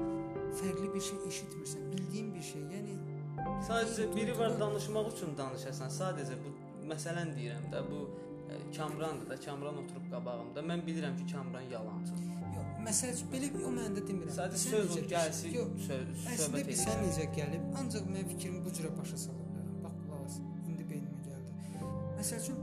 fərqli 0.62 0.92
bir 0.94 1.08
şey 1.10 1.26
eşitmirsən, 1.32 1.90
bildiyin 1.92 2.32
bir 2.34 2.52
şey. 2.52 2.68
Yəni 2.76 3.00
Sadəcə 3.64 4.06
biri 4.14 4.34
var 4.38 4.54
danışmaq 4.60 5.10
üçün 5.12 5.32
danışasan. 5.38 5.90
Sadəcə 5.92 6.36
bu 6.44 6.52
məsələn 6.93 7.32
deyirəm 7.37 7.66
də 7.72 7.80
bu 7.91 8.01
e, 8.51 8.59
Kamrandır 8.76 9.30
da, 9.30 9.37
Kamran 9.47 9.76
oturub 9.82 10.07
qabağımda. 10.12 10.64
Mən 10.70 10.85
bilirəm 10.87 11.16
ki, 11.20 11.26
Kamran 11.32 11.66
yalançıdır. 11.72 12.30
Yox, 12.55 12.68
məsəl 12.89 13.14
üçün 13.16 13.30
belə 13.35 13.49
o 13.64 13.72
məndə 13.78 14.05
demirəm. 14.09 14.35
Sən 14.37 14.57
söz 14.64 14.74
necə 14.74 14.91
ol, 14.91 14.97
bir 14.99 15.09
gəlsin, 15.14 15.55
Yox, 15.59 15.72
söz, 15.89 16.12
Əslində 16.12 16.37
söhbət 16.43 16.68
sən 16.68 16.68
edirsən. 16.68 17.03
necə 17.09 17.26
gəlib, 17.39 17.64
ancaq 17.82 18.11
mən 18.16 18.28
fikrimi 18.32 18.61
bu 18.66 18.74
cürə 18.78 18.93
başa 18.99 19.18
sala 19.24 19.49
bilərəm. 19.49 19.80
Bax 19.87 19.97
qulaq 20.05 20.24
as. 20.28 20.37
İndi 20.68 20.87
beynimə 20.93 21.20
gəldi. 21.26 21.51
Məsəl 22.20 22.45
üçün 22.45 22.62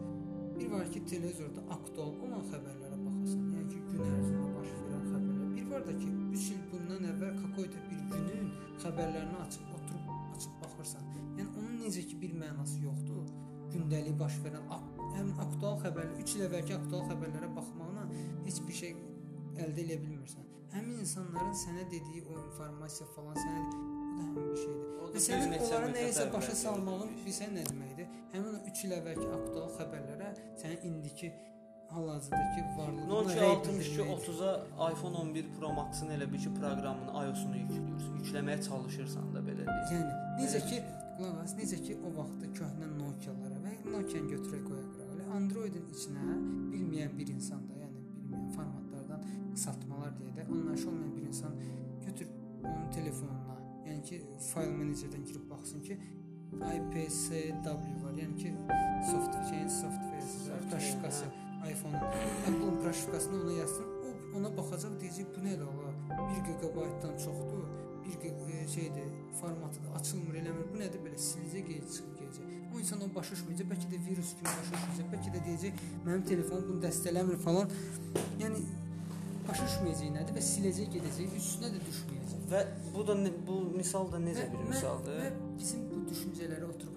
bir 0.59 0.71
var 0.75 0.91
ki, 0.93 1.03
televizorda 1.13 1.61
aktual 1.77 2.13
olan 2.27 2.43
xəbərlərə 2.51 2.97
baxasan, 3.05 3.45
yəni 3.57 3.67
ki, 3.73 3.83
gün 3.89 4.01
ərzində 4.07 4.49
baş 4.57 4.71
verən 4.77 5.05
xəbərlər. 5.11 5.53
Bir 5.57 5.69
var 5.73 5.87
da 5.89 5.97
ki, 6.01 6.09
3 6.37 6.49
il 6.55 6.61
bundan 6.71 7.07
əvvəl 7.11 7.33
kakoyda 7.41 7.85
bir 7.89 8.03
günün 8.13 8.51
xəbərlərini 8.83 9.41
açıb 9.45 9.73
oturub 9.77 10.11
açıb 10.37 10.53
baxırsan. 10.63 11.09
Yəni 11.39 11.49
onun 11.57 11.81
necə 11.83 12.05
ki 12.07 12.21
bir 12.21 12.37
mənası 12.43 12.83
yoxdur. 12.85 13.25
Gündəlik 13.71 14.17
baş 14.19 14.37
verən 14.45 14.65
həm 15.15 15.31
aktual 15.43 15.77
xəbərlər, 15.83 16.15
3 16.23 16.35
il 16.37 16.45
əvvəlki 16.47 16.77
aktual 16.77 17.03
xəbərlərə 17.09 17.51
baxmaqla 17.55 18.07
heç 18.47 18.61
bir 18.67 18.79
şey 18.81 18.95
əldə 19.65 19.85
edə 19.85 19.99
bilmirsən. 20.01 20.47
Həmin 20.71 21.03
insanların 21.03 21.55
sənə 21.61 21.85
dediyi 21.91 22.23
o 22.27 22.37
informasiya 22.39 23.07
falan 23.15 23.35
sənə 23.35 23.61
o 23.61 23.69
da 23.75 24.25
həmin 24.25 24.49
bir 24.49 24.59
şeydir. 24.63 24.89
Və 25.01 25.13
bir 25.13 25.23
sənin 25.27 25.55
onlara 25.59 25.93
nəyisə 25.95 26.27
başa 26.33 26.57
salmağın 26.63 27.15
bilsən 27.25 27.55
nə 27.57 27.63
deməkdir? 27.69 28.11
Həmin 28.35 28.59
o 28.59 28.61
3 28.73 28.83
il 28.87 28.97
əvvəlki 28.99 29.31
aktual 29.37 29.71
xəbərlərə 29.79 30.29
sənin 30.61 30.85
indiki 30.91 31.31
hal-hazırdakı 31.91 32.61
varlığına 32.77 33.07
Nokia 33.09 33.35
rəy 33.35 33.49
62 33.55 33.79
bildirməkdir. 33.79 34.35
30-a 34.39 34.91
iPhone 34.91 35.17
11 35.17 35.49
Pro 35.57 35.73
Max-ın 35.75 36.13
elə 36.15 36.27
bir 36.31 36.39
ki, 36.43 36.53
proqramını 36.59 37.11
iOS-unu 37.23 37.57
yükləyirsən. 37.63 38.13
Yükləməyə 38.21 38.59
çalışırsan 38.67 39.33
da 39.35 39.43
belə 39.47 39.67
deyək. 39.67 39.91
Yəni 39.95 40.11
necə 40.39 40.61
ki 40.69 40.77
qulaq 41.17 41.41
as, 41.43 41.55
necə 41.59 41.77
ki 41.85 41.97
o 41.99 42.13
vaxtda 42.15 42.45
köhnə 42.59 42.87
Nokia-lara 42.95 43.50
və 43.50 43.50
Nokia-ni 43.91 44.31
götürək 44.31 44.63
qoyaq 44.67 44.89
qırağa. 44.95 45.27
Android-in 45.37 45.85
içinə 45.95 46.37
bilməyən 46.71 47.13
bir 47.17 47.31
insan 47.35 47.61
da, 47.67 47.77
yəni 47.83 48.03
bilməyən 48.07 48.49
formatlardan 48.55 49.25
qısaltmalar 49.53 50.15
deyə 50.19 50.33
də 50.37 50.47
anlayışı 50.47 50.89
olmayan 50.89 51.13
bir 51.17 51.27
insan 51.27 51.55
götür 52.05 52.27
onun 52.63 52.89
telefonuna, 52.95 53.57
yəni 53.87 54.03
ki, 54.09 54.21
fayl 54.51 54.73
menecerdən 54.79 55.23
girib 55.27 55.45
baxsın 55.51 55.83
ki, 55.87 55.99
IPCW 56.51 57.93
var, 58.03 58.17
yəni 58.19 58.35
ki, 58.41 58.53
software, 59.11 59.55
yəni 59.55 59.69
software 59.69 60.25
var, 60.51 60.67
proşifkası 60.71 61.25
iPhone-un. 61.71 61.95
Apple-ın 62.49 62.83
proşifkasını 62.83 63.41
ona 63.43 63.51
yazsın. 63.51 63.85
O 64.05 64.37
ona 64.37 64.49
baxacaq, 64.57 64.93
deyəcək 65.01 65.31
bu 65.35 65.45
nədir 65.45 65.67
ola? 65.67 65.91
1 66.35 66.43
GB-dan 66.47 67.17
çoxdur. 67.25 67.90
1 68.05 68.15
GB 68.23 68.67
şeydir, 68.75 69.07
formatıdır, 69.41 69.91
açılmır, 69.99 70.35
eləmir. 70.41 70.67
Bu 70.73 70.79
nədir 70.81 71.01
belə? 71.05 71.17
Siləcək, 71.29 71.65
gec 71.71 71.87
çıxıb 71.95 72.13
gedəcək. 72.19 72.47
O 72.73 72.79
insan 72.79 73.01
onu 73.05 73.13
başa 73.15 73.35
düşməyəcək. 73.35 73.67
Bəlkə 73.71 73.89
də 73.93 73.99
virus 74.07 74.31
kimi 74.39 74.51
başa 74.59 74.75
düşəcək. 74.83 75.09
Bəlkə 75.13 75.33
də 75.35 75.41
deyəcək, 75.47 75.81
mənim 76.05 76.23
telefonum 76.31 76.69
bunu 76.69 76.83
dəstələmir 76.85 77.39
falan. 77.45 77.73
Yəni 78.41 78.61
başa 79.49 79.67
düşməyəcək 79.67 80.13
nədir 80.17 80.37
və 80.37 80.43
siləcək, 80.51 80.91
gedəcək, 80.95 81.35
üstünə 81.41 81.71
də 81.75 81.81
düşməyəcək. 81.89 82.45
Və 82.51 82.61
bu 82.95 83.03
da 83.07 83.15
bu 83.47 83.57
misal 83.77 84.09
da 84.11 84.19
necə 84.19 84.47
bir 84.51 84.59
Və- 84.63 84.69
misaldır? 84.73 85.19
Və 85.21 85.29
bizim 85.59 85.85
bu 85.91 86.01
düşüncələri 86.09 86.65
oturub 86.67 86.90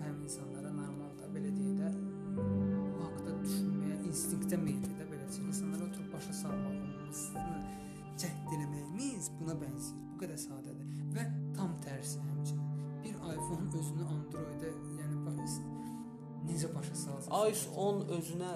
iOS 17.48 17.66
10 17.76 18.00
özünə 18.16 18.52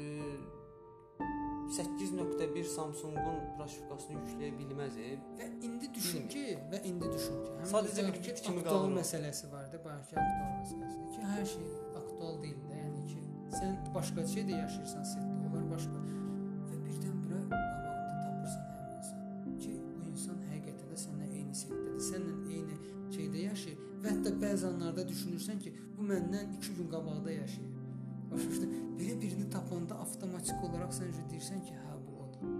e, 0.00 0.06
8.1 1.70 2.64
Samsung-un 2.74 3.40
proşifkasını 3.58 4.18
yükləyə 4.18 4.52
bilməz. 4.58 4.96
e. 4.98 5.12
Və 5.38 5.48
indi 5.68 5.90
düşün 5.94 6.28
ki, 6.32 6.44
və 6.72 6.82
indi 6.90 7.10
düşün 7.14 7.36
ki, 7.44 7.56
Sadəcə 7.72 8.06
bir 8.08 8.22
güc 8.26 8.42
kimi 8.46 8.64
qalır 8.66 8.94
məsələsi 8.98 9.52
vardı, 9.52 9.80
bayaqki 9.84 10.18
aktual 10.24 10.54
məsələsi 10.62 11.02
ki, 11.14 11.20
hər 11.34 11.44
şey 11.54 11.68
aktual 12.02 12.40
deyil 12.42 12.62
də, 12.66 12.80
yəni 12.82 13.04
ki, 13.12 13.20
sən 13.54 13.76
başqa 13.94 14.26
şeydə 14.34 14.58
yaşayırsan, 14.64 15.06
setdə 15.12 15.29
hətta 24.20 24.36
bəzi 24.36 24.66
anlarda 24.68 25.04
düşünürsən 25.08 25.60
ki, 25.64 25.70
bu 25.96 26.04
məndən 26.04 26.50
2 26.58 26.74
gün 26.76 26.88
qabaqda 26.92 27.32
yaşayır. 27.32 27.70
Başa? 28.30 28.66
Belə 28.98 29.14
birini 29.22 29.46
tapanda 29.54 29.96
avtomatik 30.04 30.64
olaraq 30.66 30.92
sən 30.92 31.08
üzə 31.14 31.24
deyirsən 31.30 31.62
ki, 31.64 31.76
hə 31.84 31.94
bu 32.04 32.18
odur. 32.24 32.50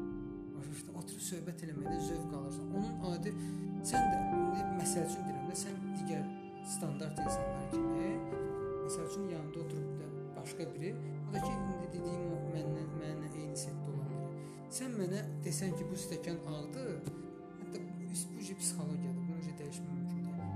Başa 0.54 0.70
düşdün? 0.70 0.94
Oturub 1.02 1.26
söhbət 1.26 1.66
eləməkdə 1.66 1.98
zövq 2.06 2.32
alırsan. 2.38 2.72
Onun 2.78 3.04
adi 3.10 3.34
sən 3.90 4.08
də 4.08 4.22
indi 4.38 4.64
məsəl 4.80 5.04
üçün 5.10 5.28
deyirəm 5.28 5.52
də 5.52 5.60
sən 5.64 5.78
digər 5.98 6.24
standart 6.78 7.22
insanlar 7.26 7.68
kimi 7.76 8.08
məsəl 8.86 9.06
üçün 9.10 9.30
yanında 9.36 9.64
oturub 9.66 9.94
da 10.00 10.10
başqa 10.40 10.72
biri, 10.74 10.96
o 11.28 11.34
da 11.34 11.44
ki 11.44 11.54
indi 11.58 11.94
dediyim 11.98 12.28
o 12.32 12.42
məndən 12.56 12.92
mənlə 13.02 13.32
eyni 13.36 13.64
setdə 13.66 13.92
olan 13.92 14.12
biri. 14.16 14.44
Sən 14.80 14.96
mənə 14.96 15.24
desən 15.44 15.76
ki, 15.76 15.92
bu 15.92 16.04
stəkan 16.08 16.40
ağdır, 16.56 16.94
hətta 17.60 17.84
bu 17.84 18.14
psixologiyadır. 18.14 19.19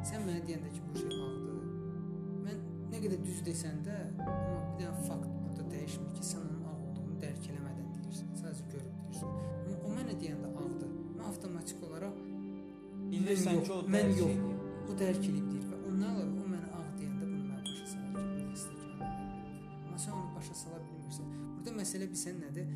Sən 0.05 0.21
mənə 0.27 0.41
deyəndə 0.45 0.69
ki, 0.75 0.81
bu 0.85 0.93
şey 1.01 1.15
ağdır, 1.25 1.61
mən 2.45 2.59
nə 2.93 2.99
qədər 3.05 3.23
düz 3.25 3.39
desən 3.47 3.79
də, 3.87 3.95
amma 4.21 4.59
bir 4.67 4.83
dənə 4.83 5.05
fakt 5.07 5.31
burada 5.41 5.65
dəyişmir 5.73 6.11
ki, 6.19 6.25
sən 6.29 6.43
onun 6.45 6.67
ağ 6.69 6.75
olduğunu 6.89 7.17
dərk 7.23 7.47
eləmədən 7.55 7.89
deyirsən. 7.97 8.29
Sadəcə 8.43 8.67
görüb 8.75 8.99
deyirsən. 9.01 9.31
Amma 9.65 9.79
o 9.89 9.95
mənə 9.97 10.17
deyəndə 10.21 10.51
ağdır. 10.65 10.91
Mən 11.15 11.25
avtomatik 11.31 11.87
olaraq 11.89 12.19
Bilirsən 13.15 13.63
ki, 13.65 13.73
o 13.73 13.81
mən 13.95 14.11
dərk 14.11 14.21
yox. 14.21 14.35
eləyib. 14.35 14.61
O 14.85 14.99
dərk 15.01 15.23
edib 15.31 15.47
deyir 15.53 15.65
və 15.71 15.81
ondan 15.89 16.11
əlavə 16.11 16.43
o 16.43 16.49
mənə 16.53 16.69
ağ 16.77 16.85
deyəndə 16.99 17.31
bunu 17.31 17.45
mən 17.49 17.63
başa 17.71 17.87
salar 17.95 18.29
ki, 18.35 18.45
bu 18.51 18.61
stəkan. 18.65 18.99
Amma 19.87 20.03
sən 20.05 20.19
onu 20.21 20.35
başa 20.37 20.59
sala 20.61 20.83
bilmirsən. 20.91 21.33
Burada 21.55 21.77
məsələ 21.81 22.11
bilsən 22.13 22.43
nədir? 22.45 22.69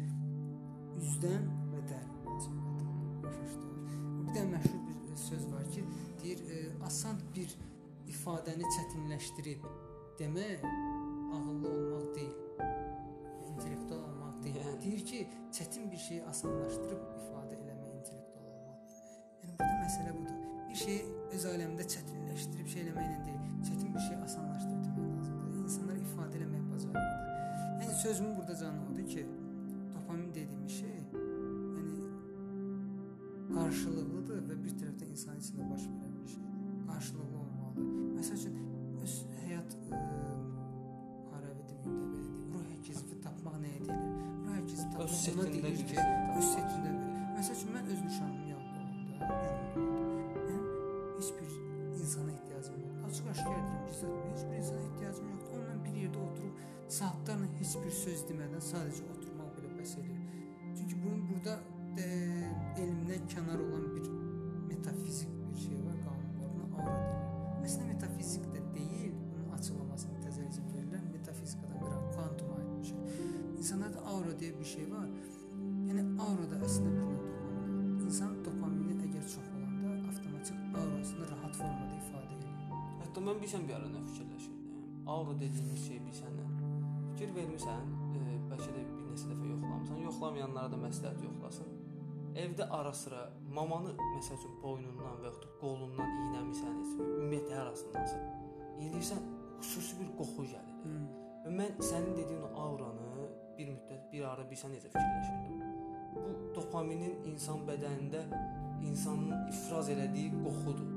Üzdən 1.03 1.45
və 1.75 1.85
dərindən 1.93 2.68
asan 6.89 7.19
bir 7.37 7.51
ifadəni 8.09 8.65
çətinləşdirib 8.77 9.65
demək 10.21 10.63
ağıllı 10.65 11.69
olmaq 11.73 12.07
deyil. 12.15 12.37
İntellektual 13.51 14.01
olmaq 14.09 14.39
deyil. 14.45 14.57
Yəni. 14.63 14.79
Deyir 14.85 15.03
ki, 15.11 15.21
çətin 15.59 15.91
bir 15.93 16.01
şeyi 16.07 16.23
asanlaşdırıb 16.31 17.03
ifadə 17.19 17.59
eləmək 17.59 17.93
intellektual 17.99 18.47
olmaqdır. 18.55 19.05
Yəni 19.43 19.53
burada 19.61 19.77
məsələ 19.83 20.17
budur. 20.17 20.41
Bir 20.71 20.81
şeyi 20.85 21.05
öz 21.37 21.47
aləmində 21.53 21.89
çətinləşdirib 21.95 22.73
şey 22.75 22.85
eləməklə 22.87 23.21
deyil, 23.29 23.45
çətin 23.69 23.95
bir 23.95 24.07
şeyi 24.09 24.19
asanlaşdırıb 24.31 24.83
demək 24.89 25.15
lazımdır. 25.19 25.63
İnsanlar 25.67 26.03
ifadə 26.07 26.41
eləməyi 26.41 26.67
bacarmırlar. 26.73 27.23
Yəni 27.85 28.03
sözümün 28.03 28.37
burada 28.41 28.57
canı 28.65 28.81
odur 28.91 29.07
ki, 29.15 29.27
dopamin 29.95 30.35
dediyimiz 30.35 30.81
şey, 30.81 30.99
yəni 31.77 31.97
qarşılıqlıdır 33.55 34.45
və 34.51 34.63
bir 34.65 34.79
tərəfdən 34.83 35.17
insan 35.19 35.43
içində 35.45 35.71
baş 35.75 35.85
verən 35.93 36.23
bir 36.23 36.33
şeydir. 36.37 36.48
Qarşılıqlı 36.89 37.37
olmalıdır. 37.43 37.85
Məsəl 38.19 38.37
üçün 38.41 38.55
öz 39.05 39.15
həyat 39.43 39.71
ə, 39.79 40.01
hərəvi 41.33 41.63
deməyim 41.71 41.99
də 42.03 42.09
belə 42.15 42.25
deyim. 42.25 42.49
Ruh 42.55 42.65
həkizi 42.73 43.21
tapmaq 43.27 43.57
nəyə 43.65 43.81
deyilir? 43.87 44.13
Ruh 44.47 44.55
həkizi 44.59 44.85
tapmaq 44.93 45.05
Öz 45.05 45.13
ona 45.13 45.23
setində 45.23 45.47
deyilir 45.53 45.71
bir 45.71 45.83
ki, 45.83 45.95
şey 45.95 46.03
tapmaq. 46.03 46.39
öz 46.39 46.49
setində 46.55 46.91
belə. 46.97 47.07
Məsəl 47.39 47.55
üçün 47.59 47.71
mən 47.77 47.93
öz 47.95 48.01
nişanımın 48.09 48.47
yanında 48.53 48.79
olanda, 48.83 49.13
yanında 49.19 49.81
olanda, 49.89 50.41
mən 50.49 50.63
heç 51.19 51.29
bir 51.39 51.53
insana 52.03 52.31
ehtiyacım 52.37 52.81
yoxdur. 52.85 53.05
Açıq 53.09 53.27
aşkar 53.33 53.55
deyirəm, 53.59 53.83
gizlətmə, 53.91 54.27
heç 54.35 54.43
bir 54.49 54.57
insana 54.63 54.83
ehtiyacım 54.89 55.27
yoxdur. 55.33 55.53
Onunla 55.59 55.77
bir 55.85 55.95
yerdə 56.03 56.19
oturub 56.27 56.55
saatlarla 56.99 57.47
heç 57.61 57.73
bir 57.85 57.95
söz 58.03 58.23
demədən 58.31 58.63
sadəcə 58.71 59.03
oturmaq 59.15 59.51
belə 59.57 59.71
bəs 59.79 59.93
eləyir. 60.01 60.23
Çünki 60.79 60.97
bunun 61.03 61.23
burada 61.31 61.55
e, 62.01 62.07
elmdən 62.83 63.27
kənar 63.33 63.61
olan 63.67 63.87
bir 63.95 64.07
metafizik 64.71 65.33
bir 65.53 65.59
şey 65.67 65.79
var, 65.87 65.98
deyilir. 66.85 67.65
Əslində 67.69 67.89
metafizik 67.93 68.47
də 68.55 68.63
deyil, 68.75 69.15
bunun 69.33 69.57
açıqlamasını 69.57 70.23
təzəlicə 70.25 70.65
verirlər. 70.69 71.03
Metafizikadan 71.13 71.83
qıran 71.83 72.07
kvantuma 72.15 72.59
aid 72.61 72.71
bir 72.79 72.89
şey. 72.91 73.25
İnsanlarda 73.59 74.05
aura 74.13 74.35
deyə 74.43 74.59
bir 74.59 74.71
şey 74.75 74.87
var. 74.93 75.09
Yəni 75.89 76.05
aura 76.27 76.47
da 76.53 76.61
əslində 76.69 76.95
növ 76.95 77.17
dopamin. 77.25 77.91
İnsan 78.07 78.39
dopamini 78.47 78.97
əgər 79.09 79.27
çox 79.35 79.51
olanda 79.57 79.95
avtomatik 80.11 80.79
aurasını 80.83 81.29
rahat 81.33 81.59
formada 81.61 81.99
ifadə 81.99 82.39
edir. 82.39 82.55
Hətta 83.03 83.25
mən 83.29 83.43
bilsən 83.43 83.67
bir 83.69 83.81
ara 83.81 83.91
nə 83.93 84.05
fikirləşirdim. 84.13 84.79
Aura 85.15 85.35
dediyimiz 85.41 85.85
şey 85.89 86.01
bilsən 86.07 86.39
nə? 86.39 86.47
Fikir 87.11 87.35
vermisən, 87.35 87.93
e, 88.15 88.39
bəlkə 88.51 88.71
də 88.77 88.87
bir 88.95 89.07
neçə 89.11 89.33
dəfə 89.33 89.53
yoxlamısan. 89.53 90.03
Yoxlamayanlara 90.07 90.73
da 90.75 90.81
məsləhət 90.87 91.25
yoxlasın. 91.27 91.78
Evdə 92.39 92.69
ara 92.71 92.93
sıra 92.95 93.25
mamanı 93.55 93.97
məsəl 93.99 94.37
üçün 94.39 94.53
boynundan 94.63 95.17
və 95.19 95.27
yaxud 95.27 95.43
da 95.43 95.55
qolundan 95.59 96.11
iynəmisən, 96.23 96.77
heç 96.81 96.93
ümumiyyətlə 97.03 97.57
harasındansa. 97.59 98.19
İylirsən, 98.85 99.25
xüsusi 99.59 99.99
bir 99.99 100.13
qoxu 100.21 100.45
gəlir. 100.53 100.77
Hmm. 100.85 101.09
Və 101.45 101.55
mən 101.57 101.81
sənin 101.89 102.15
dediyin 102.15 102.45
o 102.47 102.51
auranı 102.65 103.09
bir 103.57 103.73
müddət 103.73 104.05
bir 104.13 104.29
ara 104.31 104.45
bilsən 104.51 104.71
necə 104.77 104.93
fikirləşirdim. 104.93 105.65
Bu 106.15 106.37
dopaminin 106.55 107.27
insan 107.33 107.65
bədənində 107.67 108.23
insanın 108.87 109.49
ifraz 109.51 109.91
elədiyi 109.97 110.31
qoxudur. 110.39 110.95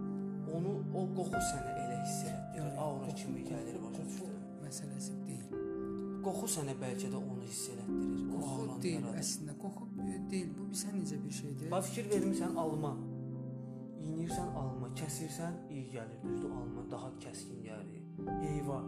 Onu 0.60 0.76
o 0.94 1.08
qoxu 1.18 1.42
sənə 1.50 1.74
elə 1.88 1.98
hiss 2.04 2.22
etdirir. 2.30 2.78
Aura 2.86 3.16
kimi 3.18 3.48
gəlir 3.50 3.82
başa 3.88 4.06
düşdün. 4.06 4.38
məsələsi 4.62 5.18
deyil. 5.26 5.58
Qoxu 6.26 6.54
sənə 6.60 6.78
bəlkə 6.84 7.10
də 7.10 7.18
onu 7.18 7.42
hiss 7.48 7.72
elətdirir. 7.74 8.28
Qoxu 8.36 8.82
deyil 8.86 9.10
əslində. 9.16 9.58
Qoxu 9.66 9.91
deyil. 10.32 10.52
Bu 10.58 10.68
bilsən 10.72 11.00
necə 11.00 11.18
bir 11.24 11.34
şeydir? 11.40 11.72
Bax 11.72 11.90
fikir 11.90 12.10
vermisən 12.12 12.58
alma. 12.64 12.92
İynirsən 14.02 14.54
alma, 14.62 14.90
kəsirsən 15.00 15.58
iyi 15.70 15.88
gəlir, 15.96 16.20
düzdür 16.24 16.52
alma 16.60 16.86
daha 16.92 17.10
kəskin 17.24 17.60
gəlir. 17.66 18.00
Heyva, 18.42 18.80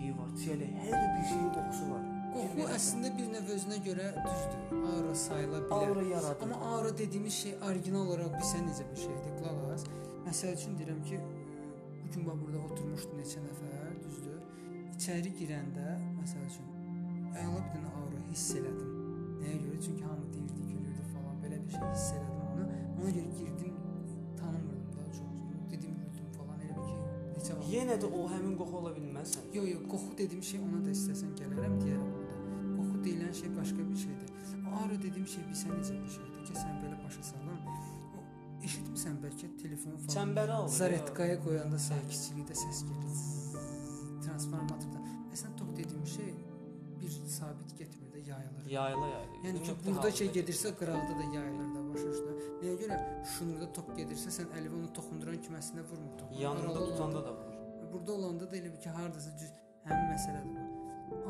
heyva, 0.00 0.26
çiyəli 0.40 0.70
hər 0.78 0.96
bir 1.16 1.26
şeyin 1.30 1.50
qoxusu 1.56 1.90
var. 1.92 2.06
Qoxu 2.34 2.66
əslində 2.74 3.12
bir 3.18 3.30
növ 3.34 3.52
özünə 3.54 3.78
görə 3.86 4.08
düzdür. 4.16 4.80
Aura 4.92 5.14
sayıla 5.22 5.60
bilər. 5.70 5.86
aura 5.88 6.02
yaradır. 6.12 6.42
Amma 6.46 6.72
aura 6.72 6.92
dediyimiz 6.98 7.38
şey 7.42 7.54
orijinal 7.68 8.06
olaraq 8.06 8.34
bilsən 8.40 8.66
necə 8.68 8.88
bir 8.90 9.00
şeydir? 9.04 9.36
Qulaq 9.38 9.62
as. 9.74 9.86
Məsəl 10.26 10.58
üçün 10.58 10.76
deyirəm 10.80 11.00
ki, 11.08 11.20
bu 12.02 12.10
gün 12.14 12.26
bax 12.26 12.42
burada 12.42 12.64
oturmuşdu 12.66 13.20
neçə 13.20 13.44
nəfər, 13.46 13.94
düzdür? 14.04 14.42
İçəri 14.96 15.32
girəndə 15.40 15.86
məsəl 16.18 16.44
üçün 16.50 16.68
əla 17.44 17.62
bir 17.64 17.70
dənə 17.74 17.94
aura 18.00 18.22
hiss 18.28 18.54
elədim. 18.60 18.94
Nəyə 19.40 19.58
görə? 19.64 19.80
Çünki 19.86 20.04
hamı 20.04 20.32
deyirdi, 20.34 20.57
bir 21.68 21.74
şey 21.76 21.88
hiss 21.94 22.12
elədim 22.16 22.46
ona. 22.52 22.66
Ona 22.98 23.10
görə 23.16 23.30
girdim, 23.40 23.74
tanımırdım 24.40 24.92
daha 24.96 25.12
çox. 25.18 25.28
Dedim, 25.72 25.98
güldüm 26.04 26.30
falan. 26.38 26.62
Elə 26.64 26.74
bir 26.78 26.86
ki, 26.88 26.96
neçə 27.36 27.58
vaxt 27.58 27.74
Yenə 27.74 27.98
də 28.02 28.10
o 28.20 28.24
həmin 28.32 28.56
qoxu 28.60 28.80
ola 28.80 28.94
bilməzsən. 28.96 29.52
Yo 29.58 29.66
yo 29.72 29.84
qoxu 29.92 30.16
dediyim 30.22 30.44
şey 30.50 30.64
ona 30.68 30.80
da 30.86 30.96
istəsən 30.96 31.36
gələrəm 31.42 31.76
deyərəm 31.84 32.08
orada. 32.16 32.40
Qoxu 32.78 33.04
deyilən 33.06 33.34
şey 33.40 33.54
başqa 33.60 33.88
bir 33.90 34.02
şeydir. 34.06 34.34
Aura 34.78 34.96
dediyim 35.02 35.28
şey 35.34 35.44
bilsən 35.50 35.72
necə 35.78 35.94
bir 36.04 36.12
şeydir 36.16 36.42
ki, 36.48 36.58
sən 36.62 36.74
belə 36.82 36.96
başa 37.04 37.22
salım. 37.30 37.62
O 38.18 38.24
eşitmisən 38.66 39.16
bəlkə 39.24 39.48
telefonu 39.62 39.96
falan. 40.02 40.14
Çəmbəri 40.16 40.54
alır. 40.58 40.74
Zaretkaya 40.82 41.40
qoyanda 41.44 41.80
sakitçilikdə 41.88 42.58
səs 42.64 42.84
gəlir. 42.90 43.24
Transformatordan. 44.26 44.87
Yayılır. 48.38 48.64
Yayla 48.76 49.06
yayla. 49.14 49.36
Yəni 49.46 49.62
ki, 49.66 49.72
burada 49.86 50.10
şey 50.20 50.28
gedirsə 50.38 50.74
qıraqda 50.80 51.14
da 51.20 51.24
yayılır 51.36 51.68
da 51.76 51.80
başa 51.92 52.08
düşdün. 52.12 52.34
Nəyə 52.62 52.74
görə 52.82 52.98
şunurda 53.34 53.66
tok 53.76 53.88
gedirsə 54.00 54.34
sən 54.38 54.48
əli 54.58 54.68
onu 54.78 54.88
toxunduran 54.98 55.38
kiməsinə 55.46 55.82
vurmur 55.90 56.12
tok. 56.18 56.28
yanında 56.40 56.80
tutanda 56.88 57.24
da 57.26 57.32
vurur. 57.38 57.56
Burada 57.92 58.12
olanda 58.12 58.50
da 58.50 58.56
elə 58.60 58.72
bir 58.74 58.80
ki, 58.84 58.90
hardasa 58.98 59.30
cüz 59.40 59.52
həmin 59.88 60.06
məsələdir 60.14 60.54
bu. 60.56 60.66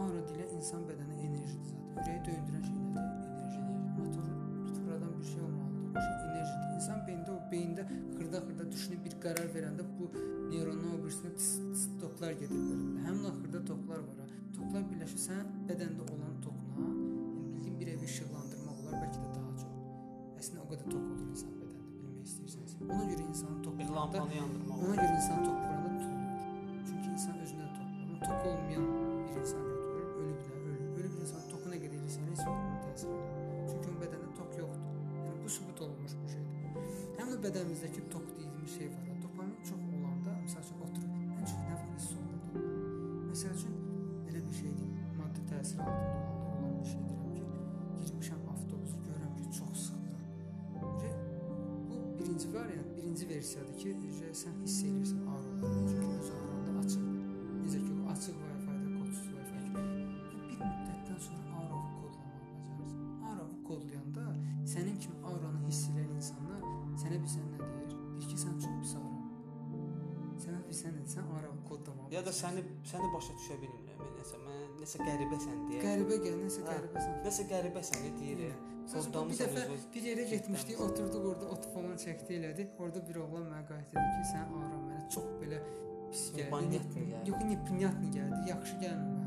Aura 0.02 0.22
dilə 0.30 0.46
insan 0.56 0.80
bədəni 0.88 1.20
enerjidir 1.26 1.68
zaten. 1.70 1.84
Ürəyi 2.02 2.20
döndürən 2.28 2.64
şey 2.68 2.76
nədir? 2.78 3.04
Enerji. 3.30 3.60
Motoru 3.98 4.32
fırladan 4.74 5.12
bir 5.20 5.26
şey 5.32 5.40
olmalıdır. 5.48 5.92
O 5.96 6.00
şey 6.06 6.14
enerjidir. 6.30 6.66
İnsan 6.78 6.98
beyində 7.08 7.30
o 7.36 7.38
beyində 7.52 7.84
xırda-xırda 8.16 8.66
düşünüb 8.72 9.04
bir 9.06 9.14
qərar 9.24 9.48
verəndə 9.56 9.86
bu 9.98 10.10
neyronlar 10.50 10.96
o 10.96 11.00
birisinə 11.04 11.30
toklar 12.02 12.32
gedir 12.42 12.58
bölündə. 12.70 13.06
Həmin 13.06 13.30
o 13.30 13.34
xırda 13.38 13.64
toklar 13.70 14.02
var. 14.08 14.34
Toklar 14.58 14.82
birləşir 14.90 15.22
sən 15.28 15.54
bədəndə 15.70 16.02
olan 16.14 16.34
tokla, 16.42 16.88
bir 17.80 17.86
evi 17.94 18.04
işıqlandırmaq 18.10 18.80
olar, 18.82 18.94
bəlkə 19.02 19.20
də 19.24 19.30
daha 19.34 19.52
çox. 19.62 19.74
Əslində 20.40 20.64
o 20.64 20.68
qədər 20.72 20.92
tok 20.92 21.04
olur 21.14 21.26
insan 21.30 21.52
bədəndə 21.60 21.90
bilmək 21.96 22.28
istəyirsənsə. 22.28 22.78
Ona 22.88 23.04
görə 23.10 23.26
insanın 23.28 23.60
tok 23.66 23.78
Bir 23.78 23.92
lampanı 23.98 24.38
yandırmaq. 24.40 24.86
Ona 24.86 24.96
görə 25.02 25.18
insan 25.20 25.44
tok 25.46 25.58
vuranda 25.64 25.90
tutulur. 26.02 26.86
Çünki 26.88 27.12
insan 27.14 27.44
özünə 27.44 27.68
tok. 27.76 27.92
Amma 28.02 28.18
tok 28.26 28.48
olmayan 28.52 28.97
birinci 53.18 53.34
versiyadır 53.34 53.78
ki, 53.78 53.96
sən 54.32 54.54
hiss 54.62 54.82
edirsən 54.86 55.22
auraları. 55.26 55.78
Çünki 55.90 56.10
öz 56.18 56.30
auranda 56.30 56.78
açıqdır. 56.80 57.22
Necə 57.62 57.80
ki, 57.86 57.92
o 57.98 58.10
açıq 58.12 58.36
Wi-Fi-də, 58.42 58.88
kodsuz 58.98 59.26
Wi-Fi. 59.30 59.58
Bir 60.50 60.60
müddətdən 60.60 61.18
sonra 61.26 61.56
auranı 61.58 61.90
kodlamaq 62.02 62.44
bacarırsan. 62.78 63.26
Auranı 63.30 63.64
kodlayanda 63.64 64.24
sənin 64.74 64.98
kimi 65.02 65.18
auranı 65.26 65.64
hiss 65.66 65.88
edən 65.90 66.14
insanlar 66.20 66.62
sənə 67.02 67.20
bilsən 67.24 67.50
nə 67.50 67.58
deyir? 67.64 67.98
Deyir 68.14 68.30
ki, 68.30 68.38
sən 68.44 68.56
çox 68.62 68.78
pis 68.84 68.94
aura. 69.02 69.20
Sənə 70.46 70.62
bilsən 70.70 70.98
nədir? 71.00 71.12
Sən 71.16 71.34
auranı 71.34 71.68
kodlamaq. 71.68 72.14
Ya 72.14 72.24
da 72.26 72.38
səni 72.42 72.66
səni 72.92 73.12
başa 73.18 73.38
düşə 73.42 73.60
bilmirəm. 73.64 74.16
Nəsə 74.22 74.42
mən 74.46 74.66
nəsə 74.84 75.02
qəribəsən 75.02 75.62
deyə. 75.68 75.84
qəribə 75.88 76.22
gəl, 76.22 76.42
nəsə 76.46 76.66
Hə, 76.66 76.74
qəribəsən. 76.74 77.22
Nəsə 77.26 77.52
qəribəsən 77.54 78.20
deyir. 78.22 78.50
Sonra 78.88 79.22
bir 79.28 79.36
dəfə 79.36 79.62
bir 79.94 80.06
yerə 80.08 80.24
getmişdik, 80.30 80.78
oturduq 80.80 81.26
orada, 81.30 81.48
ot 81.52 81.66
falan 81.74 81.98
çəkdi 82.00 82.38
elədi. 82.38 82.64
Orada 82.80 83.02
bir 83.08 83.18
oğlan 83.24 83.44
mənə 83.50 83.66
qayıt 83.68 83.90
dedi 83.92 84.08
ki, 84.14 84.22
sən 84.30 84.54
Aram 84.62 84.86
mənə 84.88 85.02
çox 85.14 85.26
belə 85.42 85.58
pis 86.08 86.22
gəldi. 86.38 86.80
Yox, 87.28 87.44
ne 87.50 87.58
pinyatni 87.68 88.12
gəldi, 88.14 88.38
yaxşı 88.48 88.78
gəlmə. 88.84 89.18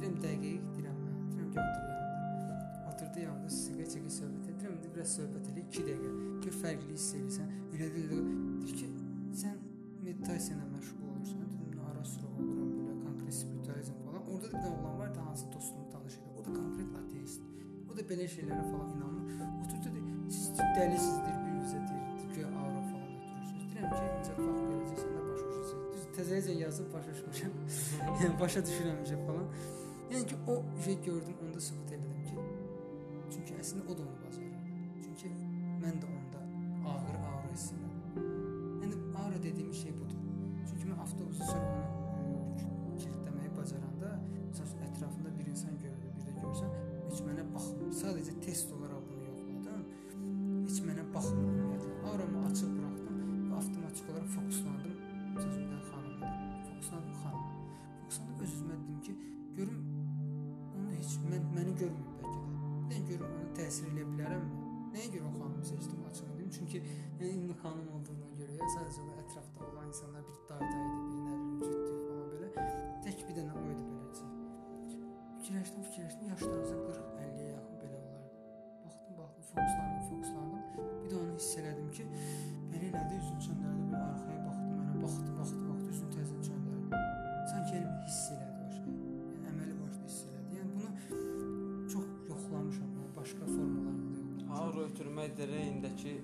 Deyirəm 0.00 0.16
dəqiq, 0.24 0.66
deyirəm 0.74 0.98
mən. 1.04 1.20
Deyirəm 1.30 1.52
ki, 1.54 1.60
otur 1.60 1.86
yanımda. 1.92 2.80
Oturdu 2.90 3.22
yanımda, 3.22 3.52
siqə 3.60 3.86
çəkə 3.94 4.10
söhbət 4.18 4.50
edirəm. 4.54 4.74
İndi 4.80 4.92
biraz 4.96 5.14
söhbət 5.20 5.52
elə 5.52 5.64
2 5.68 5.86
dəqiqə. 5.90 6.12
Gör 6.46 6.58
fərqli 6.64 6.98
hiss 6.98 7.14
edirsən. 7.20 7.54
Elə 7.70 7.90
dedi, 7.94 8.20
deyir 8.64 8.76
ki, 8.82 8.90
sən 9.44 9.56
meditasiya 10.08 10.58
ilə 10.58 10.68
məşğul 10.74 11.06
olursan. 11.12 11.46
Dedim, 11.62 11.86
ara 11.92 12.04
sıra 12.10 12.34
oluram 12.34 12.76
belə 12.80 12.98
konkret 13.06 13.38
spiritualizm 13.38 14.02
falan. 14.02 14.26
Orada 14.26 14.52
da 14.52 14.58
bir 14.58 14.70
oğlan 14.74 14.98
var, 14.98 15.16
hansı 15.16 15.52
dostunu 15.52 15.88
tanışır. 15.94 16.22
O 16.38 16.44
da 16.44 16.52
konkret 16.60 17.00
ateist. 17.04 17.42
O 17.90 17.96
da 17.96 18.02
belə 18.10 18.26
şeylərə 18.36 18.64
falan 18.72 18.88
inanır. 18.90 19.03
Siz 20.54 20.68
dəlisizdir 20.76 21.38
bir 21.44 21.54
bizə 21.58 21.78
deyir 21.88 22.26
ki, 22.32 22.42
aura 22.46 22.82
falan 22.88 23.14
ötürürsünüz. 23.14 23.62
Deyirəm 23.70 23.94
ki, 23.94 24.02
incə 24.18 24.34
vaxt 24.38 24.66
gələcəksən 24.68 25.14
də 25.14 25.22
başa 25.30 25.46
düşəcəksən. 25.46 25.80
Düz 25.94 26.04
təzəcə 26.18 26.54
yazıb 26.60 26.92
başa 26.94 27.14
düşmüşəm. 27.16 27.56
yəni 28.20 28.36
başa 28.42 28.60
düşürəmcə 28.68 29.16
falan. 29.24 29.48
Yəni 30.12 30.28
ki, 30.30 30.38
o 30.52 30.54
şey 30.84 30.98
gördüm, 31.08 31.40
onda 31.46 31.62
sübut 31.66 31.94
elədim 31.96 32.20
ki, 32.28 32.44
çünki 33.32 33.56
əslində 33.64 33.82
o 33.88 33.96
da 33.98 34.06
onu 34.06 34.14
bacarır. 34.20 34.52
Çünki 35.02 35.32
mən 35.82 35.98
də 36.04 36.12
onda 36.18 36.44
ağır 36.92 37.18
aura 37.32 37.50
hiss 37.50 37.74
edirəm. 37.74 38.22
Yəni 38.84 39.00
aura 39.24 39.42
dediyim 39.48 39.74
şey 39.80 39.96
budur. 39.98 40.22
Çünki 40.68 40.92
mən 40.92 41.02
avtobusu 41.06 41.50
sürə 41.50 41.72
onu 42.28 42.38
e, 42.60 42.94
kilidləməyi 43.02 43.50
bacaranda, 43.58 44.14
məsələn, 44.52 44.86
ətrafında 44.92 45.34
bir 45.40 45.50
insan 45.56 45.82
görür, 45.82 46.06
bir 46.20 46.30
də 46.30 46.38
görsən, 46.46 46.78
heç 47.08 47.26
mənə 47.26 47.48
baxmır. 47.56 47.90
Sadəcə 48.04 48.38
test 48.46 48.70
olaraq 48.78 49.13
dərəyindəki 95.44 96.14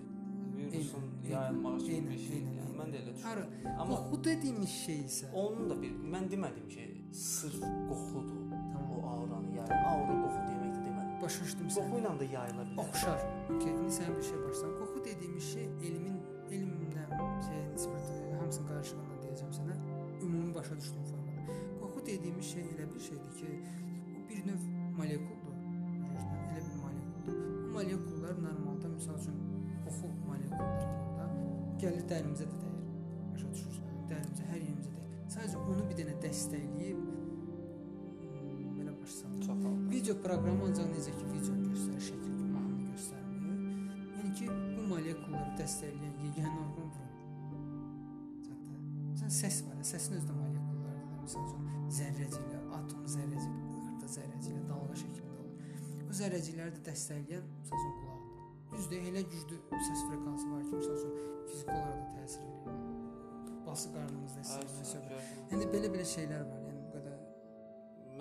virusun 0.57 1.05
üçün 1.25 1.95
eynən, 1.95 2.09
bir 2.11 2.18
şeydir. 2.27 2.57
Yəni 2.61 2.75
mən 2.81 2.93
də 2.93 3.01
elə 3.03 3.14
düşünürəm. 3.16 3.51
amma 3.83 3.99
bu 4.12 4.25
dediyimiz 4.25 4.73
şey 4.87 4.99
isə 5.09 5.31
onun 5.43 5.71
da 5.71 5.77
bir 5.83 5.93
mən 6.14 6.29
demədim 6.33 6.66
ki, 6.75 6.87
sırf 7.12 7.61
qoxudur. 7.91 8.41
Tamam. 8.51 8.93
O 8.97 9.07
auranı 9.12 9.57
yayır. 9.57 9.73
Aura 9.93 10.16
qoxu 10.25 10.41
demək 10.51 10.73
də 10.77 10.81
demədim. 10.87 11.16
başa 11.23 11.45
düşdüm 11.45 11.68
Qoxu 11.68 11.81
səni. 11.81 12.01
ilə 12.01 12.12
də 12.23 12.27
yayıla 12.35 12.62
bilər. 12.68 12.85
Oxşar. 12.85 13.21
Okay, 13.57 13.73
indi 13.77 13.93
sən 13.99 14.11
bir 14.16 14.27
şey 14.31 14.39
başsan. 14.49 14.71
Qoxu 14.81 15.05
dediyimiz 15.05 15.53
şey 15.53 15.66
elmin 15.89 16.18
elmlə 16.57 17.05
şey 17.49 17.61
nisbət 17.75 18.07
hamısının 18.41 18.68
qarşılığında 18.73 19.16
deyəcəm 19.25 19.53
sənə. 19.59 19.77
Ümumi 20.23 20.55
başa 20.55 20.77
düşdüyüm 20.81 21.05
formada. 21.11 21.59
Qoxu 21.83 22.07
dediyimiz 22.07 22.47
şey 22.53 22.62
elə 22.62 22.87
bir 22.95 23.01
şeydir 23.09 23.33
ki, 23.39 23.49
o 24.16 24.29
bir 24.29 24.41
növ 24.49 24.62
molekuldur. 24.99 25.57
Elə 26.51 26.61
bir 26.66 26.77
molekuldur. 26.85 27.39
Bu 27.68 27.73
molekullar 27.77 28.35
normalda 28.81 28.97
məsəl 28.97 29.16
üçün 29.20 29.37
qoxu 29.85 30.07
molekulları 30.26 30.87
da 31.18 31.24
gəlir 31.81 32.05
dərimizə 32.11 32.47
də 32.49 32.57
dəyir. 32.62 32.85
Başa 33.33 33.47
düşürsən? 33.55 33.87
Dərimizə, 34.11 34.45
hər 34.51 34.61
yerimizə 34.64 34.93
dəyir. 34.95 35.16
Sadəcə 35.35 35.57
onu 35.72 35.83
bir 35.89 35.97
dənə 36.01 36.14
dəstəkləyib 36.24 37.01
belə 38.78 38.93
başsan. 39.01 39.31
Video 39.93 40.14
proqramı 40.24 40.68
ancaq 40.68 40.89
necə 40.95 41.12
ki 41.18 41.24
video 41.35 41.55
göstərir, 41.66 42.05
şəkil 42.09 42.31
kimi 42.37 42.49
mahnı 42.55 42.76
göstərmir. 42.93 43.41
Yəni 44.18 44.33
ki, 44.39 44.47
bu 44.76 44.87
molekulları 44.93 45.57
dəstəkləyən 45.61 46.14
yeganə 46.26 46.59
orqan 46.64 46.89
burun. 46.95 47.11
Zaten. 48.49 48.78
Məsələn, 49.11 49.35
səs 49.41 49.57
var, 49.66 49.83
səsin 49.93 50.20
özü 50.20 50.31
də 50.31 50.39
molekullardır. 50.39 51.18
Məsəl 51.26 51.43
üçün 51.49 51.62
zərrəciklə, 52.01 52.62
atom 52.78 53.03
zərrəcik, 53.16 53.59
xırda 53.81 54.14
zərrəciklə 54.16 54.62
dalğa 54.72 55.03
şəklində 55.05 55.37
olur. 55.37 55.68
O 56.09 56.22
zərrəcikləri 56.22 56.78
də 56.78 56.87
dəstəkləyən 56.91 57.53
məsəl 57.61 57.78
üçün 57.81 57.95
qulaqdır. 57.99 58.10
Düzdür, 58.81 59.03
elə 59.11 59.20
güclü 59.28 59.57
səs 59.85 60.03
frekansı 60.09 60.47
var 60.49 60.62
ki, 60.64 60.70
məsəl 60.72 60.95
üçün 60.97 61.11
fiziki 61.51 61.72
olaraq 61.74 61.99
da 61.99 62.07
təsir 62.14 62.47
edir. 62.51 62.78
Bası 63.66 63.91
qarnımızda 63.93 64.45
hiss 64.45 64.95
edilir. 64.97 65.26
Yəni 65.51 65.66
belə-belə 65.74 66.07
şeylər 66.12 66.47
var. 66.47 66.62
Yəni 66.70 66.81
bu 66.87 66.95
qədər 66.95 67.18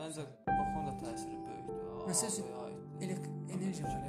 Məncə 0.02 0.26
qoxunun 0.50 0.90
da 0.90 0.96
təsiri 1.06 1.40
böyükdür. 1.46 1.80
Məsəl 2.10 2.34
üçün, 2.34 2.52
Auraya 2.58 2.76
aiddir. 2.76 3.08
Elek 3.08 3.30
enerji 3.56 3.86
var, 3.88 4.04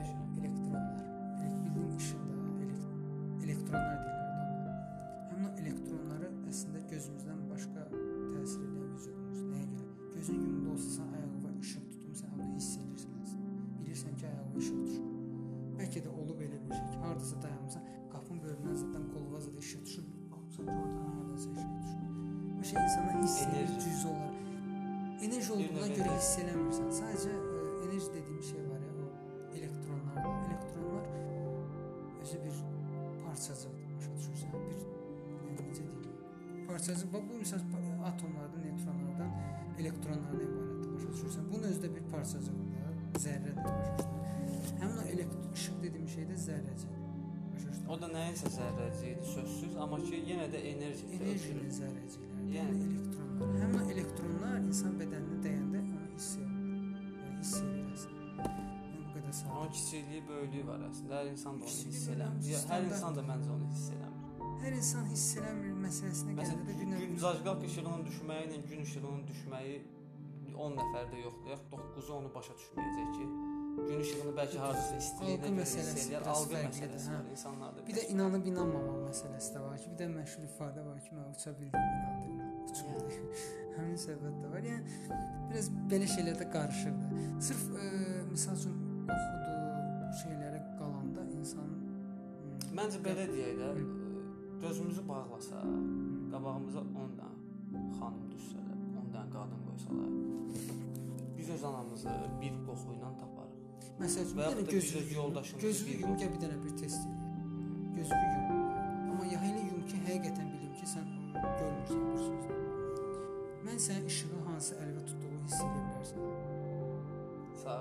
Parçacıq. 36.80 37.12
Bax 37.12 37.22
bu 37.30 37.34
məsəl 37.42 37.60
atomlardan, 38.10 38.60
neytronlardan, 38.64 39.30
elektronlardan 39.80 40.40
ibarətdir, 40.46 40.92
başa 40.94 41.08
düşürsən? 41.14 41.44
Bunun 41.52 41.66
özü 41.70 41.80
də 41.84 41.88
bir 41.96 42.04
parçacıqdır, 42.12 42.68
zərrədir, 43.24 43.56
başa 43.64 43.80
düşürsən? 43.98 44.78
Həmin 44.80 44.96
o 45.02 45.04
elektron 45.14 45.52
işıq 45.58 45.76
dediyim 45.82 46.08
şey 46.14 46.24
də 46.30 46.36
düşürsən? 46.38 46.94
O 47.92 47.98
da 48.02 48.08
nəyinsə 48.14 48.52
zərrəci 48.56 49.04
idi, 49.12 49.26
sözsüz, 49.34 49.76
amma 49.84 49.98
ki 50.06 50.22
yenə 50.30 50.46
də 50.54 50.62
enerji 50.72 51.04
enerjinin 51.18 51.70
zərrəcikləri, 51.80 52.48
Yəni- 52.56 52.78
yəni 52.80 52.86
elektronlar. 52.88 53.60
Həmin 53.62 53.80
o 53.82 53.90
elektronlar 53.96 54.56
insan 54.70 54.92
bədəninə 55.00 55.36
dəyəndə 55.46 55.80
onu 55.84 56.06
hiss 56.14 56.30
edir. 56.36 56.62
Yəni 57.24 57.40
hiss 57.42 57.56
edir 57.64 57.90
əslində. 57.96 58.22
Yəni 58.92 59.02
bu 59.04 59.10
qədər 59.16 59.30
Onun 59.30 59.40
sadə. 59.42 59.72
kiçikliyi, 59.76 60.22
böyüklüyü 60.30 60.66
var 60.70 60.80
əslində. 60.88 61.12
Hər 61.20 61.28
insan 61.34 61.60
da 61.60 61.64
onu 61.64 61.76
hiss 61.90 62.08
eləmir. 62.14 62.64
Hər 62.72 62.88
insan 62.92 63.14
da 63.20 63.26
məncə 63.32 63.50
onu 63.58 63.68
hiss 63.74 63.90
eləmir. 63.96 64.09
Hər 64.60 64.74
insan 64.76 65.06
hiss 65.08 65.38
eləmir 65.40 65.76
məsələsinə 65.80 66.34
Məsələn, 66.36 66.58
gəldikdə 66.60 66.66
bir 66.68 66.80
gün 66.82 66.90
növ 66.92 67.20
zajqalk 67.22 67.62
işığının 67.64 68.02
düşməyi 68.04 68.42
ilə 68.48 68.58
gün 68.68 68.82
işığının 68.84 69.22
düşməyi 69.30 69.76
10 70.52 70.74
nəfərdə 70.76 71.20
yoxdur. 71.22 71.52
Yaxud 71.54 71.76
9-u 71.96 72.16
onu 72.18 72.32
başa 72.34 72.56
düşməyəcək 72.58 73.14
ki, 73.14 73.28
gün 73.78 74.02
işığını 74.04 74.34
bəlkə 74.36 74.58
hardasa 74.60 74.98
istiliyinə 75.00 75.52
görə 75.54 75.64
hiss 75.64 75.76
eləyər, 75.80 76.10
biraz 76.26 76.42
algı 76.42 76.58
məsələsi 76.66 77.08
hə. 77.08 77.14
var 77.14 77.30
insanlarda. 77.36 77.84
bir 77.86 77.96
də 77.96 78.04
inanıb 78.14 78.50
inanmamaq 78.50 78.98
məsələsi 79.06 79.54
də 79.54 79.62
var 79.64 79.78
ki, 79.80 79.92
bir 79.92 80.02
də 80.02 80.08
məşhur 80.18 80.44
ifadə 80.48 80.84
var 80.88 80.98
ki, 81.06 81.14
mən 81.16 81.30
uça 81.32 81.54
bildim, 81.60 81.86
inandım, 81.96 82.42
uçmadım. 82.66 83.30
Həmin 83.78 84.02
söhbət 84.04 84.36
də 84.42 84.50
var. 84.52 84.66
Yəni 84.72 84.98
biraz 85.52 85.70
belə 85.94 86.10
şeylərdə 86.16 86.50
qarışırdı. 86.52 87.22
Sırf 87.48 87.64
ə, 87.70 87.88
məsəl 88.34 88.60
üçün 88.60 88.76
oxudu 89.16 90.12
şeylərə 90.20 90.60
qalanda 90.76 91.24
insanın 91.38 91.80
hmm, 91.80 92.76
Məncə 92.76 93.00
belə 93.06 93.24
deyək 93.32 93.58
də. 93.62 93.99
Gözümüzü 94.62 95.08
bağlasa, 95.08 95.56
qabağımıza 96.32 96.80
10 96.80 97.14
dənə 97.18 97.82
xanım 97.98 98.26
düşsələr, 98.34 98.78
10 99.02 99.08
dənə 99.14 99.30
qadın 99.34 99.60
qoysalar, 99.68 100.10
biz 101.38 101.50
öz 101.56 101.64
anamızı 101.70 102.14
bir 102.42 102.54
qoxu 102.66 102.88
ilə 102.96 103.10
taparıq. 103.22 103.86
Məsəl 104.02 104.26
üçün 104.26 104.38
Və 104.40 104.42
bir 104.42 104.44
yaxud 104.44 104.58
dənə 104.58 104.66
da 104.66 104.72
gözlük 104.74 104.94
biz 104.94 105.02
öz 105.02 105.12
yoldaşımızı 105.16 105.66
gözlük 105.66 105.88
bir 106.34 106.40
dənə 106.44 106.58
bir 106.64 106.76
test 106.82 107.00
elə. 107.06 107.18
Gözlük 107.96 108.30
yum. 108.34 108.46
Amma 109.10 109.24
ya 109.32 109.40
elə 109.50 109.62
yum 109.70 109.82
ki, 109.90 109.96
həqiqətən 110.08 110.52
bilim 110.54 110.72
ki, 110.80 110.86
sən 110.94 111.06
görmürsən 111.34 112.04
bir 112.10 112.18
söz. 112.26 112.38
Mən 113.66 113.78
sənin 113.86 114.06
işığı 114.12 114.44
hansı 114.48 114.78
əlvə 114.84 115.02
tutduğunu 115.08 115.42
hiss 115.46 115.60
edə 115.66 115.80
bilərsən. 115.86 116.20
Sağ, 117.64 117.80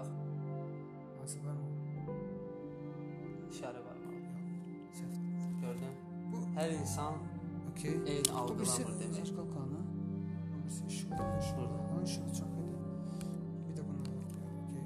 Hansı 1.20 1.40
var 1.46 1.56
mı? 1.62 1.68
işarə 3.54 3.82
Bu 6.60 6.64
Hər 6.64 6.74
insan 6.76 7.14
okey. 7.72 7.92
eyni 7.92 8.04
Bu 8.06 8.56
birisi 8.60 8.82
algılamır 8.84 8.96
demək. 9.02 9.14
Zajqal 9.18 9.46
kanı. 9.54 9.78
Bu 10.52 10.64
birisi 10.64 10.86
işıq. 10.88 11.10
Şurada. 11.50 11.78
Ha, 11.92 12.02
işıq 12.06 12.26
çox 12.40 12.52
idi. 12.62 12.76
Bir 13.68 13.76
də 13.78 13.86
bunun 13.88 14.04
var. 14.18 14.26
Okey. 14.64 14.82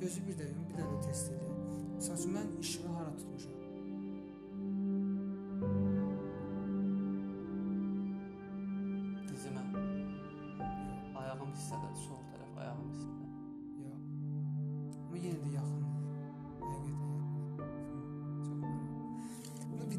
Gözü 0.00 0.26
bir 0.26 0.36
də 0.38 0.46
yum, 0.52 0.60
bir 0.68 0.78
dənə 0.78 0.92
də 0.92 1.00
test 1.08 1.32
elə. 1.32 1.48
Məsəl 1.96 2.20
üçün 2.20 2.36
mən 2.36 2.52
işığı 2.60 2.92
hara 2.98 3.16
tutmuşam? 3.16 3.65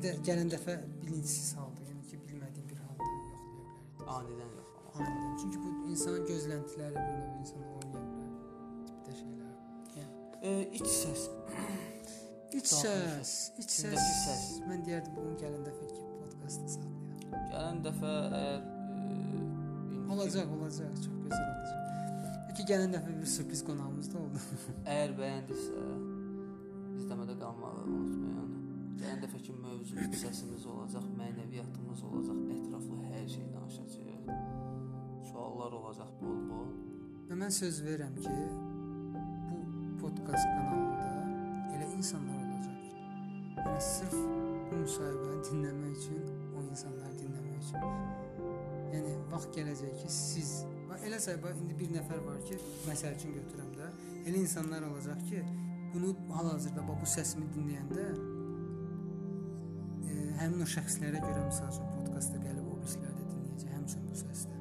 Də 0.07 0.11
gələn 0.27 0.49
dəfə 0.53 0.75
bilinçsiz 1.03 1.49
halda, 1.59 1.81
yəni 1.89 2.03
ki, 2.09 2.19
bilmədiyim 2.29 2.67
bir 2.71 2.79
halda 2.85 3.07
yoxlaya 3.13 3.39
bilərdik. 3.47 4.07
Anidən 4.17 4.51
yoxlamaq. 4.59 5.01
Aniden. 5.01 5.33
Çünki 5.41 5.57
bu 5.63 5.73
insanın 5.91 6.23
gözləntiləri 6.31 6.95
bir 7.07 7.17
növ 7.17 7.33
insana 7.41 7.67
oynaya 7.79 8.05
bilər. 8.13 8.31
Tipdə 8.87 9.17
şeylər. 9.19 9.53
Yəni 9.97 10.13
E, 10.47 10.53
iç 10.79 10.87
səs. 10.93 11.21
iç 12.57 12.67
səs, 12.71 13.31
iç 13.61 13.71
səs. 13.81 14.03
səs. 14.23 14.43
Mən 14.69 14.83
deyərdim 14.87 15.15
bunu 15.17 15.33
gələn 15.41 15.63
dəfəki 15.67 16.01
podkastda 16.21 16.67
saxlayaq. 16.75 17.45
Gələn 17.51 17.81
dəfə 17.87 18.13
əgər 18.41 18.61
e, 18.61 18.75
Olacaq, 20.13 20.47
olacaq. 20.55 20.93
Çox 21.03 21.15
gözəl 21.25 21.47
olacaq. 21.51 22.45
Peki 22.47 22.67
gələn 22.71 22.93
dəfə 22.95 23.11
bir 23.19 23.29
sürpriz 23.33 23.61
qonağımız 23.67 24.07
da 24.13 24.21
oldu. 24.23 24.39
Əgər 24.85 25.11
bəyəndisə, 25.19 25.81
izləmədə 27.01 27.33
unutmayın. 27.35 27.56
Dəfəki 29.47 29.63
mövzu 29.63 29.95
iç 30.03 30.15
səsimiz 30.19 30.63
olacaq, 30.67 31.03
mənəviyyatımız 31.15 32.01
olacaq, 32.03 32.39
ətraflı 32.51 32.97
hər 33.13 33.27
şey 33.31 33.45
danışacağıq. 33.53 34.25
Suallar 35.29 35.71
olacaq 35.77 36.09
bol-bol. 36.19 36.73
Və 37.29 37.37
mən 37.39 37.53
söz 37.55 37.79
verirəm 37.85 38.17
ki, 38.19 38.33
bu 39.53 39.61
podkast 40.01 40.51
kanalında 40.51 41.23
elə 41.77 41.87
insanlar 41.95 42.43
olacaq 42.43 42.83
ki, 42.83 42.91
yəni 43.61 43.79
sırf 43.87 44.19
bu 44.19 44.83
müsahibəni 44.83 45.39
dinləmək 45.47 45.95
üçün, 45.95 46.29
o 46.51 46.67
insanları 46.67 47.15
dinləmək 47.23 47.57
üçün. 47.63 47.81
Yəni 48.97 49.17
vaxt 49.31 49.55
gələcək 49.55 49.99
ki, 50.01 50.11
siz 50.11 50.57
elə 50.99 51.21
sayba 51.23 51.55
indi 51.55 51.77
bir 51.85 51.95
nəfər 51.95 52.25
var 52.27 52.43
ki, 52.49 52.59
məsəl 52.89 53.15
üçün 53.15 53.39
götürəm 53.39 53.75
də, 53.79 53.93
elə 54.25 54.43
insanlar 54.43 54.91
olacaq 54.91 55.23
ki, 55.29 55.45
bunu 55.93 56.17
hal-hazırda 56.35 56.83
bu 56.89 57.15
səsimi 57.15 57.47
dinləyəndə 57.55 58.35
həmin 60.41 60.63
o 60.63 60.67
şəxslərə 60.73 61.21
görə 61.23 61.43
məsəl 61.47 61.69
üçün 61.73 61.87
podkastda 61.95 62.41
gəlib 62.43 62.67
o 62.71 62.75
birislər 62.81 63.13
də 63.17 63.23
dinləyəcək 63.31 63.71
həmçinin 63.77 64.09
bu 64.11 64.19
səsdə. 64.21 64.59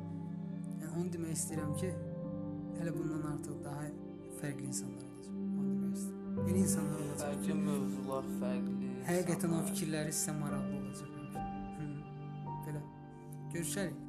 Yəni 0.80 0.92
onu 1.00 1.08
demək 1.16 1.34
istəyirəm 1.36 1.74
ki, 1.82 1.90
hələ 2.78 2.94
bundan 2.96 3.26
artıq 3.34 3.58
daha 3.66 3.84
fərqli 4.40 4.70
insanlar 4.72 5.04
olacaq. 5.10 5.36
Onu 5.36 5.68
demək 5.74 6.00
istəyirəm. 6.00 6.48
Elə 6.48 6.58
insanlar 6.64 7.04
olacaq 7.06 7.26
Fərqli 7.26 7.58
mövzular, 7.66 8.32
fərqli. 8.40 8.90
həqiqətən 9.10 9.36
o 9.36 9.60
insanlar. 9.60 9.70
fikirləri 9.70 10.16
sizə 10.20 10.36
maraqlı 10.40 10.80
olacaq. 10.80 11.10
Hı. 11.76 11.88
Belə. 12.66 12.82
Görüşərik. 13.54 14.02